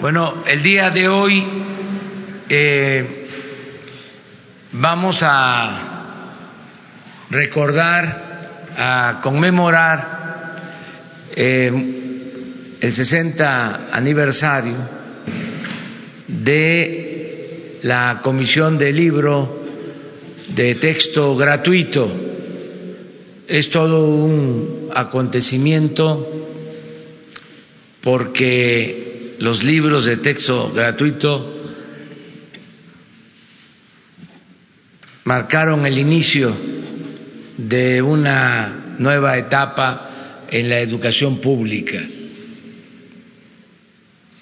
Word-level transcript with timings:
Bueno, 0.00 0.44
el 0.46 0.62
día 0.62 0.90
de 0.90 1.08
hoy 1.08 1.44
eh, 2.48 3.26
vamos 4.70 5.18
a 5.22 6.34
recordar, 7.30 8.68
a 8.76 9.18
conmemorar 9.20 10.54
eh, 11.34 12.76
el 12.80 12.94
60 12.94 13.88
aniversario 13.90 14.76
de 16.28 17.80
la 17.82 18.20
Comisión 18.22 18.78
de 18.78 18.92
Libro 18.92 19.64
de 20.54 20.76
Texto 20.76 21.34
Gratuito. 21.34 22.08
Es 23.48 23.68
todo 23.68 24.06
un 24.06 24.90
acontecimiento 24.94 26.24
porque 28.00 29.07
los 29.38 29.62
libros 29.62 30.06
de 30.06 30.16
texto 30.18 30.72
gratuito 30.72 31.54
marcaron 35.24 35.86
el 35.86 35.98
inicio 35.98 36.54
de 37.56 38.02
una 38.02 38.96
nueva 38.98 39.38
etapa 39.38 40.46
en 40.50 40.68
la 40.68 40.80
educación 40.80 41.40
pública. 41.40 42.00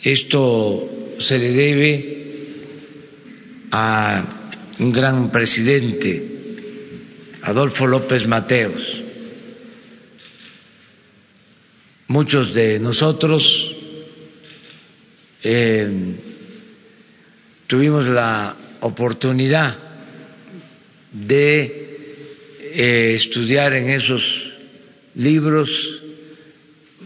Esto 0.03 1.15
se 1.19 1.39
le 1.39 1.53
debe 1.53 2.17
a 3.73 4.25
un 4.79 4.93
gran 4.93 5.31
presidente, 5.31 6.23
Adolfo 7.43 7.87
López 7.87 8.27
Mateos. 8.27 9.03
Muchos 12.09 12.55
de 12.55 12.79
nosotros 12.79 13.76
tuvimos 17.67 18.07
la 18.07 18.57
oportunidad 18.81 19.77
de 21.13 21.87
eh, 22.61 23.15
estudiar 23.15 23.75
en 23.75 23.91
esos 23.91 24.53
libros 25.15 26.03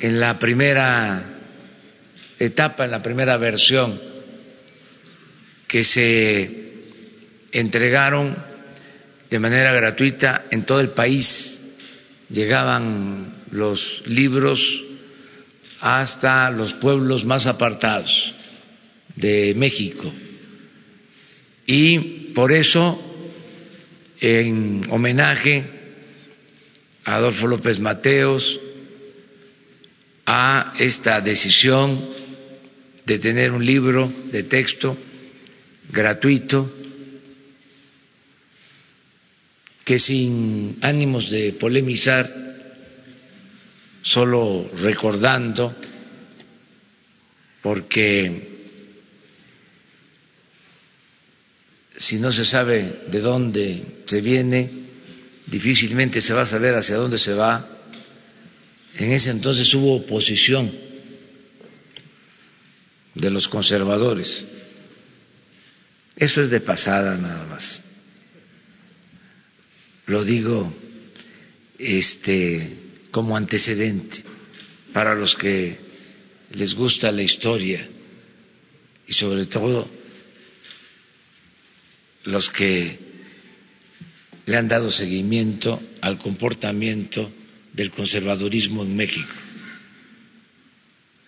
en 0.00 0.18
la 0.18 0.38
primera 0.38 1.22
etapa, 2.38 2.84
en 2.84 2.90
la 2.90 3.02
primera 3.02 3.36
versión 3.36 4.00
que 5.68 5.84
se 5.84 6.50
entregaron 7.52 8.36
de 9.30 9.38
manera 9.38 9.72
gratuita 9.72 10.46
en 10.50 10.64
todo 10.64 10.80
el 10.80 10.90
país. 10.90 11.60
Llegaban 12.30 13.32
los 13.52 14.02
libros 14.06 14.89
hasta 15.80 16.50
los 16.50 16.74
pueblos 16.74 17.24
más 17.24 17.46
apartados 17.46 18.34
de 19.16 19.54
México. 19.56 20.12
Y 21.66 21.98
por 22.34 22.52
eso, 22.52 23.00
en 24.20 24.86
homenaje 24.90 25.64
a 27.04 27.16
Adolfo 27.16 27.46
López 27.46 27.78
Mateos, 27.78 28.60
a 30.26 30.74
esta 30.78 31.20
decisión 31.20 32.00
de 33.06 33.18
tener 33.18 33.52
un 33.52 33.64
libro 33.64 34.12
de 34.30 34.44
texto 34.44 34.96
gratuito, 35.90 36.70
que 39.84 39.98
sin 39.98 40.76
ánimos 40.82 41.30
de 41.30 41.52
polemizar, 41.54 42.30
solo 44.02 44.70
recordando, 44.76 45.74
porque 47.62 48.48
si 51.96 52.18
no 52.18 52.32
se 52.32 52.44
sabe 52.44 53.02
de 53.08 53.20
dónde 53.20 54.00
se 54.06 54.20
viene, 54.20 54.70
difícilmente 55.46 56.20
se 56.20 56.32
va 56.32 56.42
a 56.42 56.46
saber 56.46 56.74
hacia 56.74 56.96
dónde 56.96 57.18
se 57.18 57.34
va. 57.34 57.66
En 58.94 59.12
ese 59.12 59.30
entonces 59.30 59.72
hubo 59.74 59.96
oposición 59.96 60.72
de 63.14 63.30
los 63.30 63.48
conservadores. 63.48 64.46
Eso 66.16 66.42
es 66.42 66.50
de 66.50 66.60
pasada 66.60 67.16
nada 67.16 67.46
más. 67.46 67.82
Lo 70.06 70.24
digo 70.24 70.72
este 71.78 72.79
como 73.10 73.36
antecedente 73.36 74.22
para 74.92 75.14
los 75.14 75.34
que 75.36 75.78
les 76.52 76.74
gusta 76.74 77.12
la 77.12 77.22
historia 77.22 77.86
y 79.06 79.12
sobre 79.12 79.46
todo 79.46 79.88
los 82.24 82.50
que 82.50 82.98
le 84.46 84.56
han 84.56 84.68
dado 84.68 84.90
seguimiento 84.90 85.80
al 86.00 86.18
comportamiento 86.18 87.30
del 87.72 87.90
conservadurismo 87.90 88.82
en 88.82 88.96
México. 88.96 89.34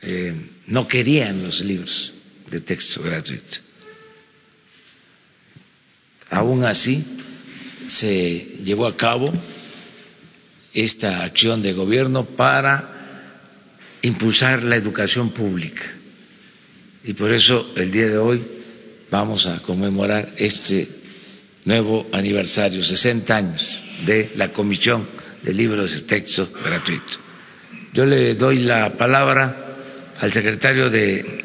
Eh, 0.02 0.34
no 0.66 0.88
querían 0.88 1.42
los 1.42 1.60
libros 1.60 2.12
de 2.50 2.60
texto 2.60 3.02
gratuito. 3.02 3.58
Aún 6.30 6.64
así, 6.64 7.04
se 7.88 8.58
llevó 8.64 8.86
a 8.86 8.96
cabo 8.96 9.32
esta 10.74 11.22
acción 11.22 11.62
de 11.62 11.72
gobierno 11.72 12.24
para 12.24 12.88
impulsar 14.02 14.62
la 14.62 14.76
educación 14.76 15.30
pública. 15.30 15.82
Y 17.04 17.14
por 17.14 17.32
eso 17.32 17.72
el 17.76 17.90
día 17.90 18.08
de 18.08 18.18
hoy 18.18 18.42
vamos 19.10 19.46
a 19.46 19.60
conmemorar 19.60 20.30
este 20.36 20.88
nuevo 21.64 22.06
aniversario, 22.12 22.82
60 22.82 23.36
años 23.36 23.82
de 24.06 24.32
la 24.36 24.48
Comisión 24.48 25.06
de 25.42 25.52
Libros 25.52 25.92
de 25.92 26.00
Texto 26.02 26.48
Gratuito. 26.64 27.18
Yo 27.92 28.06
le 28.06 28.34
doy 28.34 28.60
la 28.60 28.90
palabra 28.96 29.56
al 30.18 30.32
secretario 30.32 30.88
de 30.88 31.44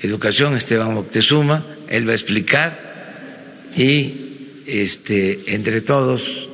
Educación, 0.00 0.56
Esteban 0.56 0.94
Moctezuma, 0.94 1.64
él 1.88 2.06
va 2.06 2.12
a 2.12 2.16
explicar 2.16 3.72
y 3.76 4.62
este, 4.66 5.54
entre 5.54 5.80
todos 5.80 6.48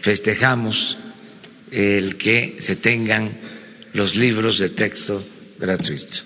festejamos 0.00 0.98
el 1.74 2.16
que 2.16 2.56
se 2.60 2.76
tengan 2.76 3.32
los 3.94 4.14
libros 4.14 4.60
de 4.60 4.68
texto 4.68 5.26
gratuitos. 5.58 6.24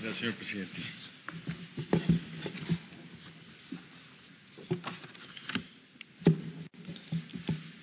Gracias, 0.00 0.18
señor 0.18 0.34
presidente. 0.34 0.80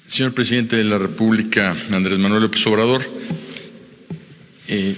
Señor 0.08 0.34
presidente 0.34 0.78
de 0.78 0.86
la 0.86 0.98
República, 0.98 1.72
Andrés 1.92 2.18
Manuel 2.18 2.44
López 2.44 2.66
Obrador, 2.68 3.06
eh, 4.70 4.96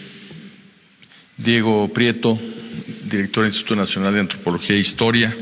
Diego 1.35 1.91
Prieto, 1.91 2.39
director 3.09 3.43
del 3.43 3.53
Instituto 3.53 3.75
Nacional 3.75 4.13
de 4.13 4.19
Antropología 4.19 4.75
e 4.75 4.79
Historia, 4.79 5.35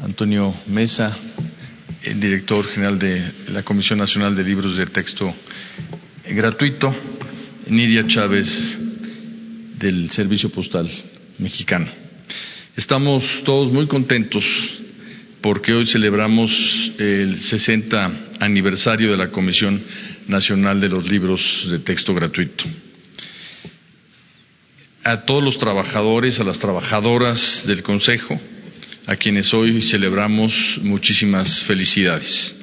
Antonio 0.00 0.54
Mesa, 0.66 1.16
el 2.04 2.20
director 2.20 2.66
general 2.68 2.98
de 2.98 3.22
la 3.48 3.62
Comisión 3.62 3.98
Nacional 3.98 4.34
de 4.34 4.44
Libros 4.44 4.76
de 4.76 4.86
Texto 4.86 5.34
Gratuito, 6.28 6.94
Nidia 7.68 8.06
Chávez, 8.06 8.48
del 9.78 10.10
Servicio 10.10 10.50
Postal 10.50 10.90
Mexicano. 11.38 11.88
Estamos 12.76 13.42
todos 13.44 13.70
muy 13.72 13.86
contentos 13.86 14.44
porque 15.40 15.72
hoy 15.72 15.86
celebramos 15.86 16.50
el 16.98 17.40
60 17.40 18.12
aniversario 18.40 19.10
de 19.10 19.16
la 19.16 19.28
Comisión 19.28 19.82
Nacional 20.28 20.80
de 20.80 20.88
los 20.88 21.08
Libros 21.08 21.66
de 21.70 21.80
Texto 21.80 22.14
Gratuito. 22.14 22.64
A 25.04 25.22
todos 25.22 25.42
los 25.42 25.58
trabajadores, 25.58 26.38
a 26.38 26.44
las 26.44 26.60
trabajadoras 26.60 27.64
del 27.66 27.82
Consejo, 27.82 28.40
a 29.06 29.16
quienes 29.16 29.52
hoy 29.52 29.82
celebramos 29.82 30.78
muchísimas 30.82 31.64
felicidades. 31.64 32.56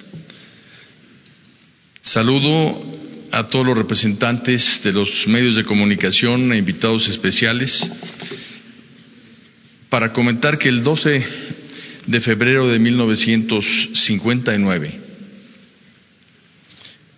Saludo 2.01 2.97
a 3.31 3.47
todos 3.47 3.67
los 3.67 3.77
representantes 3.77 4.81
de 4.83 4.91
los 4.91 5.27
medios 5.27 5.55
de 5.55 5.63
comunicación 5.63 6.51
e 6.53 6.57
invitados 6.57 7.07
especiales 7.09 7.87
para 9.89 10.11
comentar 10.13 10.57
que 10.57 10.69
el 10.69 10.81
12 10.81 11.23
de 12.07 12.21
febrero 12.21 12.67
de 12.67 12.79
1959, 12.79 14.99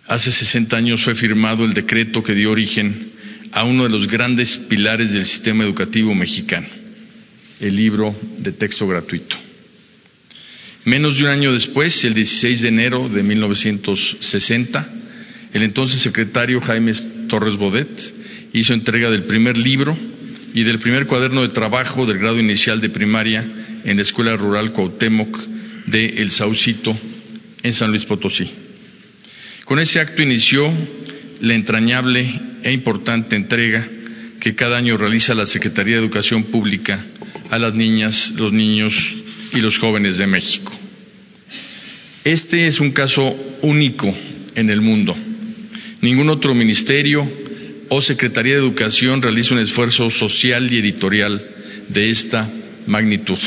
hace 0.06 0.30
60 0.30 0.76
años 0.76 1.02
fue 1.02 1.14
firmado 1.14 1.64
el 1.64 1.72
decreto 1.74 2.22
que 2.22 2.34
dio 2.34 2.50
origen 2.50 3.12
a 3.52 3.64
uno 3.64 3.84
de 3.84 3.90
los 3.90 4.06
grandes 4.08 4.56
pilares 4.68 5.12
del 5.12 5.24
sistema 5.26 5.64
educativo 5.64 6.14
mexicano 6.14 6.81
el 7.62 7.76
libro 7.76 8.14
de 8.38 8.52
texto 8.52 8.86
gratuito. 8.86 9.36
Menos 10.84 11.16
de 11.16 11.24
un 11.24 11.30
año 11.30 11.52
después, 11.52 12.04
el 12.04 12.12
16 12.12 12.62
de 12.62 12.68
enero 12.68 13.08
de 13.08 13.22
1960, 13.22 14.88
el 15.54 15.62
entonces 15.62 16.02
secretario 16.02 16.60
Jaime 16.60 16.92
Torres 17.28 17.56
Bodet 17.56 17.88
hizo 18.52 18.74
entrega 18.74 19.10
del 19.10 19.24
primer 19.24 19.56
libro 19.56 19.96
y 20.54 20.64
del 20.64 20.80
primer 20.80 21.06
cuaderno 21.06 21.42
de 21.42 21.50
trabajo 21.50 22.04
del 22.04 22.18
grado 22.18 22.40
inicial 22.40 22.80
de 22.80 22.90
primaria 22.90 23.44
en 23.84 23.96
la 23.96 24.02
Escuela 24.02 24.34
Rural 24.34 24.72
Cuauhtémoc 24.72 25.38
de 25.86 26.04
El 26.16 26.32
Saucito 26.32 26.98
en 27.62 27.72
San 27.72 27.90
Luis 27.90 28.04
Potosí. 28.04 28.50
Con 29.64 29.78
ese 29.78 30.00
acto 30.00 30.20
inició 30.20 30.64
la 31.40 31.54
entrañable 31.54 32.28
e 32.64 32.72
importante 32.72 33.36
entrega 33.36 33.86
que 34.40 34.56
cada 34.56 34.78
año 34.78 34.96
realiza 34.96 35.32
la 35.32 35.46
Secretaría 35.46 35.94
de 35.94 36.02
Educación 36.02 36.44
Pública 36.44 37.04
a 37.50 37.58
las 37.58 37.74
niñas, 37.74 38.32
los 38.36 38.52
niños 38.52 38.94
y 39.52 39.60
los 39.60 39.78
jóvenes 39.78 40.18
de 40.18 40.26
México. 40.26 40.72
Este 42.24 42.66
es 42.66 42.80
un 42.80 42.92
caso 42.92 43.22
único 43.62 44.14
en 44.54 44.70
el 44.70 44.80
mundo. 44.80 45.16
Ningún 46.00 46.30
otro 46.30 46.54
ministerio 46.54 47.28
o 47.88 48.00
Secretaría 48.00 48.54
de 48.54 48.60
Educación 48.60 49.20
realiza 49.20 49.54
un 49.54 49.60
esfuerzo 49.60 50.10
social 50.10 50.72
y 50.72 50.78
editorial 50.78 51.42
de 51.88 52.08
esta 52.08 52.48
magnitud. 52.86 53.38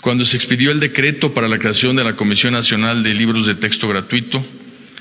Cuando 0.00 0.24
se 0.24 0.36
expidió 0.36 0.70
el 0.70 0.80
decreto 0.80 1.34
para 1.34 1.48
la 1.48 1.58
creación 1.58 1.96
de 1.96 2.04
la 2.04 2.14
Comisión 2.14 2.52
Nacional 2.52 3.02
de 3.02 3.12
Libros 3.12 3.46
de 3.46 3.56
Texto 3.56 3.88
Gratuito, 3.88 4.44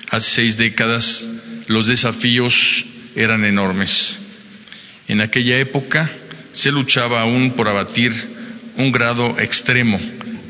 hace 0.09 0.35
seis 0.35 0.57
décadas, 0.57 1.27
los 1.67 1.87
desafíos 1.87 2.85
eran 3.15 3.45
enormes. 3.45 4.17
En 5.07 5.21
aquella 5.21 5.59
época 5.59 6.11
se 6.55 6.71
luchaba 6.71 7.21
aún 7.21 7.51
por 7.51 7.67
abatir 7.67 8.11
un 8.77 8.91
grado 8.91 9.37
extremo 9.39 9.99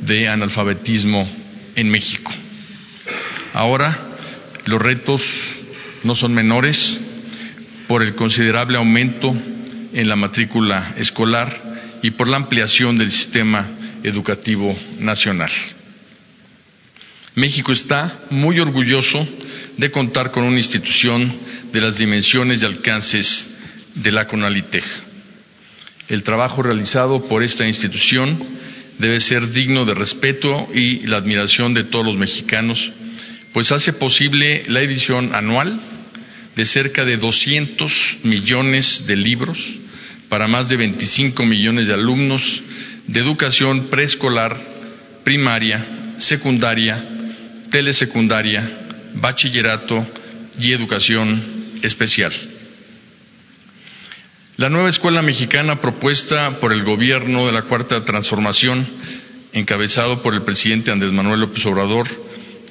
de 0.01 0.29
analfabetismo 0.29 1.27
en 1.75 1.89
México. 1.89 2.31
Ahora 3.53 4.15
los 4.65 4.81
retos 4.81 5.21
no 6.03 6.15
son 6.15 6.33
menores 6.33 6.99
por 7.87 8.03
el 8.03 8.15
considerable 8.15 8.77
aumento 8.77 9.35
en 9.93 10.07
la 10.07 10.15
matrícula 10.15 10.93
escolar 10.97 11.99
y 12.01 12.11
por 12.11 12.27
la 12.27 12.37
ampliación 12.37 12.97
del 12.97 13.11
sistema 13.11 13.67
educativo 14.03 14.77
nacional. 14.99 15.49
México 17.35 17.73
está 17.73 18.25
muy 18.29 18.59
orgulloso 18.59 19.27
de 19.77 19.91
contar 19.91 20.31
con 20.31 20.43
una 20.43 20.57
institución 20.57 21.33
de 21.73 21.81
las 21.81 21.97
dimensiones 21.97 22.61
y 22.61 22.65
alcances 22.65 23.49
de 23.95 24.11
la 24.11 24.25
CONALITEG. 24.25 24.83
El 26.07 26.23
trabajo 26.23 26.61
realizado 26.61 27.27
por 27.27 27.43
esta 27.43 27.67
institución 27.67 28.37
debe 28.99 29.19
ser 29.19 29.51
digno 29.51 29.85
de 29.85 29.93
respeto 29.93 30.69
y 30.73 31.07
la 31.07 31.17
admiración 31.17 31.73
de 31.73 31.85
todos 31.85 32.05
los 32.05 32.17
mexicanos, 32.17 32.91
pues 33.53 33.71
hace 33.71 33.93
posible 33.93 34.63
la 34.67 34.81
edición 34.81 35.33
anual 35.33 35.79
de 36.55 36.65
cerca 36.65 37.03
de 37.03 37.17
200 37.17 38.17
millones 38.23 39.05
de 39.07 39.15
libros 39.15 39.57
para 40.29 40.47
más 40.47 40.69
de 40.69 40.77
25 40.77 41.43
millones 41.45 41.87
de 41.87 41.93
alumnos 41.93 42.61
de 43.07 43.19
educación 43.19 43.87
preescolar, 43.87 44.57
primaria, 45.23 46.15
secundaria, 46.17 47.03
telesecundaria, 47.71 48.87
bachillerato 49.15 50.05
y 50.59 50.73
educación 50.73 51.79
especial. 51.83 52.31
La 54.57 54.69
nueva 54.69 54.89
escuela 54.89 55.21
mexicana 55.21 55.81
propuesta 55.81 56.61
por 56.61 56.71
el 56.71 56.85
gobierno 56.85 57.45
de 57.45 57.51
la 57.51 57.63
Cuarta 57.63 58.05
Transformación, 58.05 58.87
encabezado 59.51 60.21
por 60.21 60.33
el 60.33 60.43
presidente 60.43 60.93
Andrés 60.93 61.11
Manuel 61.11 61.41
López 61.41 61.65
Obrador, 61.65 62.07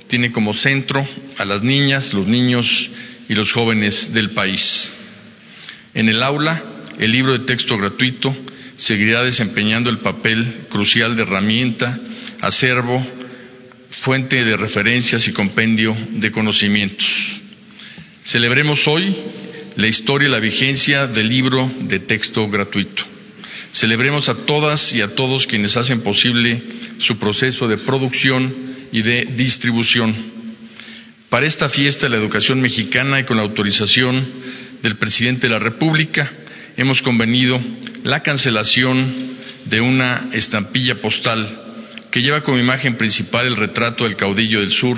tiene 0.06 0.32
como 0.32 0.54
centro 0.54 1.06
a 1.36 1.44
las 1.44 1.62
niñas, 1.62 2.14
los 2.14 2.26
niños 2.26 2.88
y 3.28 3.34
los 3.34 3.52
jóvenes 3.52 4.14
del 4.14 4.30
país. 4.30 4.94
En 5.92 6.08
el 6.08 6.22
aula, 6.22 6.62
el 6.98 7.12
libro 7.12 7.36
de 7.36 7.44
texto 7.44 7.76
gratuito 7.76 8.34
seguirá 8.78 9.22
desempeñando 9.22 9.90
el 9.90 9.98
papel 9.98 10.64
crucial 10.70 11.14
de 11.14 11.22
herramienta, 11.24 12.00
acervo, 12.40 13.06
fuente 13.90 14.42
de 14.42 14.56
referencias 14.56 15.28
y 15.28 15.34
compendio 15.34 15.94
de 16.12 16.30
conocimientos. 16.30 17.06
Celebremos 18.24 18.88
hoy 18.88 19.14
la 19.76 19.88
historia 19.88 20.28
y 20.28 20.32
la 20.32 20.40
vigencia 20.40 21.06
del 21.06 21.28
libro 21.28 21.70
de 21.80 22.00
texto 22.00 22.46
gratuito. 22.48 23.02
Celebremos 23.72 24.28
a 24.28 24.46
todas 24.46 24.92
y 24.92 25.00
a 25.00 25.14
todos 25.14 25.46
quienes 25.46 25.76
hacen 25.76 26.02
posible 26.02 26.62
su 26.98 27.18
proceso 27.18 27.66
de 27.66 27.78
producción 27.78 28.54
y 28.92 29.02
de 29.02 29.24
distribución. 29.36 30.14
Para 31.28 31.46
esta 31.46 31.68
fiesta 31.68 32.06
de 32.06 32.10
la 32.10 32.22
educación 32.22 32.60
mexicana 32.60 33.18
y 33.18 33.24
con 33.24 33.36
la 33.36 33.42
autorización 33.42 34.24
del 34.80 34.96
presidente 34.96 35.48
de 35.48 35.54
la 35.54 35.58
República, 35.58 36.30
hemos 36.76 37.02
convenido 37.02 37.60
la 38.04 38.20
cancelación 38.20 39.34
de 39.64 39.80
una 39.80 40.28
estampilla 40.32 41.00
postal 41.00 41.62
que 42.12 42.20
lleva 42.20 42.42
como 42.42 42.58
imagen 42.58 42.96
principal 42.96 43.46
el 43.46 43.56
retrato 43.56 44.04
del 44.04 44.14
caudillo 44.14 44.60
del 44.60 44.70
sur, 44.70 44.96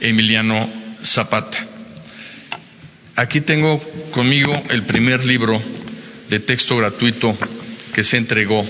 Emiliano 0.00 0.68
Zapata. 1.04 1.69
Aquí 3.20 3.42
tengo 3.42 3.78
conmigo 4.12 4.62
el 4.70 4.84
primer 4.84 5.22
libro 5.26 5.62
de 6.30 6.38
texto 6.38 6.74
gratuito 6.74 7.36
que 7.94 8.02
se 8.02 8.16
entregó 8.16 8.66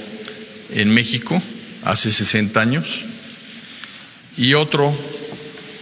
en 0.70 0.90
México 0.92 1.40
hace 1.84 2.10
60 2.10 2.60
años 2.60 2.84
y 4.36 4.52
otro 4.54 4.92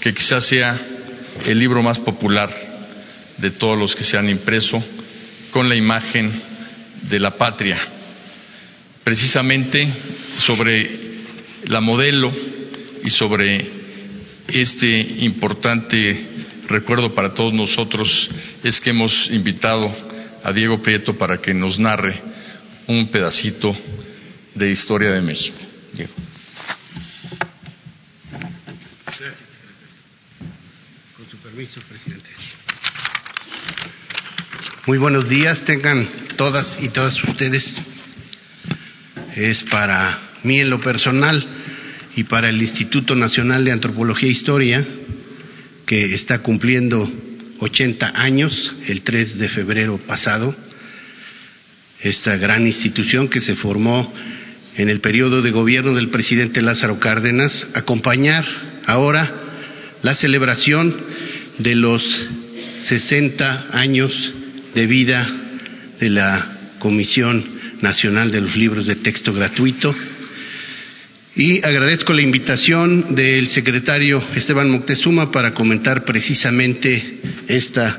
que 0.03 0.13
quizás 0.13 0.47
sea 0.47 0.79
el 1.47 1.59
libro 1.59 1.83
más 1.83 1.99
popular 2.01 2.51
de 3.39 3.53
todos 3.53 3.79
los 3.79 3.97
que 3.97 4.05
se 4.05 4.19
han 4.19 4.29
impreso 4.29 4.85
con 5.51 5.67
la 5.67 5.75
imagen 5.75 6.31
de 7.09 7.21
la 7.21 7.31
patria, 7.31 7.79
precisamente 9.03 9.89
sobre 10.37 10.91
la 11.69 11.81
modelo 11.81 12.31
y 13.03 13.09
sobre 13.09 13.67
este 14.47 15.01
importante 15.21 16.48
recuerdo 16.69 17.15
para 17.15 17.35
todos 17.35 17.53
nosotros 17.53 18.31
es 18.63 18.81
que 18.81 18.91
hemos 18.91 19.29
invitado 19.31 19.95
a 20.45 20.53
Diego 20.53 20.83
Prieto 20.83 21.17
para 21.17 21.39
que 21.39 21.55
nos 21.55 21.79
narre 21.79 22.21
un 22.87 23.09
pedacito 23.09 23.77
de 24.55 24.71
historia 24.71 25.11
de 25.11 25.21
México. 25.21 25.59
Diego. 25.93 26.13
Con 31.17 31.29
su 31.29 31.37
permiso, 31.39 31.81
presidente. 31.89 32.31
Muy 34.87 34.99
buenos 34.99 35.29
días, 35.29 35.65
tengan 35.65 36.09
todas 36.37 36.79
y 36.81 36.89
todas 36.89 37.23
ustedes. 37.25 37.77
Es 39.37 39.63
para 39.65 40.19
mí 40.45 40.61
en 40.61 40.71
lo 40.71 40.81
personal 40.81 41.47
y 42.17 42.25
para 42.25 42.49
el 42.49 42.61
Instituto 42.61 43.15
Nacional 43.15 43.65
de 43.65 43.73
Antropología 43.73 44.29
e 44.29 44.33
Historia, 44.33 44.87
que 45.89 46.15
está 46.15 46.41
cumpliendo 46.41 47.11
80 47.61 48.13
años 48.15 48.75
el 48.87 49.01
3 49.01 49.39
de 49.39 49.49
febrero 49.49 49.97
pasado, 49.97 50.55
esta 52.01 52.37
gran 52.37 52.67
institución 52.67 53.29
que 53.29 53.41
se 53.41 53.57
formó 53.57 54.13
en 54.77 54.91
el 54.91 55.01
periodo 55.01 55.41
de 55.41 55.51
gobierno 55.51 55.95
del 55.95 56.11
presidente 56.11 56.61
Lázaro 56.61 57.01
Cárdenas, 57.01 57.69
acompañar 57.73 58.45
ahora 58.85 59.33
la 60.03 60.15
celebración 60.15 60.95
de 61.57 61.75
los 61.75 62.29
60 62.77 63.69
años 63.73 64.35
de 64.75 64.87
vida 64.87 65.27
de 65.99 66.11
la 66.11 66.75
Comisión 66.81 67.43
Nacional 67.81 68.31
de 68.31 68.43
los 68.43 68.55
Libros 68.57 68.87
de 68.87 68.97
Texto 68.97 69.33
Gratuito. 69.33 69.95
Y 71.39 71.65
agradezco 71.65 72.13
la 72.13 72.23
invitación 72.23 73.15
del 73.15 73.47
secretario 73.47 74.21
Esteban 74.35 74.71
Moctezuma 74.71 75.31
para 75.31 75.55
comentar 75.55 76.05
precisamente 76.05 77.21
esta 77.47 77.97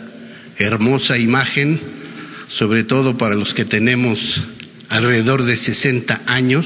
hermosa 0.57 1.17
imagen, 1.17 1.79
sobre 2.49 2.83
todo 2.83 3.17
para 3.17 3.35
los 3.35 3.53
que 3.53 3.63
tenemos 3.63 4.41
alrededor 4.89 5.43
de 5.43 5.55
60 5.55 6.23
años, 6.25 6.65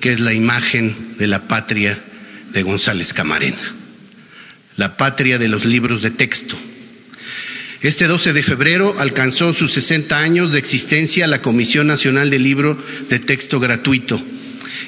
que 0.00 0.10
es 0.10 0.18
la 0.18 0.34
imagen 0.34 1.14
de 1.16 1.28
la 1.28 1.46
patria 1.46 1.96
de 2.52 2.62
González 2.64 3.12
Camarena, 3.12 3.76
la 4.76 4.96
patria 4.96 5.38
de 5.38 5.46
los 5.46 5.64
libros 5.64 6.02
de 6.02 6.10
texto. 6.10 6.58
Este 7.82 8.08
12 8.08 8.32
de 8.32 8.42
febrero 8.42 8.96
alcanzó 8.98 9.54
sus 9.54 9.72
60 9.74 10.18
años 10.18 10.50
de 10.50 10.58
existencia 10.58 11.28
la 11.28 11.40
Comisión 11.40 11.86
Nacional 11.86 12.30
de 12.30 12.40
Libro 12.40 12.76
de 13.08 13.20
Texto 13.20 13.60
Gratuito, 13.60 14.20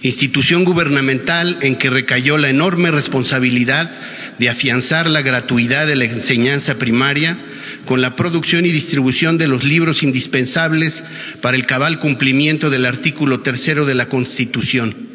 institución 0.03 0.65
gubernamental 0.65 1.59
en 1.63 1.77
que 1.77 1.91
recayó 1.91 2.39
la 2.39 2.49
enorme 2.49 2.91
responsabilidad 2.91 3.91
de 4.39 4.49
afianzar 4.49 5.09
la 5.09 5.23
gratuidad 5.23 5.87
de 5.87 5.97
la 5.97 6.05
enseñanza 6.05 6.79
primaria 6.79 7.37
con 7.85 8.01
la 8.01 8.17
producción 8.17 8.65
y 8.67 8.73
distribución 8.73 9.39
de 9.39 9.49
los 9.49 9.65
libros 9.65 10.03
indispensables 10.03 11.03
para 11.41 11.57
el 11.57 11.67
cabal 11.67 11.99
cumplimiento 11.99 12.71
del 12.71 12.87
artículo 12.87 13.41
tercero 13.41 13.85
de 13.85 13.95
la 13.95 14.07
Constitución. 14.07 15.15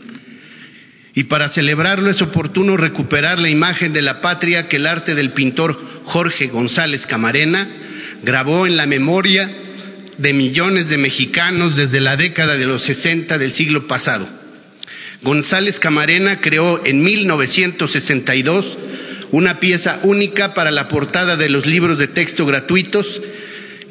Y 1.16 1.26
para 1.26 1.50
celebrarlo 1.50 2.10
es 2.10 2.22
oportuno 2.22 2.78
recuperar 2.78 3.40
la 3.40 3.50
imagen 3.50 3.92
de 3.94 4.02
la 4.02 4.22
patria 4.22 4.68
que 4.68 4.78
el 4.78 4.86
arte 4.86 5.16
del 5.16 5.32
pintor 5.32 5.78
Jorge 6.06 6.48
González 6.48 7.06
Camarena 7.08 7.68
grabó 8.24 8.68
en 8.68 8.78
la 8.78 8.86
memoria 8.86 9.50
de 10.18 10.34
millones 10.34 10.90
de 10.90 10.98
mexicanos 10.98 11.76
desde 11.76 12.02
la 12.02 12.16
década 12.16 12.56
de 12.56 12.66
los 12.66 12.84
60 12.84 13.38
del 13.38 13.52
siglo 13.52 13.88
pasado. 13.88 14.39
González 15.22 15.80
Camarena 15.80 16.40
creó 16.40 16.86
en 16.86 17.04
1962 17.04 18.78
una 19.32 19.60
pieza 19.60 20.00
única 20.04 20.54
para 20.54 20.72
la 20.72 20.88
portada 20.88 21.36
de 21.36 21.50
los 21.50 21.66
libros 21.66 21.98
de 21.98 22.08
texto 22.08 22.46
gratuitos, 22.46 23.22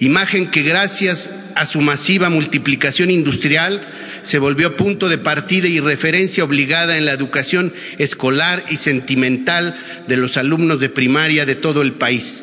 imagen 0.00 0.50
que 0.50 0.62
gracias 0.62 1.28
a 1.54 1.66
su 1.66 1.80
masiva 1.80 2.30
multiplicación 2.30 3.10
industrial 3.10 3.80
se 4.22 4.38
volvió 4.38 4.76
punto 4.76 5.08
de 5.08 5.18
partida 5.18 5.68
y 5.68 5.80
referencia 5.80 6.44
obligada 6.44 6.96
en 6.96 7.04
la 7.04 7.12
educación 7.12 7.72
escolar 7.98 8.64
y 8.70 8.76
sentimental 8.76 9.74
de 10.08 10.16
los 10.16 10.36
alumnos 10.36 10.80
de 10.80 10.88
primaria 10.88 11.44
de 11.44 11.56
todo 11.56 11.82
el 11.82 11.92
país. 11.92 12.42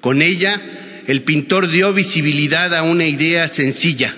Con 0.00 0.22
ella, 0.22 0.60
el 1.06 1.22
pintor 1.22 1.68
dio 1.68 1.92
visibilidad 1.92 2.74
a 2.74 2.82
una 2.82 3.06
idea 3.06 3.48
sencilla, 3.48 4.14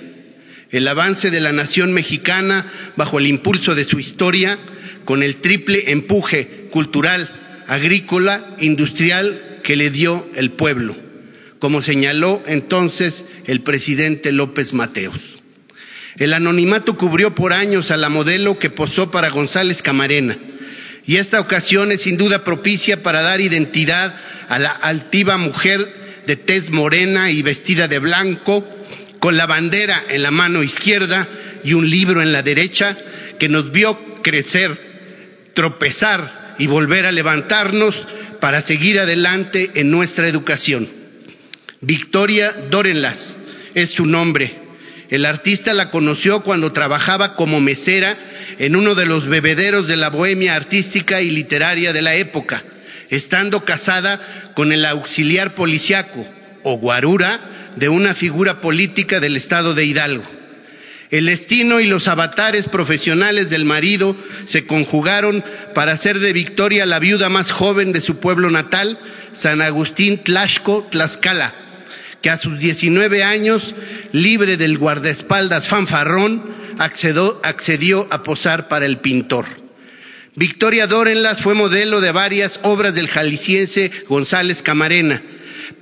el 0.72 0.88
avance 0.88 1.30
de 1.30 1.40
la 1.40 1.52
nación 1.52 1.92
mexicana 1.92 2.92
bajo 2.96 3.18
el 3.18 3.26
impulso 3.26 3.74
de 3.74 3.84
su 3.84 4.00
historia, 4.00 4.58
con 5.04 5.22
el 5.22 5.36
triple 5.36 5.92
empuje 5.92 6.68
cultural, 6.70 7.28
agrícola, 7.66 8.56
industrial 8.58 9.60
que 9.62 9.76
le 9.76 9.90
dio 9.90 10.26
el 10.34 10.52
pueblo, 10.52 10.96
como 11.58 11.82
señaló 11.82 12.42
entonces 12.46 13.24
el 13.46 13.60
presidente 13.60 14.32
López 14.32 14.72
Mateos. 14.72 15.16
El 16.16 16.32
anonimato 16.32 16.96
cubrió 16.96 17.34
por 17.34 17.52
años 17.52 17.90
a 17.90 17.96
la 17.96 18.08
modelo 18.08 18.58
que 18.58 18.70
posó 18.70 19.10
para 19.10 19.28
González 19.28 19.82
Camarena, 19.82 20.38
y 21.04 21.16
esta 21.16 21.40
ocasión 21.40 21.92
es 21.92 22.02
sin 22.02 22.16
duda 22.16 22.44
propicia 22.44 23.02
para 23.02 23.22
dar 23.22 23.40
identidad 23.40 24.14
a 24.48 24.58
la 24.58 24.70
altiva 24.70 25.36
mujer 25.36 26.22
de 26.26 26.36
tez 26.36 26.70
morena 26.70 27.30
y 27.30 27.42
vestida 27.42 27.88
de 27.88 27.98
blanco, 27.98 28.64
con 29.22 29.36
la 29.36 29.46
bandera 29.46 30.06
en 30.08 30.20
la 30.20 30.32
mano 30.32 30.64
izquierda 30.64 31.28
y 31.62 31.74
un 31.74 31.88
libro 31.88 32.22
en 32.22 32.32
la 32.32 32.42
derecha, 32.42 32.98
que 33.38 33.48
nos 33.48 33.70
vio 33.70 33.96
crecer, 34.20 34.76
tropezar 35.54 36.56
y 36.58 36.66
volver 36.66 37.06
a 37.06 37.12
levantarnos 37.12 37.94
para 38.40 38.62
seguir 38.62 38.98
adelante 38.98 39.70
en 39.76 39.92
nuestra 39.92 40.26
educación. 40.26 40.88
Victoria 41.80 42.52
Dorenlas 42.68 43.36
es 43.74 43.92
su 43.92 44.06
nombre. 44.06 44.54
El 45.08 45.24
artista 45.24 45.72
la 45.72 45.88
conoció 45.90 46.42
cuando 46.42 46.72
trabajaba 46.72 47.36
como 47.36 47.60
mesera 47.60 48.16
en 48.58 48.74
uno 48.74 48.96
de 48.96 49.06
los 49.06 49.28
bebederos 49.28 49.86
de 49.86 49.98
la 49.98 50.10
bohemia 50.10 50.56
artística 50.56 51.22
y 51.22 51.30
literaria 51.30 51.92
de 51.92 52.02
la 52.02 52.16
época, 52.16 52.64
estando 53.08 53.64
casada 53.64 54.50
con 54.54 54.72
el 54.72 54.84
auxiliar 54.84 55.54
policiaco 55.54 56.26
o 56.64 56.78
guarura 56.78 57.52
de 57.76 57.88
una 57.88 58.14
figura 58.14 58.60
política 58.60 59.20
del 59.20 59.36
estado 59.36 59.74
de 59.74 59.84
Hidalgo. 59.84 60.24
El 61.10 61.26
destino 61.26 61.78
y 61.78 61.86
los 61.86 62.08
avatares 62.08 62.68
profesionales 62.68 63.50
del 63.50 63.66
marido 63.66 64.16
se 64.46 64.66
conjugaron 64.66 65.44
para 65.74 65.92
hacer 65.92 66.18
de 66.18 66.32
Victoria 66.32 66.86
la 66.86 66.98
viuda 66.98 67.28
más 67.28 67.52
joven 67.52 67.92
de 67.92 68.00
su 68.00 68.18
pueblo 68.18 68.50
natal, 68.50 68.98
San 69.34 69.60
Agustín 69.60 70.22
Tlaxco, 70.24 70.88
Tlaxcala, 70.90 71.52
que 72.22 72.30
a 72.30 72.38
sus 72.38 72.58
19 72.58 73.22
años, 73.22 73.74
libre 74.12 74.56
del 74.56 74.78
guardaespaldas 74.78 75.68
fanfarrón, 75.68 76.42
accedió 76.78 78.08
a 78.10 78.22
posar 78.22 78.68
para 78.68 78.86
el 78.86 78.98
pintor. 78.98 79.44
Victoria 80.34 80.86
Dorenlas 80.86 81.42
fue 81.42 81.52
modelo 81.52 82.00
de 82.00 82.10
varias 82.10 82.58
obras 82.62 82.94
del 82.94 83.08
jalisciense 83.08 83.90
González 84.08 84.62
Camarena, 84.62 85.20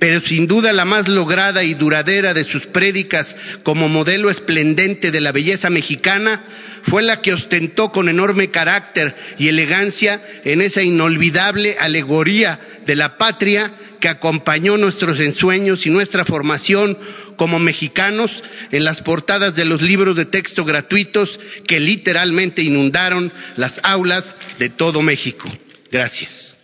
pero 0.01 0.19
sin 0.21 0.47
duda 0.47 0.73
la 0.73 0.83
más 0.83 1.07
lograda 1.07 1.63
y 1.63 1.75
duradera 1.75 2.33
de 2.33 2.43
sus 2.43 2.65
prédicas 2.65 3.35
como 3.61 3.87
modelo 3.87 4.31
esplendente 4.31 5.11
de 5.11 5.21
la 5.21 5.31
belleza 5.31 5.69
mexicana 5.69 6.43
fue 6.85 7.03
la 7.03 7.21
que 7.21 7.33
ostentó 7.33 7.91
con 7.91 8.09
enorme 8.09 8.49
carácter 8.49 9.15
y 9.37 9.47
elegancia 9.47 10.19
en 10.43 10.63
esa 10.63 10.81
inolvidable 10.81 11.75
alegoría 11.79 12.59
de 12.83 12.95
la 12.95 13.19
patria 13.19 13.73
que 13.99 14.09
acompañó 14.09 14.75
nuestros 14.75 15.19
ensueños 15.19 15.85
y 15.85 15.91
nuestra 15.91 16.25
formación 16.25 16.97
como 17.35 17.59
mexicanos 17.59 18.43
en 18.71 18.83
las 18.83 19.03
portadas 19.03 19.55
de 19.55 19.65
los 19.65 19.83
libros 19.83 20.15
de 20.15 20.25
texto 20.25 20.65
gratuitos 20.65 21.39
que 21.67 21.79
literalmente 21.79 22.63
inundaron 22.63 23.31
las 23.55 23.79
aulas 23.83 24.33
de 24.57 24.69
todo 24.69 25.03
México. 25.03 25.47
Gracias. 25.91 26.57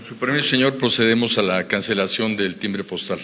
Con 0.00 0.08
su 0.08 0.16
permiso, 0.16 0.48
señor, 0.48 0.78
procedemos 0.78 1.36
a 1.36 1.42
la 1.42 1.68
cancelación 1.68 2.34
del 2.34 2.56
timbre 2.56 2.84
postal. 2.84 3.20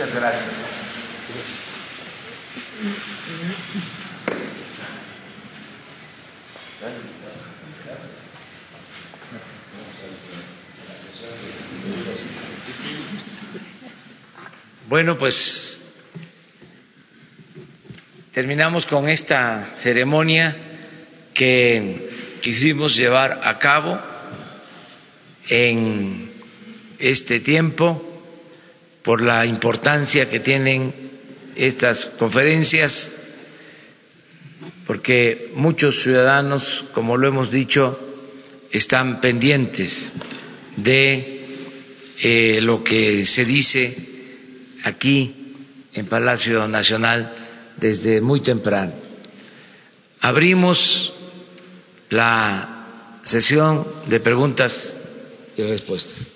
Muchas 0.00 0.14
gracias. 0.14 0.70
Bueno, 15.00 15.16
pues 15.16 15.80
terminamos 18.34 18.84
con 18.84 19.08
esta 19.08 19.76
ceremonia 19.78 20.54
que 21.32 22.10
quisimos 22.42 22.94
llevar 22.94 23.40
a 23.42 23.58
cabo 23.58 23.98
en 25.48 26.30
este 26.98 27.40
tiempo 27.40 28.22
por 29.02 29.22
la 29.22 29.46
importancia 29.46 30.28
que 30.28 30.40
tienen 30.40 30.92
estas 31.56 32.04
conferencias, 32.18 33.10
porque 34.86 35.48
muchos 35.54 36.02
ciudadanos, 36.02 36.84
como 36.92 37.16
lo 37.16 37.26
hemos 37.26 37.50
dicho, 37.50 37.98
están 38.70 39.18
pendientes 39.22 40.12
de 40.76 41.40
eh, 42.22 42.60
lo 42.60 42.84
que 42.84 43.24
se 43.24 43.46
dice 43.46 44.09
aquí 44.84 45.34
en 45.92 46.06
Palacio 46.06 46.66
Nacional 46.68 47.32
desde 47.76 48.20
muy 48.20 48.40
temprano. 48.40 48.92
Abrimos 50.20 51.12
la 52.10 53.20
sesión 53.22 53.86
de 54.06 54.20
preguntas 54.20 54.96
y 55.56 55.62
respuestas. 55.62 56.26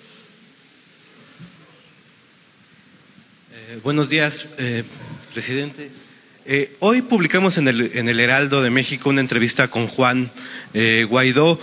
Eh, 3.53 3.81
buenos 3.83 4.09
días, 4.09 4.47
eh, 4.59 4.85
presidente. 5.33 5.91
Eh, 6.47 6.77
hoy 6.81 7.03
publicamos 7.03 7.57
en 7.59 7.69
el, 7.69 7.91
en 7.95 8.09
el, 8.09 8.21
Heraldo 8.21 8.63
de 8.63 8.71
México 8.71 9.09
una 9.09 9.21
entrevista 9.21 9.69
con 9.69 9.89
Juan 9.89 10.31
Guaidó. 11.09 11.59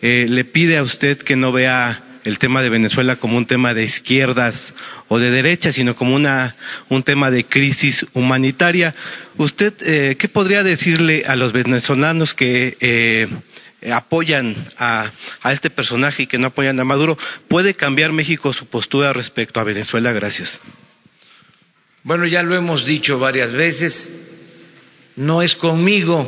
le 0.00 0.44
pide 0.44 0.76
a 0.78 0.82
usted 0.82 1.18
que 1.18 1.36
no 1.36 1.52
vea 1.52 2.03
el 2.24 2.38
tema 2.38 2.62
de 2.62 2.70
Venezuela 2.70 3.16
como 3.16 3.36
un 3.36 3.46
tema 3.46 3.74
de 3.74 3.84
izquierdas 3.84 4.72
o 5.08 5.18
de 5.18 5.30
derechas, 5.30 5.74
sino 5.74 5.94
como 5.94 6.14
una, 6.14 6.56
un 6.88 7.02
tema 7.02 7.30
de 7.30 7.44
crisis 7.44 8.04
humanitaria. 8.14 8.94
¿Usted 9.36 9.74
eh, 9.80 10.16
qué 10.18 10.28
podría 10.28 10.62
decirle 10.62 11.24
a 11.26 11.36
los 11.36 11.52
venezolanos 11.52 12.32
que 12.32 12.76
eh, 12.80 13.28
apoyan 13.92 14.56
a, 14.78 15.12
a, 15.42 15.52
este 15.52 15.68
personaje 15.68 16.22
y 16.22 16.26
que 16.26 16.38
no 16.38 16.48
apoyan 16.48 16.80
a 16.80 16.84
Maduro? 16.84 17.18
¿Puede 17.48 17.74
cambiar 17.74 18.12
México 18.12 18.52
su 18.52 18.66
postura 18.66 19.12
respecto 19.12 19.60
a 19.60 19.64
Venezuela? 19.64 20.12
Gracias. 20.12 20.60
Bueno, 22.02 22.26
ya 22.26 22.42
lo 22.42 22.56
hemos 22.56 22.84
dicho 22.84 23.18
varias 23.18 23.52
veces, 23.52 24.10
no 25.16 25.42
es 25.42 25.54
conmigo, 25.56 26.26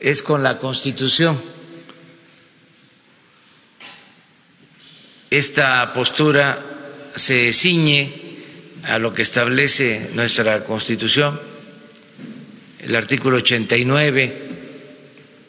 es 0.00 0.22
con 0.22 0.42
la 0.42 0.58
Constitución 0.58 1.53
Esta 5.34 5.92
postura 5.92 7.10
se 7.16 7.52
ciñe 7.52 8.12
a 8.84 9.00
lo 9.00 9.12
que 9.12 9.22
establece 9.22 10.10
nuestra 10.14 10.62
Constitución, 10.62 11.40
el 12.78 12.94
artículo 12.94 13.38
89, 13.38 14.32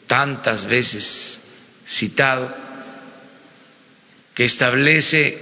tantas 0.08 0.66
veces 0.66 1.40
citado, 1.86 2.52
que 4.34 4.46
establece 4.46 5.38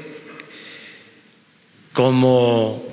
como 1.94 2.84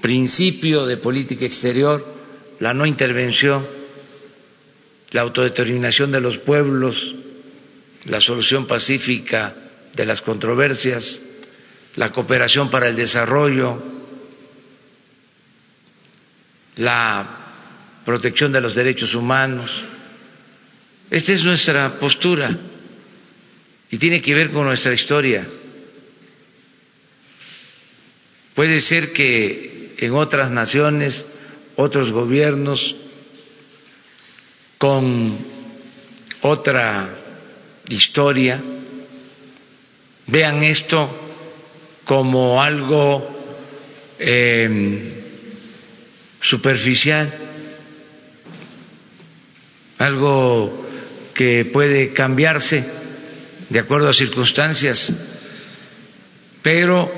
principio 0.00 0.86
de 0.86 0.96
política 0.96 1.44
exterior 1.44 2.16
la 2.60 2.72
no 2.72 2.86
intervención, 2.86 3.66
la 5.10 5.20
autodeterminación 5.20 6.12
de 6.12 6.22
los 6.22 6.38
pueblos, 6.38 7.14
la 8.06 8.22
solución 8.22 8.66
pacífica 8.66 9.64
de 9.96 10.04
las 10.04 10.20
controversias, 10.20 11.20
la 11.96 12.12
cooperación 12.12 12.70
para 12.70 12.88
el 12.88 12.94
desarrollo, 12.94 13.82
la 16.76 17.26
protección 18.04 18.52
de 18.52 18.60
los 18.60 18.74
derechos 18.74 19.14
humanos. 19.14 19.70
Esta 21.10 21.32
es 21.32 21.42
nuestra 21.42 21.98
postura 21.98 22.54
y 23.90 23.96
tiene 23.96 24.20
que 24.20 24.34
ver 24.34 24.50
con 24.50 24.66
nuestra 24.66 24.92
historia. 24.92 25.46
Puede 28.54 28.80
ser 28.80 29.12
que 29.12 29.94
en 29.96 30.12
otras 30.12 30.50
naciones, 30.50 31.24
otros 31.76 32.10
gobiernos, 32.10 32.94
con 34.76 35.38
otra 36.42 37.08
historia, 37.88 38.62
vean 40.26 40.62
esto 40.62 41.08
como 42.04 42.62
algo 42.62 43.28
eh, 44.18 45.22
superficial, 46.40 47.32
algo 49.98 50.86
que 51.34 51.66
puede 51.66 52.12
cambiarse 52.12 52.84
de 53.68 53.80
acuerdo 53.80 54.08
a 54.08 54.12
circunstancias, 54.12 55.12
pero 56.62 57.10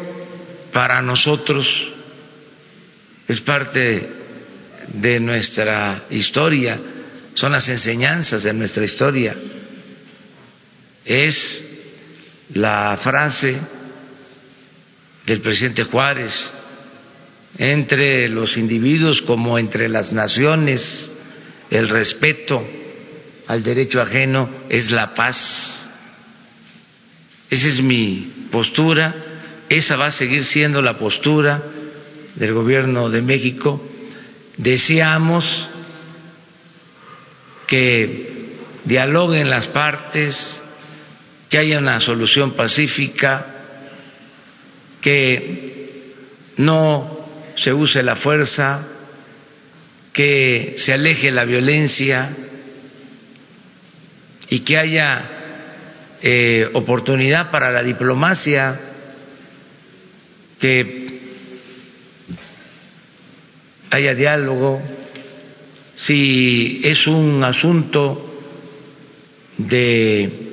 para 0.73 1.03
nosotros 1.03 1.93
es 3.27 3.41
parte 3.41 4.09
de 4.89 5.21
nuestra 5.21 6.05
historia, 6.11 6.79
son 7.35 7.53
las 7.53 7.69
enseñanzas 7.69 8.43
de 8.43 8.53
nuestra 8.55 8.85
historia, 8.85 9.37
es 11.05 11.68
la 12.55 12.97
frase 12.97 13.59
del 15.27 15.41
presidente 15.41 15.85
Juárez, 15.85 16.53
entre 17.59 18.29
los 18.29 18.57
individuos 18.57 19.23
como 19.23 19.59
entre 19.59 19.89
las 19.89 20.13
naciones, 20.13 21.11
el 21.71 21.89
respeto 21.89 22.67
al 23.47 23.63
derecho 23.63 24.01
ajeno 24.01 24.49
es 24.69 24.91
la 24.91 25.15
paz. 25.15 25.89
Esa 27.51 27.69
es 27.69 27.81
mi 27.83 28.49
postura, 28.51 29.15
esa 29.69 29.97
va 29.97 30.07
a 30.07 30.11
seguir 30.11 30.45
siendo 30.45 30.81
la 30.83 30.99
postura 30.99 31.63
del 32.35 32.53
gobierno 32.55 33.11
de 33.11 33.23
México. 33.23 33.83
Deseamos 34.57 35.69
que 37.67 38.57
dialoguen 38.85 39.51
las 39.51 39.67
partes, 39.67 40.61
que 41.49 41.59
haya 41.59 41.79
una 41.79 42.01
solución 42.01 42.53
pacífica, 42.53 43.47
que 45.01 46.13
no 46.59 47.27
se 47.57 47.73
use 47.73 48.03
la 48.03 48.17
fuerza, 48.17 48.87
que 50.13 50.75
se 50.77 50.93
aleje 50.93 51.31
la 51.31 51.45
violencia 51.45 52.31
y 54.51 54.61
que 54.61 54.77
haya 54.77 55.31
eh, 56.21 56.69
oportunidad 56.75 57.51
para 57.51 57.71
la 57.71 57.83
diplomacia, 57.83 58.81
que 60.61 61.21
haya 63.91 64.15
diálogo, 64.15 64.83
si 65.97 66.83
es 66.85 67.07
un 67.07 67.43
asunto 67.45 68.25
de 69.57 70.48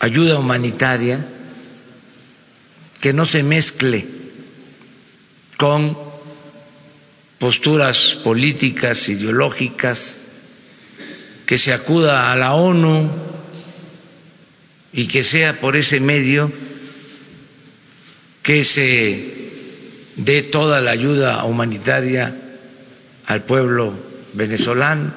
ayuda 0.00 0.38
humanitaria 0.38 1.26
que 3.00 3.12
no 3.12 3.24
se 3.24 3.42
mezcle 3.42 4.06
con 5.56 5.96
posturas 7.38 8.18
políticas, 8.24 9.08
ideológicas, 9.08 10.18
que 11.46 11.58
se 11.58 11.72
acuda 11.72 12.32
a 12.32 12.36
la 12.36 12.54
ONU 12.54 13.10
y 14.92 15.06
que 15.06 15.22
sea 15.22 15.60
por 15.60 15.76
ese 15.76 16.00
medio 16.00 16.50
que 18.42 18.64
se 18.64 19.38
dé 20.16 20.42
toda 20.44 20.80
la 20.80 20.90
ayuda 20.90 21.44
humanitaria 21.44 22.34
al 23.26 23.42
pueblo 23.42 23.94
venezolano, 24.32 25.12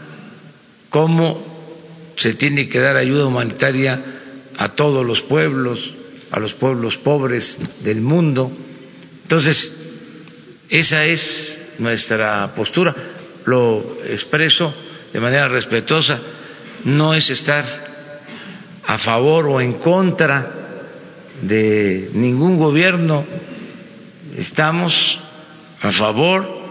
cómo 0.89 2.13
se 2.17 2.33
tiene 2.33 2.67
que 2.67 2.79
dar 2.79 2.97
ayuda 2.97 3.25
humanitaria 3.25 4.20
a 4.57 4.69
todos 4.69 5.05
los 5.05 5.21
pueblos, 5.21 5.93
a 6.31 6.39
los 6.39 6.53
pueblos 6.53 6.97
pobres 6.97 7.57
del 7.83 8.01
mundo. 8.01 8.51
Entonces, 9.23 9.73
esa 10.69 11.05
es 11.05 11.59
nuestra 11.79 12.53
postura. 12.55 12.95
Lo 13.45 13.97
expreso 14.05 14.73
de 15.11 15.19
manera 15.19 15.47
respetuosa. 15.47 16.19
No 16.85 17.13
es 17.13 17.29
estar 17.29 17.65
a 18.85 18.97
favor 18.97 19.47
o 19.47 19.61
en 19.61 19.73
contra 19.73 20.61
de 21.41 22.09
ningún 22.13 22.57
gobierno. 22.57 23.25
Estamos 24.37 25.19
a 25.81 25.91
favor 25.91 26.61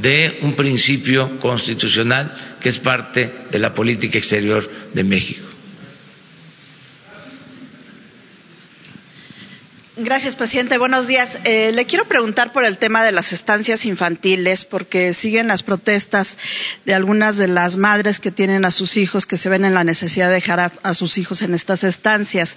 de 0.00 0.38
un 0.42 0.54
principio 0.54 1.38
constitucional 1.40 2.56
que 2.60 2.68
es 2.68 2.78
parte 2.78 3.32
de 3.50 3.58
la 3.58 3.74
política 3.74 4.18
exterior 4.18 4.68
de 4.94 5.04
México. 5.04 5.47
Gracias, 10.00 10.36
presidente. 10.36 10.78
Buenos 10.78 11.08
días. 11.08 11.40
Eh, 11.42 11.72
le 11.74 11.84
quiero 11.84 12.04
preguntar 12.04 12.52
por 12.52 12.64
el 12.64 12.78
tema 12.78 13.02
de 13.02 13.10
las 13.10 13.32
estancias 13.32 13.84
infantiles, 13.84 14.64
porque 14.64 15.12
siguen 15.12 15.48
las 15.48 15.64
protestas 15.64 16.38
de 16.84 16.94
algunas 16.94 17.36
de 17.36 17.48
las 17.48 17.76
madres 17.76 18.20
que 18.20 18.30
tienen 18.30 18.64
a 18.64 18.70
sus 18.70 18.96
hijos, 18.96 19.26
que 19.26 19.36
se 19.36 19.48
ven 19.48 19.64
en 19.64 19.74
la 19.74 19.82
necesidad 19.82 20.28
de 20.28 20.34
dejar 20.34 20.70
a, 20.80 20.94
sus 20.94 21.18
hijos 21.18 21.42
en 21.42 21.52
estas 21.52 21.82
estancias, 21.82 22.56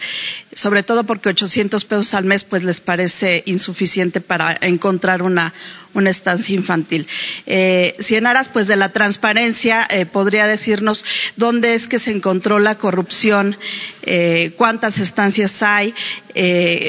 sobre 0.54 0.84
todo 0.84 1.04
porque 1.04 1.30
800 1.30 1.84
pesos 1.86 2.14
al 2.14 2.26
mes 2.26 2.44
pues 2.44 2.64
les 2.64 2.80
parece 2.80 3.42
insuficiente 3.48 4.22
para 4.22 4.56
encontrar 4.62 5.24
una, 5.24 5.52
una 5.94 6.10
estancia 6.10 6.56
infantil. 6.56 7.08
Eh, 7.46 7.96
si 8.00 8.16
en 8.16 8.28
aras 8.28 8.50
pues 8.50 8.68
de 8.68 8.76
la 8.76 8.90
transparencia 8.90 9.88
eh, 9.90 10.06
podría 10.06 10.48
decirnos 10.48 11.04
dónde 11.36 11.76
es 11.76 11.88
que 11.88 12.00
se 12.00 12.12
encontró 12.12 12.60
la 12.60 12.76
corrupción, 12.76 13.58
eh, 14.04 14.54
cuántas 14.58 14.98
estancias 14.98 15.62
hay, 15.62 15.94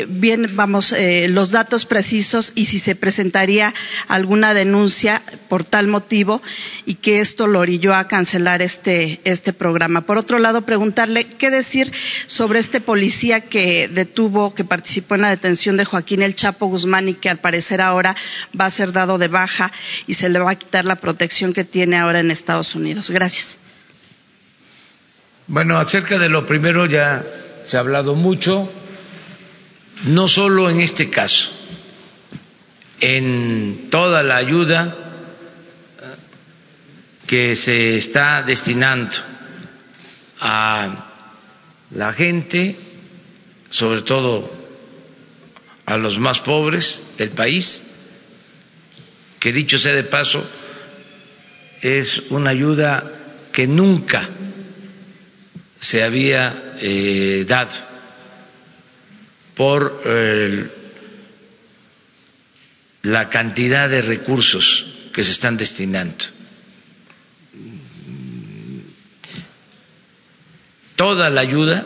bien 0.08 0.52
vamos 0.54 0.94
los 1.28 1.50
datos 1.50 1.84
precisos 1.84 2.52
y 2.54 2.66
si 2.66 2.78
se 2.78 2.94
presentaría 2.94 3.74
alguna 4.06 4.54
denuncia 4.54 5.20
por 5.48 5.64
tal 5.64 5.88
motivo 5.88 6.40
y 6.86 6.94
que 6.94 7.18
esto 7.18 7.48
lo 7.48 7.58
orilló 7.58 7.92
a 7.92 8.06
cancelar 8.06 8.62
este 8.62 9.20
este 9.24 9.52
programa. 9.52 10.02
Por 10.02 10.16
otro 10.16 10.38
lado, 10.38 10.62
preguntarle 10.62 11.24
qué 11.38 11.50
decir 11.50 11.90
sobre 12.26 12.60
este 12.60 12.80
policía 12.80 13.40
que 13.40 13.88
detuvo, 13.88 14.54
que 14.54 14.64
participó 14.64 15.16
en 15.16 15.22
la 15.22 15.30
detención 15.30 15.76
de 15.76 15.84
Joaquín 15.84 16.22
El 16.22 16.36
Chapo 16.36 16.66
Guzmán 16.66 17.08
y 17.08 17.14
que 17.14 17.28
al 17.28 17.38
parecer 17.38 17.80
ahora 17.80 18.16
va 18.58 18.66
a 18.66 18.70
ser 18.70 18.91
dado 18.92 19.18
de 19.18 19.28
baja 19.28 19.72
y 20.06 20.14
se 20.14 20.28
le 20.28 20.38
va 20.38 20.52
a 20.52 20.56
quitar 20.56 20.84
la 20.84 20.96
protección 20.96 21.52
que 21.52 21.64
tiene 21.64 21.98
ahora 21.98 22.20
en 22.20 22.30
Estados 22.30 22.74
Unidos. 22.74 23.10
Gracias. 23.10 23.58
Bueno, 25.46 25.78
acerca 25.78 26.18
de 26.18 26.28
lo 26.28 26.46
primero 26.46 26.86
ya 26.86 27.22
se 27.64 27.76
ha 27.76 27.80
hablado 27.80 28.14
mucho, 28.14 28.70
no 30.04 30.28
solo 30.28 30.70
en 30.70 30.80
este 30.80 31.10
caso, 31.10 31.48
en 33.00 33.88
toda 33.90 34.22
la 34.22 34.36
ayuda 34.36 34.96
que 37.26 37.56
se 37.56 37.96
está 37.96 38.42
destinando 38.42 39.14
a 40.40 41.06
la 41.90 42.12
gente, 42.12 42.76
sobre 43.70 44.02
todo 44.02 44.50
a 45.86 45.96
los 45.96 46.18
más 46.18 46.40
pobres 46.40 47.02
del 47.18 47.30
país, 47.30 47.91
que 49.42 49.52
dicho 49.52 49.76
sea 49.76 49.96
de 49.96 50.04
paso, 50.04 50.40
es 51.80 52.22
una 52.30 52.50
ayuda 52.50 53.48
que 53.52 53.66
nunca 53.66 54.28
se 55.80 56.00
había 56.00 56.76
eh, 56.78 57.44
dado 57.48 57.72
por 59.56 60.00
eh, 60.06 60.70
la 63.02 63.28
cantidad 63.28 63.90
de 63.90 64.02
recursos 64.02 64.86
que 65.12 65.24
se 65.24 65.32
están 65.32 65.56
destinando. 65.56 66.24
Toda 70.94 71.28
la 71.30 71.40
ayuda 71.40 71.84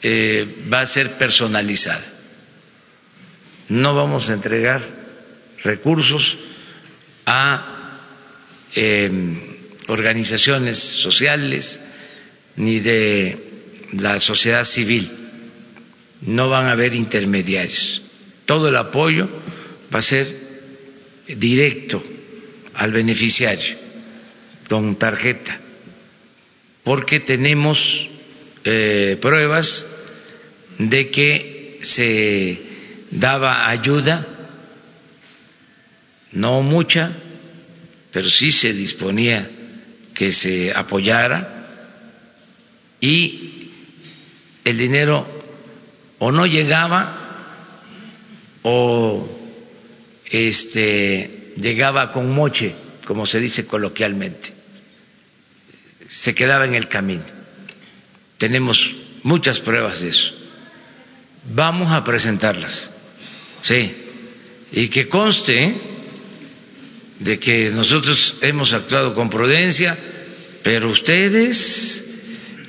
eh, 0.00 0.62
va 0.72 0.82
a 0.82 0.86
ser 0.86 1.18
personalizada. 1.18 2.06
No 3.68 3.96
vamos 3.96 4.30
a 4.30 4.34
entregar 4.34 4.80
recursos 5.64 6.38
a 7.26 7.98
em, 8.74 9.40
organizaciones 9.88 10.78
sociales 10.78 11.80
ni 12.56 12.80
de 12.80 13.38
la 13.92 14.18
sociedad 14.18 14.64
civil. 14.64 15.10
No 16.22 16.48
van 16.48 16.66
a 16.66 16.72
haber 16.72 16.94
intermediarios. 16.94 18.02
Todo 18.46 18.68
el 18.68 18.76
apoyo 18.76 19.28
va 19.94 19.98
a 19.98 20.02
ser 20.02 20.26
directo 21.26 22.02
al 22.74 22.92
beneficiario 22.92 23.76
con 24.68 24.96
tarjeta, 24.96 25.60
porque 26.82 27.20
tenemos 27.20 28.08
eh, 28.64 29.18
pruebas 29.20 29.86
de 30.78 31.10
que 31.10 31.78
se 31.82 32.58
daba 33.10 33.68
ayuda 33.68 34.31
no 36.32 36.62
mucha, 36.62 37.12
pero 38.10 38.28
sí 38.28 38.50
se 38.50 38.72
disponía 38.72 39.48
que 40.14 40.32
se 40.32 40.72
apoyara 40.72 41.62
y 43.00 43.70
el 44.64 44.78
dinero 44.78 45.26
o 46.18 46.30
no 46.30 46.46
llegaba 46.46 47.18
o 48.62 49.28
este 50.30 51.54
llegaba 51.56 52.12
con 52.12 52.30
moche, 52.30 52.74
como 53.06 53.26
se 53.26 53.40
dice 53.40 53.66
coloquialmente. 53.66 54.52
Se 56.06 56.34
quedaba 56.34 56.64
en 56.64 56.74
el 56.74 56.88
camino. 56.88 57.24
Tenemos 58.38 58.94
muchas 59.22 59.60
pruebas 59.60 60.00
de 60.00 60.08
eso. 60.08 60.32
Vamos 61.54 61.90
a 61.90 62.04
presentarlas. 62.04 62.90
Sí. 63.62 63.96
Y 64.72 64.88
que 64.88 65.08
conste 65.08 65.91
de 67.22 67.38
que 67.38 67.70
nosotros 67.70 68.36
hemos 68.40 68.72
actuado 68.72 69.14
con 69.14 69.30
prudencia, 69.30 69.96
pero 70.62 70.90
ustedes 70.90 72.04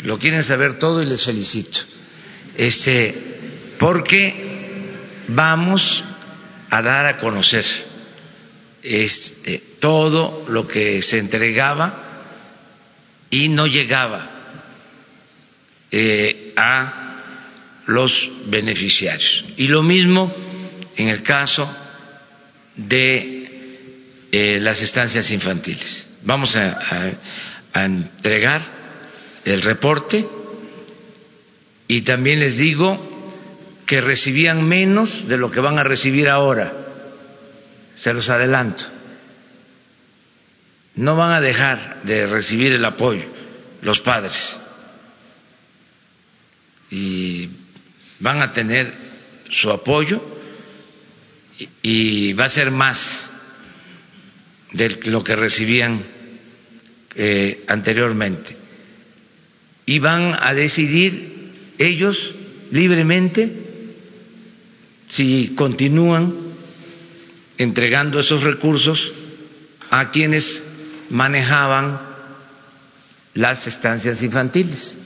lo 0.04 0.20
quieren 0.20 0.44
saber 0.44 0.78
todo 0.78 1.02
y 1.02 1.06
les 1.06 1.26
felicito. 1.26 1.80
Este, 2.56 3.16
porque 3.80 4.34
vamos 5.30 6.04
a 6.70 6.82
dar 6.82 7.06
a 7.08 7.18
conocer 7.18 7.66
este, 8.84 9.62
todo 9.80 10.46
lo 10.50 10.68
que 10.68 11.02
se 11.02 11.18
entregaba 11.18 12.28
y 13.30 13.50
no 13.50 13.66
llegaba 13.66 14.30
eh, 15.90 16.54
a 16.56 17.14
los 17.88 18.30
beneficiarios. 18.46 19.46
Y 19.58 19.68
lo 19.68 19.82
mismo 19.82 20.32
en 20.96 21.08
el 21.08 21.24
caso 21.24 21.68
de 22.76 23.33
eh, 24.36 24.60
las 24.60 24.82
estancias 24.82 25.30
infantiles. 25.30 26.08
Vamos 26.24 26.56
a, 26.56 27.12
entregar 27.76 28.62
el 29.46 29.62
reporte 29.62 30.28
y 31.88 32.02
también 32.02 32.40
les 32.40 32.58
digo 32.58 33.30
que 33.86 34.02
recibían 34.02 34.68
menos 34.68 35.28
de 35.28 35.38
lo 35.38 35.52
que 35.52 35.60
van 35.60 35.78
a 35.78 35.84
recibir 35.84 36.30
ahora. 36.30 36.74
Se 37.96 38.12
los 38.12 38.28
adelanto. 38.28 38.84
No 40.96 41.16
van 41.16 41.34
a 41.34 41.40
dejar 41.40 42.02
de 42.02 42.26
recibir 42.26 42.72
el 42.74 42.86
apoyo 42.86 43.26
los 43.84 44.02
padres 44.02 44.60
y 46.90 47.50
van 48.20 48.42
a 48.42 48.52
tener 48.52 48.92
su 49.52 49.70
apoyo 49.70 50.20
y 51.84 52.34
va 52.34 52.46
a 52.46 52.50
ser 52.50 52.72
más 52.72 53.30
de 54.74 54.90
lo 55.06 55.24
que 55.24 55.36
recibían 55.36 56.04
eh, 57.16 57.64
anteriormente. 57.68 58.56
Y 59.86 60.00
van 60.00 60.36
a 60.40 60.54
decidir 60.54 61.52
ellos 61.78 62.34
libremente 62.72 63.52
si 65.10 65.54
continúan 65.56 66.34
entregando 67.58 68.20
esos 68.20 68.44
recursos 68.44 69.12
a 69.92 70.10
quienes 70.10 70.64
manejaban 71.10 72.00
las 73.36 73.68
estancias 73.68 74.24
infantiles. 74.24 74.98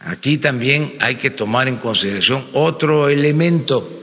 Aquí 0.00 0.38
también 0.38 0.94
hay 1.00 1.16
que 1.16 1.30
tomar 1.30 1.68
en 1.68 1.76
consideración 1.76 2.46
otro 2.54 3.08
elemento 3.08 3.98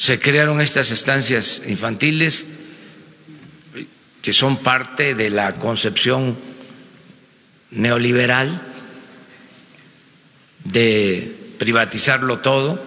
se 0.00 0.18
crearon 0.18 0.62
estas 0.62 0.90
estancias 0.90 1.62
infantiles 1.66 2.46
que 4.22 4.32
son 4.32 4.62
parte 4.62 5.14
de 5.14 5.28
la 5.28 5.56
concepción 5.56 6.38
neoliberal 7.70 8.62
de 10.64 11.54
privatizarlo 11.58 12.38
todo, 12.38 12.82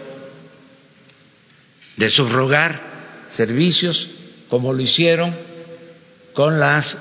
de 1.97 2.09
subrogar 2.09 2.81
servicios 3.29 4.09
como 4.49 4.73
lo 4.73 4.81
hicieron 4.81 5.35
con 6.33 6.59
las 6.59 6.97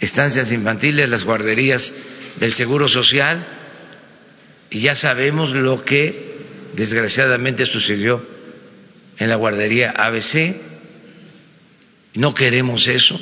estancias 0.00 0.52
infantiles, 0.52 1.06
las 1.06 1.24
guarderías 1.24 1.92
del 2.36 2.54
Seguro 2.54 2.88
Social, 2.88 3.46
y 4.70 4.80
ya 4.80 4.94
sabemos 4.94 5.50
lo 5.50 5.84
que 5.84 6.38
desgraciadamente 6.74 7.66
sucedió 7.66 8.37
en 9.18 9.28
la 9.28 9.36
guardería 9.36 9.90
ABC. 9.90 10.54
No 12.14 12.34
queremos 12.34 12.86
eso. 12.88 13.18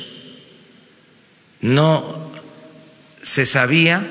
No 1.61 2.31
se 3.21 3.45
sabía 3.45 4.05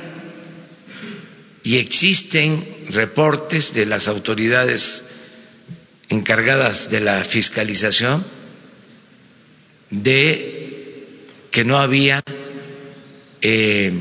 y 1.62 1.78
existen 1.78 2.64
reportes 2.90 3.72
de 3.72 3.86
las 3.86 4.08
autoridades 4.08 5.02
encargadas 6.08 6.90
de 6.90 7.00
la 7.00 7.24
fiscalización 7.24 8.24
de 9.90 11.08
que 11.50 11.64
no 11.64 11.78
había 11.78 12.22
eh, 13.40 13.92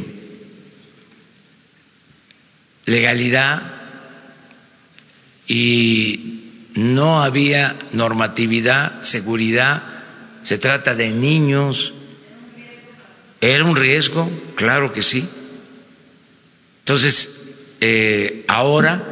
legalidad 2.85 3.71
y 5.47 6.44
no 6.75 7.23
había 7.23 7.75
normatividad, 7.93 9.01
seguridad, 9.01 9.83
se 10.43 10.57
trata 10.57 10.93
de 10.93 11.09
niños. 11.09 11.93
¿Era 13.41 13.63
un 13.65 13.75
riesgo? 13.75 14.29
Claro 14.55 14.91
que 14.93 15.01
sí. 15.01 15.27
Entonces, 16.79 17.55
eh, 17.81 18.45
ahora 18.47 19.03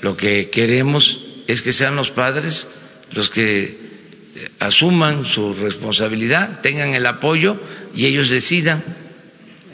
lo 0.00 0.16
que 0.16 0.50
queremos 0.50 1.18
es 1.46 1.62
que 1.62 1.72
sean 1.72 1.96
los 1.96 2.10
padres 2.10 2.66
los 3.12 3.28
que 3.30 3.62
eh, 3.62 4.48
asuman 4.58 5.24
su 5.24 5.54
responsabilidad, 5.54 6.60
tengan 6.60 6.94
el 6.94 7.06
apoyo 7.06 7.56
y 7.94 8.06
ellos 8.06 8.28
decidan 8.28 8.82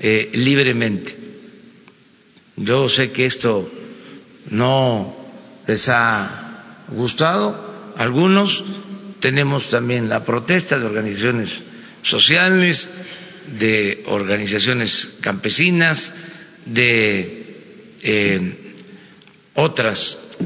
eh, 0.00 0.30
libremente. 0.34 1.14
Yo 2.56 2.88
sé 2.88 3.12
que 3.12 3.26
esto 3.26 3.70
no 4.50 5.14
les 5.66 5.88
ha 5.88 6.45
gustado. 6.88 7.94
Algunos 7.96 8.62
tenemos 9.20 9.68
también 9.70 10.08
la 10.08 10.24
protesta 10.24 10.78
de 10.78 10.86
organizaciones 10.86 11.62
sociales, 12.02 12.88
de 13.58 14.04
organizaciones 14.06 15.18
campesinas, 15.20 16.12
de 16.64 17.46
eh, 18.02 18.52
otras 19.54 20.36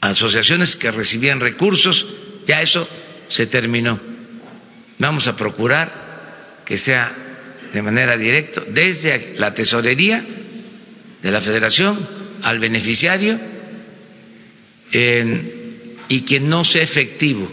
asociaciones 0.00 0.76
que 0.76 0.90
recibían 0.90 1.40
recursos. 1.40 2.06
Ya 2.46 2.60
eso 2.60 2.88
se 3.28 3.46
terminó. 3.46 3.98
Vamos 4.98 5.28
a 5.28 5.36
procurar 5.36 6.62
que 6.64 6.78
sea 6.78 7.12
de 7.72 7.82
manera 7.82 8.16
directa 8.16 8.62
desde 8.68 9.34
la 9.38 9.54
tesorería 9.54 10.24
de 11.22 11.30
la 11.30 11.40
federación 11.40 11.98
al 12.42 12.58
beneficiario 12.58 13.38
y 14.92 16.20
que 16.22 16.40
no 16.40 16.64
sea 16.64 16.82
efectivo, 16.82 17.48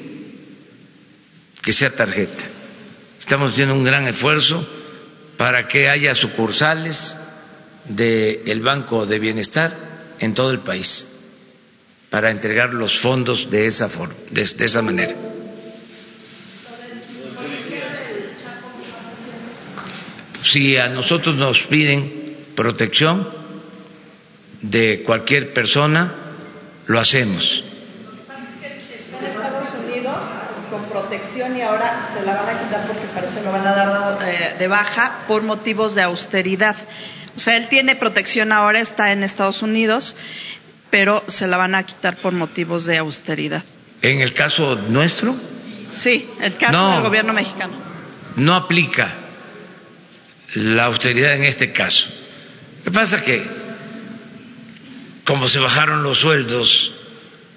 que 1.61 1.73
sea 1.73 1.95
tarjeta. 1.95 2.43
Estamos 3.19 3.51
haciendo 3.51 3.73
un 3.73 3.83
gran 3.83 4.07
esfuerzo 4.07 4.65
para 5.37 5.67
que 5.67 5.89
haya 5.89 6.13
sucursales 6.13 7.15
del 7.85 8.61
Banco 8.61 9.05
de 9.05 9.19
Bienestar 9.19 9.75
en 10.19 10.33
todo 10.33 10.51
el 10.51 10.59
país, 10.59 11.07
para 12.09 12.31
entregar 12.31 12.73
los 12.73 12.99
fondos 12.99 13.49
de 13.49 13.65
esa, 13.65 13.89
forma, 13.89 14.15
de 14.31 14.41
esa 14.41 14.81
manera. 14.81 15.15
Si 20.43 20.77
a 20.77 20.89
nosotros 20.89 21.35
nos 21.35 21.59
piden 21.63 22.37
protección 22.55 23.27
de 24.61 25.01
cualquier 25.03 25.53
persona, 25.53 26.24
lo 26.87 26.99
hacemos. 26.99 27.63
En 29.19 29.25
Estados 29.25 29.67
Unidos 29.85 30.17
con 30.69 30.83
protección 30.85 31.55
y 31.57 31.61
ahora 31.61 32.09
se 32.13 32.25
la 32.25 32.41
van 32.41 32.57
a 32.57 32.63
quitar 32.63 32.87
porque 32.87 33.07
parece 33.13 33.41
lo 33.43 33.51
van 33.51 33.67
a 33.67 33.73
dar 33.73 34.19
eh, 34.27 34.55
de 34.57 34.67
baja 34.67 35.25
por 35.27 35.43
motivos 35.43 35.95
de 35.95 36.01
austeridad. 36.01 36.75
O 37.35 37.39
sea, 37.39 37.57
él 37.57 37.67
tiene 37.67 37.95
protección 37.95 38.51
ahora, 38.51 38.79
está 38.79 39.11
en 39.11 39.23
Estados 39.23 39.61
Unidos, 39.61 40.15
pero 40.89 41.23
se 41.27 41.47
la 41.47 41.57
van 41.57 41.75
a 41.75 41.83
quitar 41.83 42.17
por 42.17 42.33
motivos 42.33 42.85
de 42.85 42.97
austeridad. 42.97 43.63
¿En 44.01 44.21
el 44.21 44.33
caso 44.33 44.75
nuestro? 44.75 45.35
Sí, 45.89 46.29
el 46.41 46.57
caso 46.57 46.91
del 46.91 47.01
gobierno 47.01 47.33
mexicano. 47.33 47.73
No 48.37 48.55
aplica 48.55 49.13
la 50.55 50.85
austeridad 50.85 51.33
en 51.33 51.45
este 51.45 51.71
caso. 51.71 52.07
Lo 52.83 52.91
que 52.91 52.97
pasa 52.97 53.17
es 53.17 53.21
que 53.23 53.64
como 55.25 55.49
se 55.49 55.59
bajaron 55.59 56.03
los 56.03 56.19
sueldos, 56.19 56.91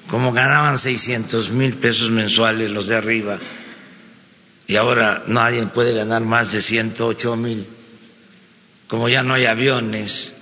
como 0.09 0.33
ganaban 0.33 0.79
600 0.79 1.51
mil 1.51 1.75
pesos 1.75 2.11
mensuales 2.11 2.71
los 2.71 2.89
de 2.89 2.97
arriba, 2.97 3.39
y 4.67 4.77
ahora 4.77 5.25
nadie 5.27 5.67
puede 5.67 5.95
ganar 5.95 6.23
más 6.23 6.51
de 6.51 6.61
108 6.61 7.37
mil, 7.37 7.67
como 8.89 9.09
ya 9.09 9.23
no 9.23 9.35
hay 9.35 9.45
aviones, 9.45 10.35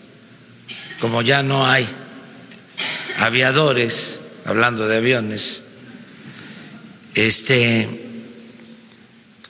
como 1.01 1.21
ya 1.23 1.43
no 1.43 1.67
hay 1.67 1.89
aviadores, 3.19 4.21
hablando 4.45 4.87
de 4.87 4.97
aviones, 4.97 5.63
este, 7.15 7.89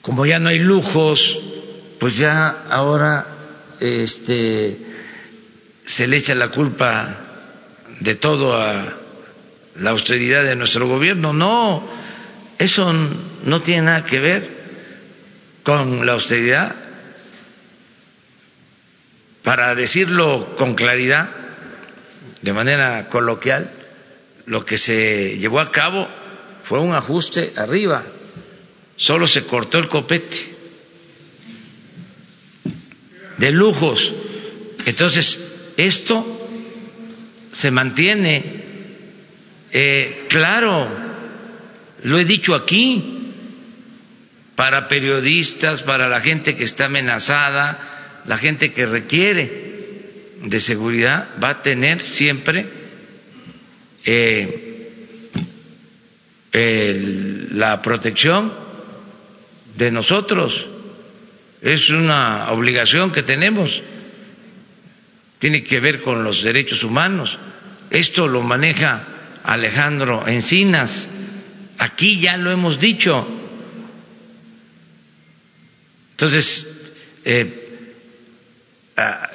como 0.01 0.25
ya 0.25 0.39
no 0.39 0.49
hay 0.49 0.59
lujos, 0.59 1.37
pues 1.99 2.17
ya 2.17 2.63
ahora 2.69 3.27
este, 3.79 4.79
se 5.85 6.07
le 6.07 6.17
echa 6.17 6.33
la 6.33 6.49
culpa 6.49 7.26
de 7.99 8.15
todo 8.15 8.55
a 8.55 8.93
la 9.75 9.89
austeridad 9.91 10.43
de 10.43 10.55
nuestro 10.55 10.87
gobierno. 10.87 11.33
No, 11.33 11.87
eso 12.57 12.91
no 13.43 13.61
tiene 13.61 13.83
nada 13.83 14.05
que 14.05 14.19
ver 14.19 14.49
con 15.63 16.05
la 16.05 16.13
austeridad. 16.13 16.75
Para 19.43 19.73
decirlo 19.75 20.55
con 20.57 20.75
claridad, 20.75 21.29
de 22.41 22.53
manera 22.53 23.07
coloquial, 23.09 23.71
lo 24.45 24.65
que 24.65 24.77
se 24.77 25.37
llevó 25.37 25.59
a 25.59 25.71
cabo 25.71 26.07
fue 26.63 26.79
un 26.79 26.93
ajuste 26.93 27.53
arriba, 27.55 28.03
solo 28.97 29.25
se 29.27 29.43
cortó 29.43 29.77
el 29.77 29.87
copete 29.87 30.57
de 33.37 33.51
lujos. 33.51 34.11
Entonces, 34.85 35.73
esto 35.77 36.36
se 37.59 37.71
mantiene. 37.71 38.43
Eh, 39.71 40.25
claro, 40.29 40.89
lo 42.03 42.19
he 42.19 42.25
dicho 42.25 42.55
aquí, 42.55 43.33
para 44.55 44.87
periodistas, 44.87 45.83
para 45.83 46.07
la 46.07 46.21
gente 46.21 46.55
que 46.55 46.63
está 46.63 46.85
amenazada, 46.85 48.23
la 48.25 48.37
gente 48.37 48.73
que 48.73 48.85
requiere 48.85 49.67
de 50.43 50.59
seguridad, 50.59 51.29
va 51.43 51.51
a 51.51 51.61
tener 51.61 52.01
siempre 52.01 52.65
eh, 54.05 54.63
la 57.51 57.81
protección 57.81 58.53
de 59.75 59.91
nosotros. 59.91 60.65
Es 61.61 61.89
una 61.89 62.51
obligación 62.51 63.11
que 63.11 63.23
tenemos 63.23 63.81
tiene 65.39 65.63
que 65.63 65.79
ver 65.79 66.01
con 66.01 66.23
los 66.23 66.43
derechos 66.43 66.83
humanos. 66.83 67.37
Esto 67.89 68.27
lo 68.27 68.41
maneja 68.41 69.39
Alejandro 69.43 70.27
Encinas. 70.27 71.09
Aquí 71.77 72.19
ya 72.19 72.37
lo 72.37 72.51
hemos 72.51 72.79
dicho. 72.79 73.25
Entonces, 76.11 76.93
eh, 77.23 77.93
ah, 78.97 79.29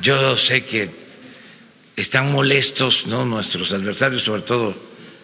yo 0.00 0.36
sé 0.36 0.64
que 0.64 0.88
están 1.96 2.30
molestos 2.30 3.06
¿no? 3.06 3.24
nuestros 3.24 3.72
adversarios, 3.72 4.22
sobre 4.22 4.42
todo 4.42 4.74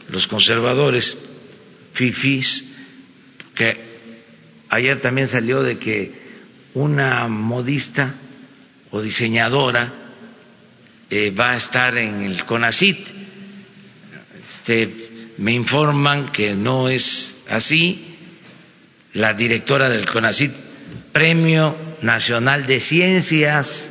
los 0.08 0.26
conservadores, 0.26 1.16
fifis, 1.92 2.76
que 3.54 3.76
ayer 4.68 5.00
también 5.00 5.28
salió 5.28 5.62
de 5.62 5.78
que 5.78 6.12
una 6.74 7.28
modista 7.28 8.14
o 8.90 9.00
diseñadora 9.00 10.07
eh, 11.10 11.30
va 11.30 11.52
a 11.52 11.56
estar 11.56 11.96
en 11.96 12.22
el 12.22 12.44
CONACIT. 12.44 12.98
Este, 14.46 15.34
me 15.38 15.52
informan 15.52 16.30
que 16.30 16.54
no 16.54 16.88
es 16.88 17.42
así. 17.48 18.04
La 19.14 19.32
directora 19.32 19.88
del 19.88 20.06
CONACIT, 20.06 20.52
Premio 21.12 21.96
Nacional 22.02 22.66
de 22.66 22.78
Ciencias 22.78 23.90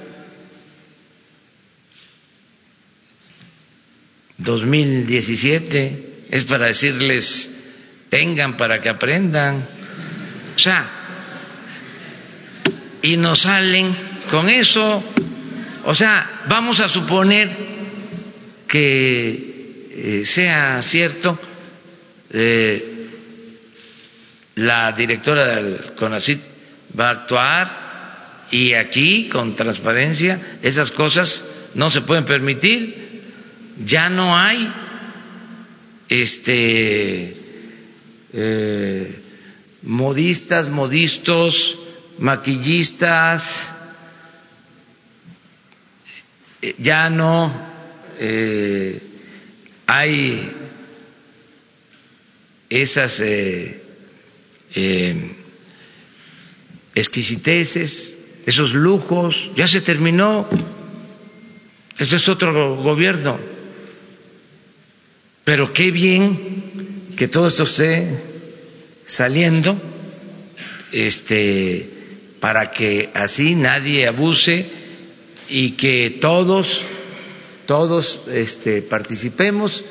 2017, 4.38 6.26
es 6.30 6.44
para 6.44 6.68
decirles, 6.68 7.50
tengan 8.10 8.56
para 8.56 8.80
que 8.80 8.90
aprendan. 8.90 9.68
O 10.56 10.60
sea, 10.60 10.90
y 13.02 13.18
nos 13.18 13.42
salen 13.42 13.96
con 14.30 14.50
eso 14.50 15.04
o 15.90 15.96
sea, 15.96 16.44
vamos 16.50 16.82
a 16.82 16.90
suponer 16.90 17.48
que 18.68 19.88
eh, 19.90 20.26
sea 20.26 20.82
cierto, 20.82 21.40
eh, 22.30 23.08
la 24.56 24.92
directora 24.92 25.56
del 25.56 25.94
CONACIT 25.96 26.42
va 27.00 27.08
a 27.08 27.12
actuar 27.12 28.48
y 28.52 28.74
aquí, 28.74 29.30
con 29.30 29.56
transparencia, 29.56 30.60
esas 30.62 30.92
cosas 30.92 31.70
no 31.74 31.90
se 31.90 32.02
pueden 32.02 32.26
permitir. 32.26 33.22
Ya 33.86 34.10
no 34.10 34.38
hay 34.38 34.70
este 36.10 37.34
eh, 38.34 39.22
modistas, 39.84 40.68
modistos, 40.68 41.80
maquillistas, 42.20 43.77
ya 46.78 47.10
no 47.10 47.52
eh, 48.20 49.00
hay 49.86 50.52
esas 52.70 53.20
eh, 53.20 53.82
eh, 54.76 55.32
exquisiteces, 56.96 58.18
esos 58.46 58.74
lujos, 58.74 59.52
ya 59.56 59.68
se 59.68 59.82
terminó. 59.82 60.48
Este 61.98 62.16
es 62.18 62.28
otro 62.28 62.76
gobierno. 62.78 63.40
Pero 65.44 65.72
qué 65.72 65.92
bien 65.92 67.14
que 67.16 67.28
todo 67.28 67.48
esto 67.48 67.64
esté 67.64 68.22
saliendo, 69.06 69.80
este, 70.92 71.90
para 72.40 72.72
que 72.72 73.10
así 73.14 73.56
nadie 73.56 74.08
abuse 74.08 74.87
y 75.50 75.72
que 75.72 76.18
todos, 76.22 76.86
todos 77.66 78.24
este, 78.28 78.82
participemos 78.82 79.84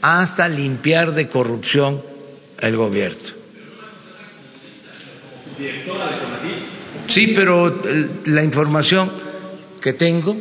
hasta 0.00 0.48
limpiar 0.48 1.14
de 1.14 1.28
corrupción 1.28 2.02
el 2.58 2.76
gobierno. 2.76 3.36
Sí, 7.08 7.32
pero 7.34 7.68
eh, 7.68 8.06
la 8.26 8.42
información 8.42 9.10
que 9.80 9.92
tengo 9.92 10.36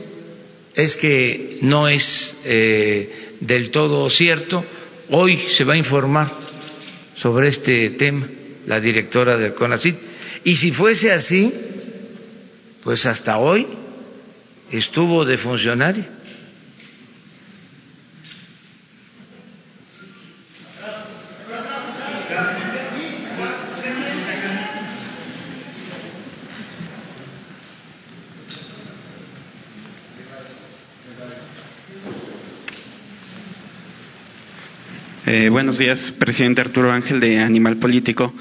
es 0.73 0.95
que 0.95 1.60
no 1.62 1.88
es 1.88 2.41
eh, 2.43 3.36
del 3.39 3.71
todo 3.71 4.10
cierto. 4.10 4.65
Hoy 5.12 5.45
se 5.49 5.63
va 5.63 5.73
a 5.73 5.78
informar 5.78 6.32
sobre 7.13 7.49
este 7.49 7.91
tema 7.91 8.28
la 8.67 8.80
directora 8.80 9.38
del 9.38 9.54
CONACIT. 9.54 9.95
Y 10.43 10.56
si 10.56 10.71
fuese 10.71 11.12
así, 11.12 11.54
pues 12.84 13.06
hasta 13.06 13.38
hoy 13.38 13.65
estuvo 14.77 15.25
de 15.25 15.38
funcionario. 15.38 16.03
Eh, 35.27 35.49
buenos 35.49 35.79
días, 35.79 36.13
presidente 36.19 36.61
Arturo 36.61 36.91
Ángel 36.91 37.19
de 37.19 37.39
Animal 37.39 37.77
Político. 37.77 38.33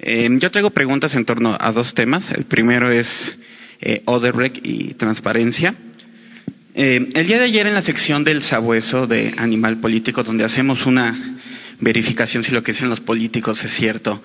Eh, 0.00 0.28
yo 0.38 0.50
traigo 0.50 0.70
preguntas 0.70 1.14
en 1.14 1.24
torno 1.24 1.56
a 1.58 1.70
dos 1.70 1.94
temas. 1.94 2.30
El 2.32 2.44
primero 2.44 2.90
es 2.90 3.38
eh, 3.82 4.02
y 4.62 4.94
transparencia. 4.94 5.74
Eh, 6.74 7.10
el 7.14 7.26
día 7.26 7.38
de 7.38 7.44
ayer 7.44 7.66
en 7.66 7.74
la 7.74 7.82
sección 7.82 8.24
del 8.24 8.42
sabueso 8.42 9.06
de 9.06 9.34
Animal 9.36 9.78
Político, 9.78 10.22
donde 10.22 10.44
hacemos 10.44 10.86
una 10.86 11.36
verificación 11.80 12.44
si 12.44 12.52
lo 12.52 12.62
que 12.62 12.72
dicen 12.72 12.88
los 12.88 13.00
políticos 13.00 13.62
es 13.64 13.72
cierto 13.74 14.22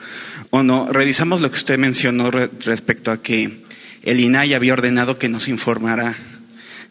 o 0.52 0.62
no, 0.62 0.91
revisamos 0.93 1.41
lo 1.41 1.50
que 1.50 1.58
usted 1.58 1.78
mencionó 1.78 2.30
respecto 2.30 3.12
a 3.12 3.22
que 3.22 3.63
el 4.04 4.20
INAI 4.20 4.54
había 4.54 4.74
ordenado 4.74 5.17
que 5.17 5.28
nos 5.28 5.48
informara 5.48 6.15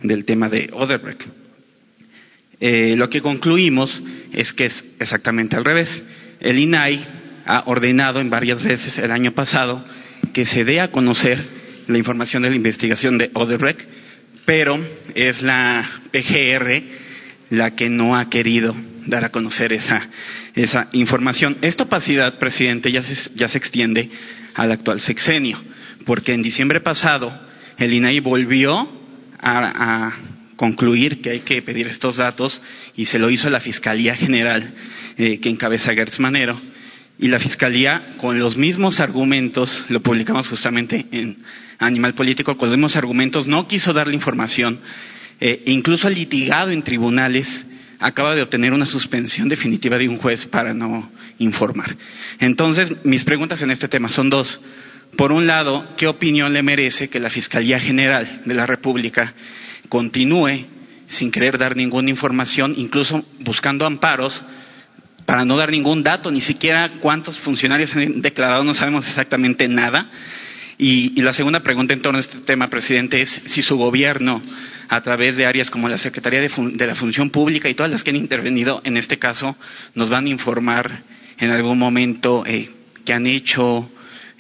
del 0.03 0.25
tema 0.25 0.49
de 0.49 0.69
Odebrecht. 0.73 1.23
Eh, 2.61 2.95
lo 2.97 3.09
que 3.09 3.23
concluimos 3.23 4.03
es 4.33 4.53
que 4.53 4.67
es 4.67 4.85
exactamente 4.99 5.57
al 5.57 5.65
revés. 5.65 6.03
El 6.41 6.59
INAI 6.59 7.07
ha 7.47 7.63
ordenado 7.67 8.21
en 8.21 8.29
varias 8.29 8.63
veces 8.63 8.99
el 8.99 9.13
año 9.13 9.33
pasado 9.33 9.85
que 10.33 10.45
se 10.47 10.65
dé 10.65 10.81
a 10.81 10.91
conocer 10.91 11.56
la 11.87 11.99
información 11.99 12.43
de 12.43 12.51
la 12.51 12.57
investigación 12.57 13.19
de 13.19 13.31
Odebrecht, 13.35 13.81
pero 14.45 14.79
es 15.15 15.43
la 15.43 15.89
PGR 16.13 16.83
la 17.51 17.75
que 17.77 17.89
no 17.89 18.17
ha 18.17 18.29
querido 18.29 18.75
dar 19.07 19.25
a 19.25 19.31
conocer 19.31 19.73
esa, 19.73 20.09
esa 20.55 20.89
información. 20.93 21.57
Esta 21.63 21.85
opacidad, 21.85 22.39
presidente, 22.39 22.91
ya 22.91 23.03
se, 23.03 23.31
ya 23.35 23.49
se 23.49 23.59
extiende 23.59 24.11
al 24.55 24.73
actual 24.73 25.01
sexenio, 25.01 25.59
porque 26.05 26.33
en 26.33 26.43
diciembre 26.43 26.81
pasado 26.81 27.33
el 27.79 27.93
INAI 27.93 28.21
volvió 28.21 28.89
a, 29.39 30.07
a 30.09 30.13
concluir 30.57 31.21
que 31.21 31.31
hay 31.31 31.41
que 31.41 31.63
pedir 31.63 31.87
estos 31.87 32.17
datos 32.17 32.61
y 32.97 33.07
se 33.07 33.19
lo 33.19 33.31
hizo 33.31 33.51
la 33.51 33.61
Fiscalía 33.61 34.17
General 34.17 34.73
eh, 35.19 35.39
que 35.39 35.51
encabeza 35.51 35.95
Gertz 35.95 36.19
Manero 36.19 36.59
y 37.19 37.29
la 37.29 37.39
Fiscalía 37.39 38.15
con 38.19 38.39
los 38.39 38.57
mismos 38.57 39.01
argumentos, 39.01 39.85
lo 39.89 40.01
publicamos 40.01 40.49
justamente 40.49 41.07
en 41.11 41.37
Animal 41.79 42.15
Político, 42.15 42.57
con 42.57 42.69
los 42.69 42.77
mismos 42.77 42.97
argumentos 42.97 43.47
no 43.47 43.67
quiso 43.67 43.93
darle 43.93 44.15
información, 44.15 44.79
eh, 45.41 45.63
incluso 45.67 46.07
ha 46.07 46.11
litigado 46.11 46.71
en 46.71 46.83
tribunales, 46.83 47.67
acaba 47.99 48.35
de 48.35 48.43
obtener 48.43 48.73
una 48.73 48.87
suspensión 48.87 49.49
definitiva 49.49 49.99
de 49.99 50.09
un 50.09 50.17
juez 50.19 50.47
para 50.47 50.75
no 50.75 51.11
informar. 51.39 51.97
Entonces, 52.39 52.93
mis 53.05 53.25
preguntas 53.25 53.63
en 53.63 53.71
este 53.71 53.89
tema 53.89 54.09
son 54.09 54.31
dos. 54.31 54.61
Por 55.17 55.33
un 55.33 55.47
lado, 55.47 55.87
¿qué 55.97 56.07
opinión 56.07 56.53
le 56.53 56.63
merece 56.63 57.09
que 57.09 57.21
la 57.21 57.31
Fiscalía 57.31 57.81
General 57.81 58.43
de 58.45 58.55
la 58.55 58.67
República 58.67 59.33
continúe 59.89 60.67
sin 61.09 61.31
querer 61.31 61.57
dar 61.57 61.77
ninguna 61.77 62.11
información, 62.11 62.75
incluso 62.77 63.25
buscando 63.41 63.87
amparos 63.87 64.43
para 65.27 65.45
no 65.45 65.57
dar 65.57 65.71
ningún 65.71 66.03
dato, 66.03 66.31
ni 66.31 66.41
siquiera 66.41 66.89
cuántos 67.01 67.39
funcionarios 67.41 67.95
han 67.95 68.23
declarado, 68.23 68.65
no 68.65 68.75
sabemos 68.75 69.07
exactamente 69.07 69.69
nada. 69.69 70.09
Y, 70.79 71.21
la 71.23 71.33
segunda 71.33 71.61
pregunta 71.61 71.95
en 71.95 72.03
torno 72.03 72.19
a 72.19 72.21
este 72.21 72.39
tema, 72.39 72.69
presidente, 72.69 73.21
es 73.21 73.43
si 73.47 73.63
su 73.63 73.77
gobierno, 73.77 74.43
a 74.89 75.01
través 75.01 75.37
de 75.37 75.47
áreas 75.47 75.71
como 75.71 75.89
la 75.89 75.99
Secretaría 75.99 76.41
de, 76.41 76.87
la 76.87 76.95
Función 76.95 77.31
Pública 77.31 77.69
y 77.69 77.75
todas 77.75 77.91
las 77.91 78.05
que 78.05 78.11
han 78.11 78.17
intervenido 78.17 78.81
en 78.85 78.97
este 78.97 79.19
caso, 79.19 79.57
nos 79.95 80.11
van 80.11 80.27
a 80.27 80.29
informar 80.29 81.03
en 81.39 81.51
algún 81.51 81.79
momento 81.79 82.45
eh, 82.47 82.71
qué 83.05 83.13
han 83.13 83.27
hecho, 83.27 83.91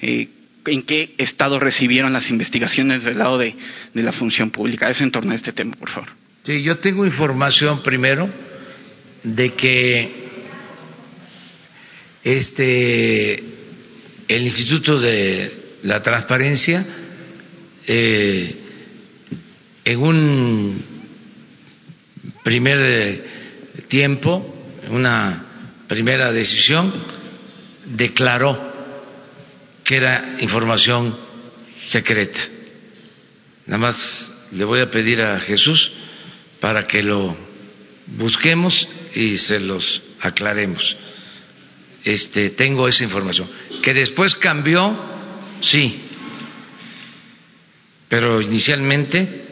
eh, 0.00 0.28
en 0.66 0.82
qué 0.82 1.14
estado 1.18 1.58
recibieron 1.58 2.12
las 2.12 2.30
investigaciones 2.30 3.02
del 3.04 3.18
lado 3.18 3.38
de, 3.38 3.54
la 3.94 4.12
función 4.12 4.50
pública. 4.50 4.88
Eso 4.88 5.04
en 5.04 5.10
torno 5.10 5.32
a 5.32 5.34
este 5.34 5.52
tema, 5.52 5.74
por 5.74 5.88
favor. 5.90 6.10
Sí, 6.42 6.62
yo 6.62 6.78
tengo 6.78 7.04
información 7.04 7.82
primero 7.82 8.28
de 9.24 9.54
que 9.54 10.25
este 12.26 13.42
el 14.26 14.42
Instituto 14.42 14.98
de 14.98 15.78
la 15.84 16.02
Transparencia 16.02 16.84
eh, 17.86 18.56
en 19.84 20.02
un 20.02 20.84
primer 22.42 23.24
tiempo, 23.86 24.44
una 24.90 25.46
primera 25.86 26.32
decisión, 26.32 26.92
declaró 27.84 28.74
que 29.84 29.96
era 29.98 30.36
información 30.40 31.16
secreta. 31.86 32.40
Nada 33.66 33.78
más 33.78 34.32
le 34.50 34.64
voy 34.64 34.80
a 34.80 34.90
pedir 34.90 35.22
a 35.22 35.38
Jesús 35.38 35.92
para 36.58 36.88
que 36.88 37.04
lo 37.04 37.36
busquemos 38.18 38.88
y 39.14 39.38
se 39.38 39.60
los 39.60 40.02
aclaremos. 40.20 40.96
Este, 42.06 42.50
tengo 42.50 42.86
esa 42.86 43.02
información. 43.02 43.50
Que 43.82 43.92
después 43.92 44.36
cambió, 44.36 44.96
sí, 45.60 46.02
pero 48.08 48.40
inicialmente 48.40 49.44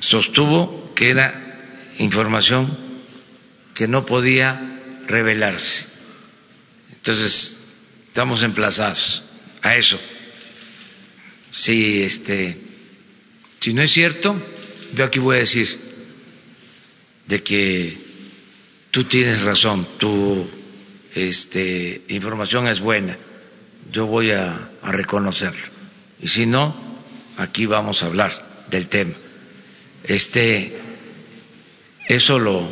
sostuvo 0.00 0.92
que 0.96 1.10
era 1.10 1.92
información 1.98 2.76
que 3.72 3.86
no 3.86 4.04
podía 4.04 4.80
revelarse. 5.06 5.86
Entonces, 6.92 7.68
estamos 8.08 8.42
emplazados 8.42 9.22
a 9.62 9.76
eso. 9.76 9.98
Si 11.52 12.02
este 12.02 12.56
si 13.60 13.74
no 13.74 13.82
es 13.82 13.92
cierto, 13.92 14.34
yo 14.96 15.04
aquí 15.04 15.20
voy 15.20 15.36
a 15.36 15.40
decir 15.40 15.68
de 17.28 17.44
que 17.44 17.96
tú 18.90 19.04
tienes 19.04 19.42
razón, 19.42 19.86
tu 19.96 20.58
este, 21.14 22.02
información 22.08 22.68
es 22.68 22.80
buena, 22.80 23.16
yo 23.90 24.06
voy 24.06 24.30
a, 24.30 24.70
reconocerlo. 24.82 25.66
Y 26.22 26.28
si 26.28 26.46
no, 26.46 26.74
aquí 27.36 27.66
vamos 27.66 28.02
a 28.02 28.06
hablar 28.06 28.32
del 28.70 28.88
tema. 28.88 29.14
Este, 30.04 30.78
eso 32.08 32.38
lo, 32.38 32.68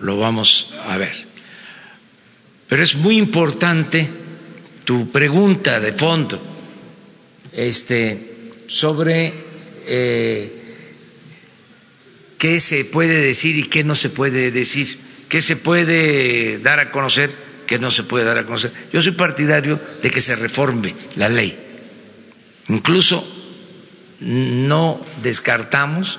lo 0.00 0.18
vamos 0.18 0.72
a 0.84 0.96
ver. 0.96 1.14
Pero 2.68 2.82
es 2.82 2.94
muy 2.94 3.16
importante 3.16 4.08
tu 4.84 5.10
pregunta 5.10 5.80
de 5.80 5.92
fondo 5.92 6.40
este, 7.52 8.50
sobre 8.66 9.32
eh, 9.86 10.52
qué 12.38 12.60
se 12.60 12.84
puede 12.86 13.20
decir 13.20 13.56
y 13.56 13.68
qué 13.68 13.82
no 13.84 13.94
se 13.94 14.10
puede 14.10 14.50
decir, 14.50 14.86
qué 15.28 15.40
se 15.40 15.56
puede 15.56 16.58
dar 16.58 16.78
a 16.78 16.90
conocer, 16.90 17.47
qué 17.68 17.78
no 17.78 17.90
se 17.90 18.02
puede 18.04 18.24
dar 18.24 18.38
a 18.38 18.44
conocer. 18.44 18.72
Yo 18.92 19.00
soy 19.00 19.12
partidario 19.12 19.78
de 20.02 20.10
que 20.10 20.20
se 20.20 20.34
reforme 20.34 20.94
la 21.16 21.28
ley. 21.28 21.56
Incluso 22.68 23.22
no 24.20 25.04
descartamos 25.22 26.18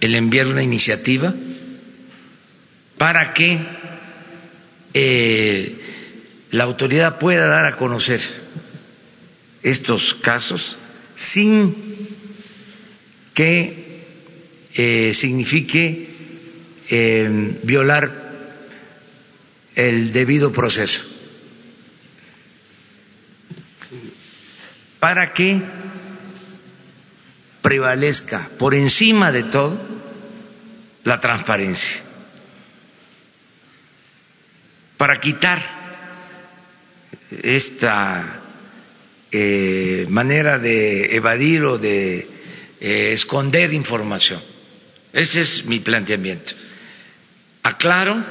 el 0.00 0.14
enviar 0.14 0.48
una 0.48 0.62
iniciativa 0.62 1.32
para 2.98 3.32
que 3.32 3.58
eh, 4.92 5.76
la 6.50 6.64
autoridad 6.64 7.18
pueda 7.18 7.46
dar 7.46 7.66
a 7.66 7.76
conocer 7.76 8.20
estos 9.62 10.14
casos 10.14 10.76
sin 11.14 11.76
que 13.34 14.02
eh, 14.74 15.12
signifique 15.14 16.08
eh, 16.90 17.58
violar 17.62 18.19
el 19.74 20.12
debido 20.12 20.52
proceso. 20.52 21.04
Para 24.98 25.32
que 25.32 25.60
prevalezca 27.62 28.50
por 28.58 28.74
encima 28.74 29.32
de 29.32 29.44
todo 29.44 29.78
la 31.04 31.20
transparencia. 31.20 32.02
Para 34.96 35.18
quitar 35.18 35.80
esta 37.30 38.40
eh, 39.32 40.06
manera 40.08 40.58
de 40.58 41.14
evadir 41.16 41.62
o 41.64 41.78
de 41.78 42.28
eh, 42.80 43.12
esconder 43.12 43.72
información. 43.72 44.42
Ese 45.12 45.40
es 45.40 45.64
mi 45.64 45.80
planteamiento. 45.80 46.52
Aclaro 47.62 48.22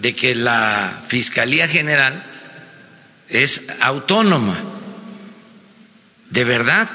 de 0.00 0.14
que 0.14 0.34
la 0.34 1.04
Fiscalía 1.08 1.66
General 1.66 2.22
es 3.28 3.60
autónoma, 3.80 4.62
de 6.30 6.44
verdad, 6.44 6.88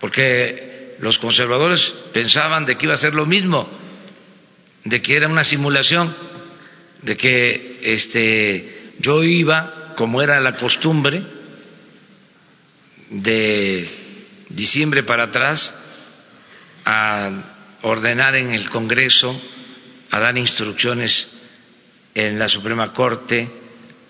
porque 0.00 0.96
los 1.00 1.18
conservadores 1.18 1.92
pensaban 2.12 2.66
de 2.66 2.76
que 2.76 2.86
iba 2.86 2.94
a 2.94 2.98
ser 2.98 3.14
lo 3.14 3.26
mismo, 3.26 3.68
de 4.84 5.00
que 5.00 5.16
era 5.16 5.28
una 5.28 5.44
simulación, 5.44 6.14
de 7.02 7.16
que 7.16 7.80
este 7.82 8.92
yo 8.98 9.22
iba, 9.22 9.94
como 9.96 10.22
era 10.22 10.40
la 10.40 10.54
costumbre, 10.54 11.22
de 13.10 13.88
diciembre 14.48 15.02
para 15.02 15.24
atrás 15.24 15.74
a 16.84 17.30
ordenar 17.82 18.36
en 18.36 18.52
el 18.52 18.68
Congreso, 18.70 19.40
a 20.10 20.20
dar 20.20 20.36
instrucciones 20.36 21.31
en 22.14 22.38
la 22.38 22.48
Suprema 22.48 22.92
Corte, 22.92 23.48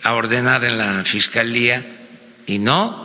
a 0.02 0.14
ordenar 0.14 0.64
en 0.64 0.78
la 0.78 1.04
Fiscalía, 1.04 1.84
y 2.46 2.58
no, 2.58 3.02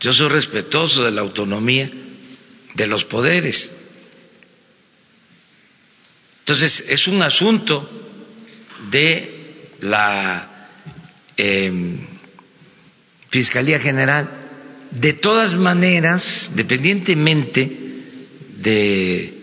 yo 0.00 0.12
soy 0.12 0.28
respetuoso 0.28 1.04
de 1.04 1.10
la 1.10 1.20
autonomía 1.20 1.90
de 2.74 2.86
los 2.86 3.04
poderes. 3.04 3.70
Entonces, 6.40 6.84
es 6.88 7.06
un 7.06 7.22
asunto 7.22 7.88
de 8.90 9.68
la 9.80 10.68
eh, 11.36 11.72
Fiscalía 13.30 13.78
General 13.78 14.42
de 14.90 15.14
todas 15.14 15.54
maneras, 15.54 16.50
dependientemente 16.54 17.70
de 18.58 19.34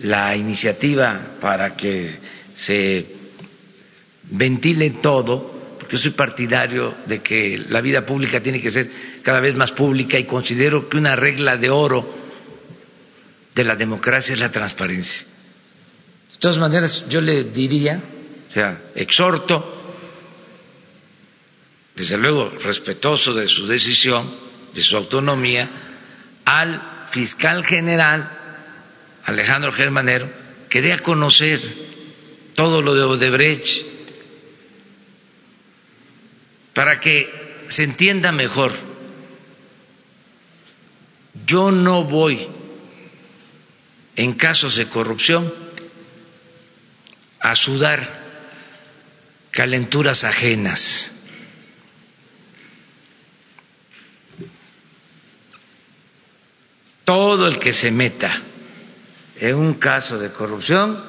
la 0.00 0.34
iniciativa 0.36 1.36
para 1.40 1.76
que 1.76 2.16
se 2.56 3.15
ventile 4.30 4.90
todo, 5.02 5.76
porque 5.78 5.98
soy 5.98 6.12
partidario 6.12 6.94
de 7.06 7.20
que 7.20 7.64
la 7.68 7.80
vida 7.80 8.04
pública 8.04 8.40
tiene 8.40 8.60
que 8.60 8.70
ser 8.70 8.90
cada 9.22 9.40
vez 9.40 9.54
más 9.54 9.72
pública 9.72 10.18
y 10.18 10.24
considero 10.24 10.88
que 10.88 10.96
una 10.96 11.16
regla 11.16 11.56
de 11.56 11.70
oro 11.70 12.14
de 13.54 13.64
la 13.64 13.76
democracia 13.76 14.34
es 14.34 14.40
la 14.40 14.52
transparencia. 14.52 15.26
De 16.32 16.38
todas 16.38 16.58
maneras, 16.58 17.06
yo 17.08 17.20
le 17.20 17.44
diría, 17.44 18.00
o 18.48 18.52
sea, 18.52 18.90
exhorto, 18.94 19.72
desde 21.94 22.18
luego 22.18 22.52
respetuoso 22.62 23.32
de 23.32 23.48
su 23.48 23.66
decisión, 23.66 24.30
de 24.74 24.82
su 24.82 24.96
autonomía 24.96 25.68
al 26.44 27.08
fiscal 27.10 27.64
general 27.64 28.30
Alejandro 29.24 29.72
Germanero 29.72 30.28
que 30.68 30.82
dé 30.82 30.92
a 30.92 30.98
conocer 30.98 31.60
todo 32.54 32.82
lo 32.82 32.94
de 32.94 33.02
Odebrecht 33.02 33.95
para 36.76 37.00
que 37.00 37.64
se 37.68 37.84
entienda 37.84 38.32
mejor. 38.32 38.70
Yo 41.46 41.70
no 41.70 42.04
voy 42.04 42.46
en 44.14 44.34
casos 44.34 44.76
de 44.76 44.86
corrupción 44.86 45.50
a 47.40 47.56
sudar 47.56 48.24
calenturas 49.50 50.22
ajenas. 50.22 51.12
todo 57.04 57.46
el 57.46 57.60
que 57.60 57.72
se 57.72 57.92
meta 57.92 58.42
en 59.36 59.54
un 59.54 59.74
caso 59.74 60.18
de 60.18 60.32
corrupción 60.32 61.04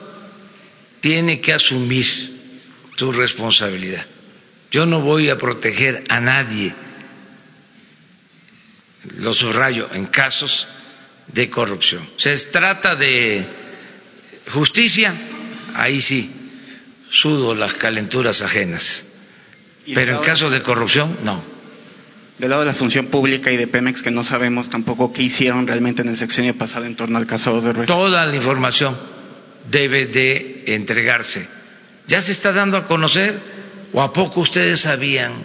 tiene 1.01 1.41
que 1.41 1.55
asumir 1.55 2.05
su 2.95 3.11
responsabilidad. 3.11 4.05
Yo 4.78 4.86
no 4.86 5.01
voy 5.01 5.28
a 5.32 5.39
proteger 5.39 6.03
a 6.07 6.21
nadie, 6.21 6.71
lo 9.17 9.34
subrayo, 9.34 9.89
en 9.91 10.05
casos 10.05 10.67
de 11.34 11.49
corrupción. 11.49 12.07
Se 12.17 12.38
trata 12.51 12.95
de 12.95 13.43
justicia, 14.51 15.15
ahí 15.73 15.99
sí, 15.99 16.32
sudo 17.09 17.55
las 17.55 17.73
calenturas 17.73 18.43
ajenas. 18.43 19.03
Pero 19.95 20.17
en 20.17 20.23
caso 20.23 20.51
de 20.51 20.61
corrupción, 20.61 21.17
no 21.23 21.41
del 22.38 22.51
lado 22.51 22.61
de 22.61 22.67
la 22.67 22.75
función 22.75 23.07
pública 23.07 23.51
y 23.51 23.57
de 23.57 23.65
Pemex 23.65 24.03
que 24.03 24.11
no 24.11 24.23
sabemos 24.23 24.69
tampoco 24.69 25.11
qué 25.11 25.23
hicieron 25.23 25.65
realmente 25.65 26.03
en 26.03 26.09
el 26.09 26.17
sexenio 26.17 26.55
pasado 26.55 26.86
en 26.86 26.95
torno 26.95 27.17
al 27.17 27.25
caso 27.25 27.59
de 27.61 27.88
Toda 27.88 28.28
la 28.28 28.36
información 28.36 28.95
debe 29.71 30.05
de 30.05 30.65
entregarse. 30.67 31.47
¿Ya 32.07 32.21
se 32.21 32.34
está 32.34 32.51
dando 32.51 32.78
a 32.78 32.86
conocer 32.86 33.57
o 33.93 34.01
a 34.01 34.11
poco 34.11 34.41
ustedes 34.41 34.81
sabían 34.81 35.43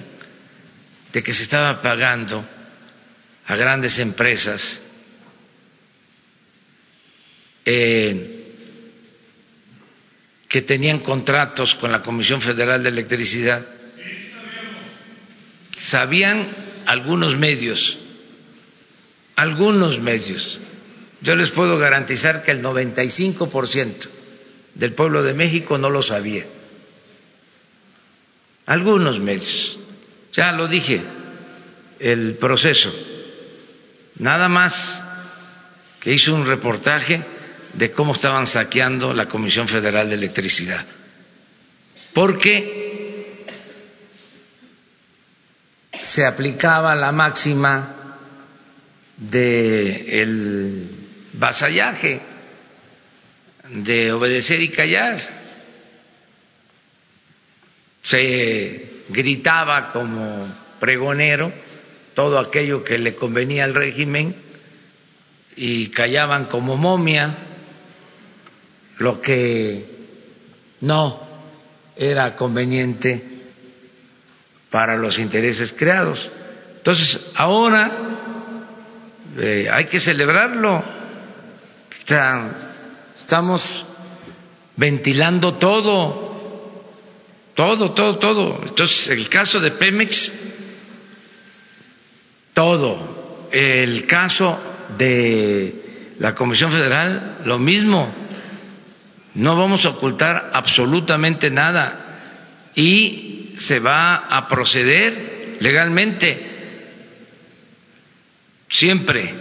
de 1.12 1.22
que 1.22 1.32
se 1.32 1.42
estaba 1.42 1.80
pagando 1.82 2.44
a 3.46 3.56
grandes 3.56 3.98
empresas 3.98 4.80
eh, 7.64 8.42
que 10.48 10.62
tenían 10.62 11.00
contratos 11.00 11.74
con 11.76 11.90
la 11.92 12.02
Comisión 12.02 12.40
Federal 12.40 12.82
de 12.82 12.90
Electricidad? 12.90 13.64
¿Sabían 15.78 16.46
algunos 16.86 17.36
medios, 17.36 17.98
algunos 19.36 19.98
medios, 19.98 20.58
yo 21.22 21.36
les 21.36 21.50
puedo 21.50 21.78
garantizar 21.78 22.42
que 22.44 22.50
el 22.50 22.62
95% 22.62 24.08
del 24.74 24.92
pueblo 24.92 25.22
de 25.22 25.34
México 25.34 25.78
no 25.78 25.88
lo 25.88 26.02
sabía. 26.02 26.44
Algunos 28.66 29.18
medios, 29.18 29.78
ya 30.32 30.52
lo 30.52 30.68
dije, 30.68 31.00
el 31.98 32.34
proceso, 32.34 32.92
nada 34.18 34.48
más 34.48 35.02
que 36.00 36.12
hizo 36.12 36.34
un 36.34 36.46
reportaje 36.46 37.22
de 37.74 37.92
cómo 37.92 38.14
estaban 38.14 38.46
saqueando 38.46 39.12
la 39.12 39.26
Comisión 39.26 39.68
Federal 39.68 40.08
de 40.08 40.14
Electricidad. 40.14 40.84
Porque 42.12 43.46
se 46.02 46.26
aplicaba 46.26 46.94
la 46.94 47.12
máxima 47.12 48.18
del 49.16 50.04
el 50.08 50.90
vasallaje, 51.34 52.20
de 53.68 54.12
obedecer 54.12 54.60
y 54.60 54.68
callar. 54.68 55.41
Se 58.02 59.04
gritaba 59.08 59.90
como 59.90 60.48
pregonero 60.80 61.52
todo 62.14 62.38
aquello 62.38 62.84
que 62.84 62.98
le 62.98 63.14
convenía 63.14 63.64
al 63.64 63.74
régimen 63.74 64.34
y 65.56 65.88
callaban 65.88 66.46
como 66.46 66.76
momia 66.76 67.34
lo 68.98 69.20
que 69.20 69.84
no 70.80 71.20
era 71.96 72.34
conveniente 72.36 73.22
para 74.70 74.96
los 74.96 75.18
intereses 75.18 75.72
creados. 75.72 76.30
Entonces, 76.78 77.30
ahora 77.34 77.90
eh, 79.38 79.68
hay 79.72 79.86
que 79.86 80.00
celebrarlo. 80.00 80.82
estamos 83.14 83.86
ventilando 84.76 85.58
todo, 85.58 86.31
todo, 87.54 87.92
todo, 87.92 88.18
todo. 88.18 88.60
Entonces, 88.62 89.08
el 89.08 89.28
caso 89.28 89.60
de 89.60 89.72
Pemex, 89.72 90.32
todo. 92.54 93.48
El 93.50 94.06
caso 94.06 94.58
de 94.96 96.14
la 96.18 96.34
Comisión 96.34 96.70
Federal, 96.70 97.38
lo 97.44 97.58
mismo. 97.58 98.12
No 99.34 99.56
vamos 99.56 99.84
a 99.84 99.90
ocultar 99.90 100.50
absolutamente 100.52 101.50
nada 101.50 102.70
y 102.74 103.54
se 103.56 103.78
va 103.78 104.26
a 104.28 104.46
proceder 104.48 105.58
legalmente. 105.60 106.50
Siempre. 108.68 109.34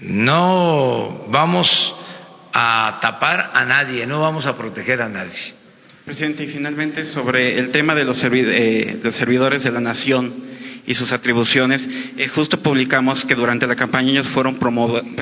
No 0.00 1.26
vamos 1.28 1.94
a 2.52 2.98
tapar 3.00 3.50
a 3.54 3.64
nadie, 3.64 4.06
no 4.06 4.20
vamos 4.20 4.46
a 4.46 4.56
proteger 4.56 5.02
a 5.02 5.08
nadie. 5.08 5.54
Presidente, 6.04 6.44
y 6.44 6.48
finalmente 6.48 7.06
sobre 7.06 7.58
el 7.58 7.70
tema 7.70 7.94
de 7.94 8.04
los, 8.04 8.22
eh, 8.24 8.98
servidores 9.12 9.64
de 9.64 9.70
la 9.70 9.80
nación 9.80 10.34
y 10.86 10.92
sus 10.92 11.12
atribuciones, 11.12 11.88
eh, 12.18 12.28
justo 12.28 12.62
publicamos 12.62 13.24
que 13.24 13.34
durante 13.34 13.66
la 13.66 13.74
campaña 13.74 14.10
ellos 14.10 14.28
fueron 14.28 14.58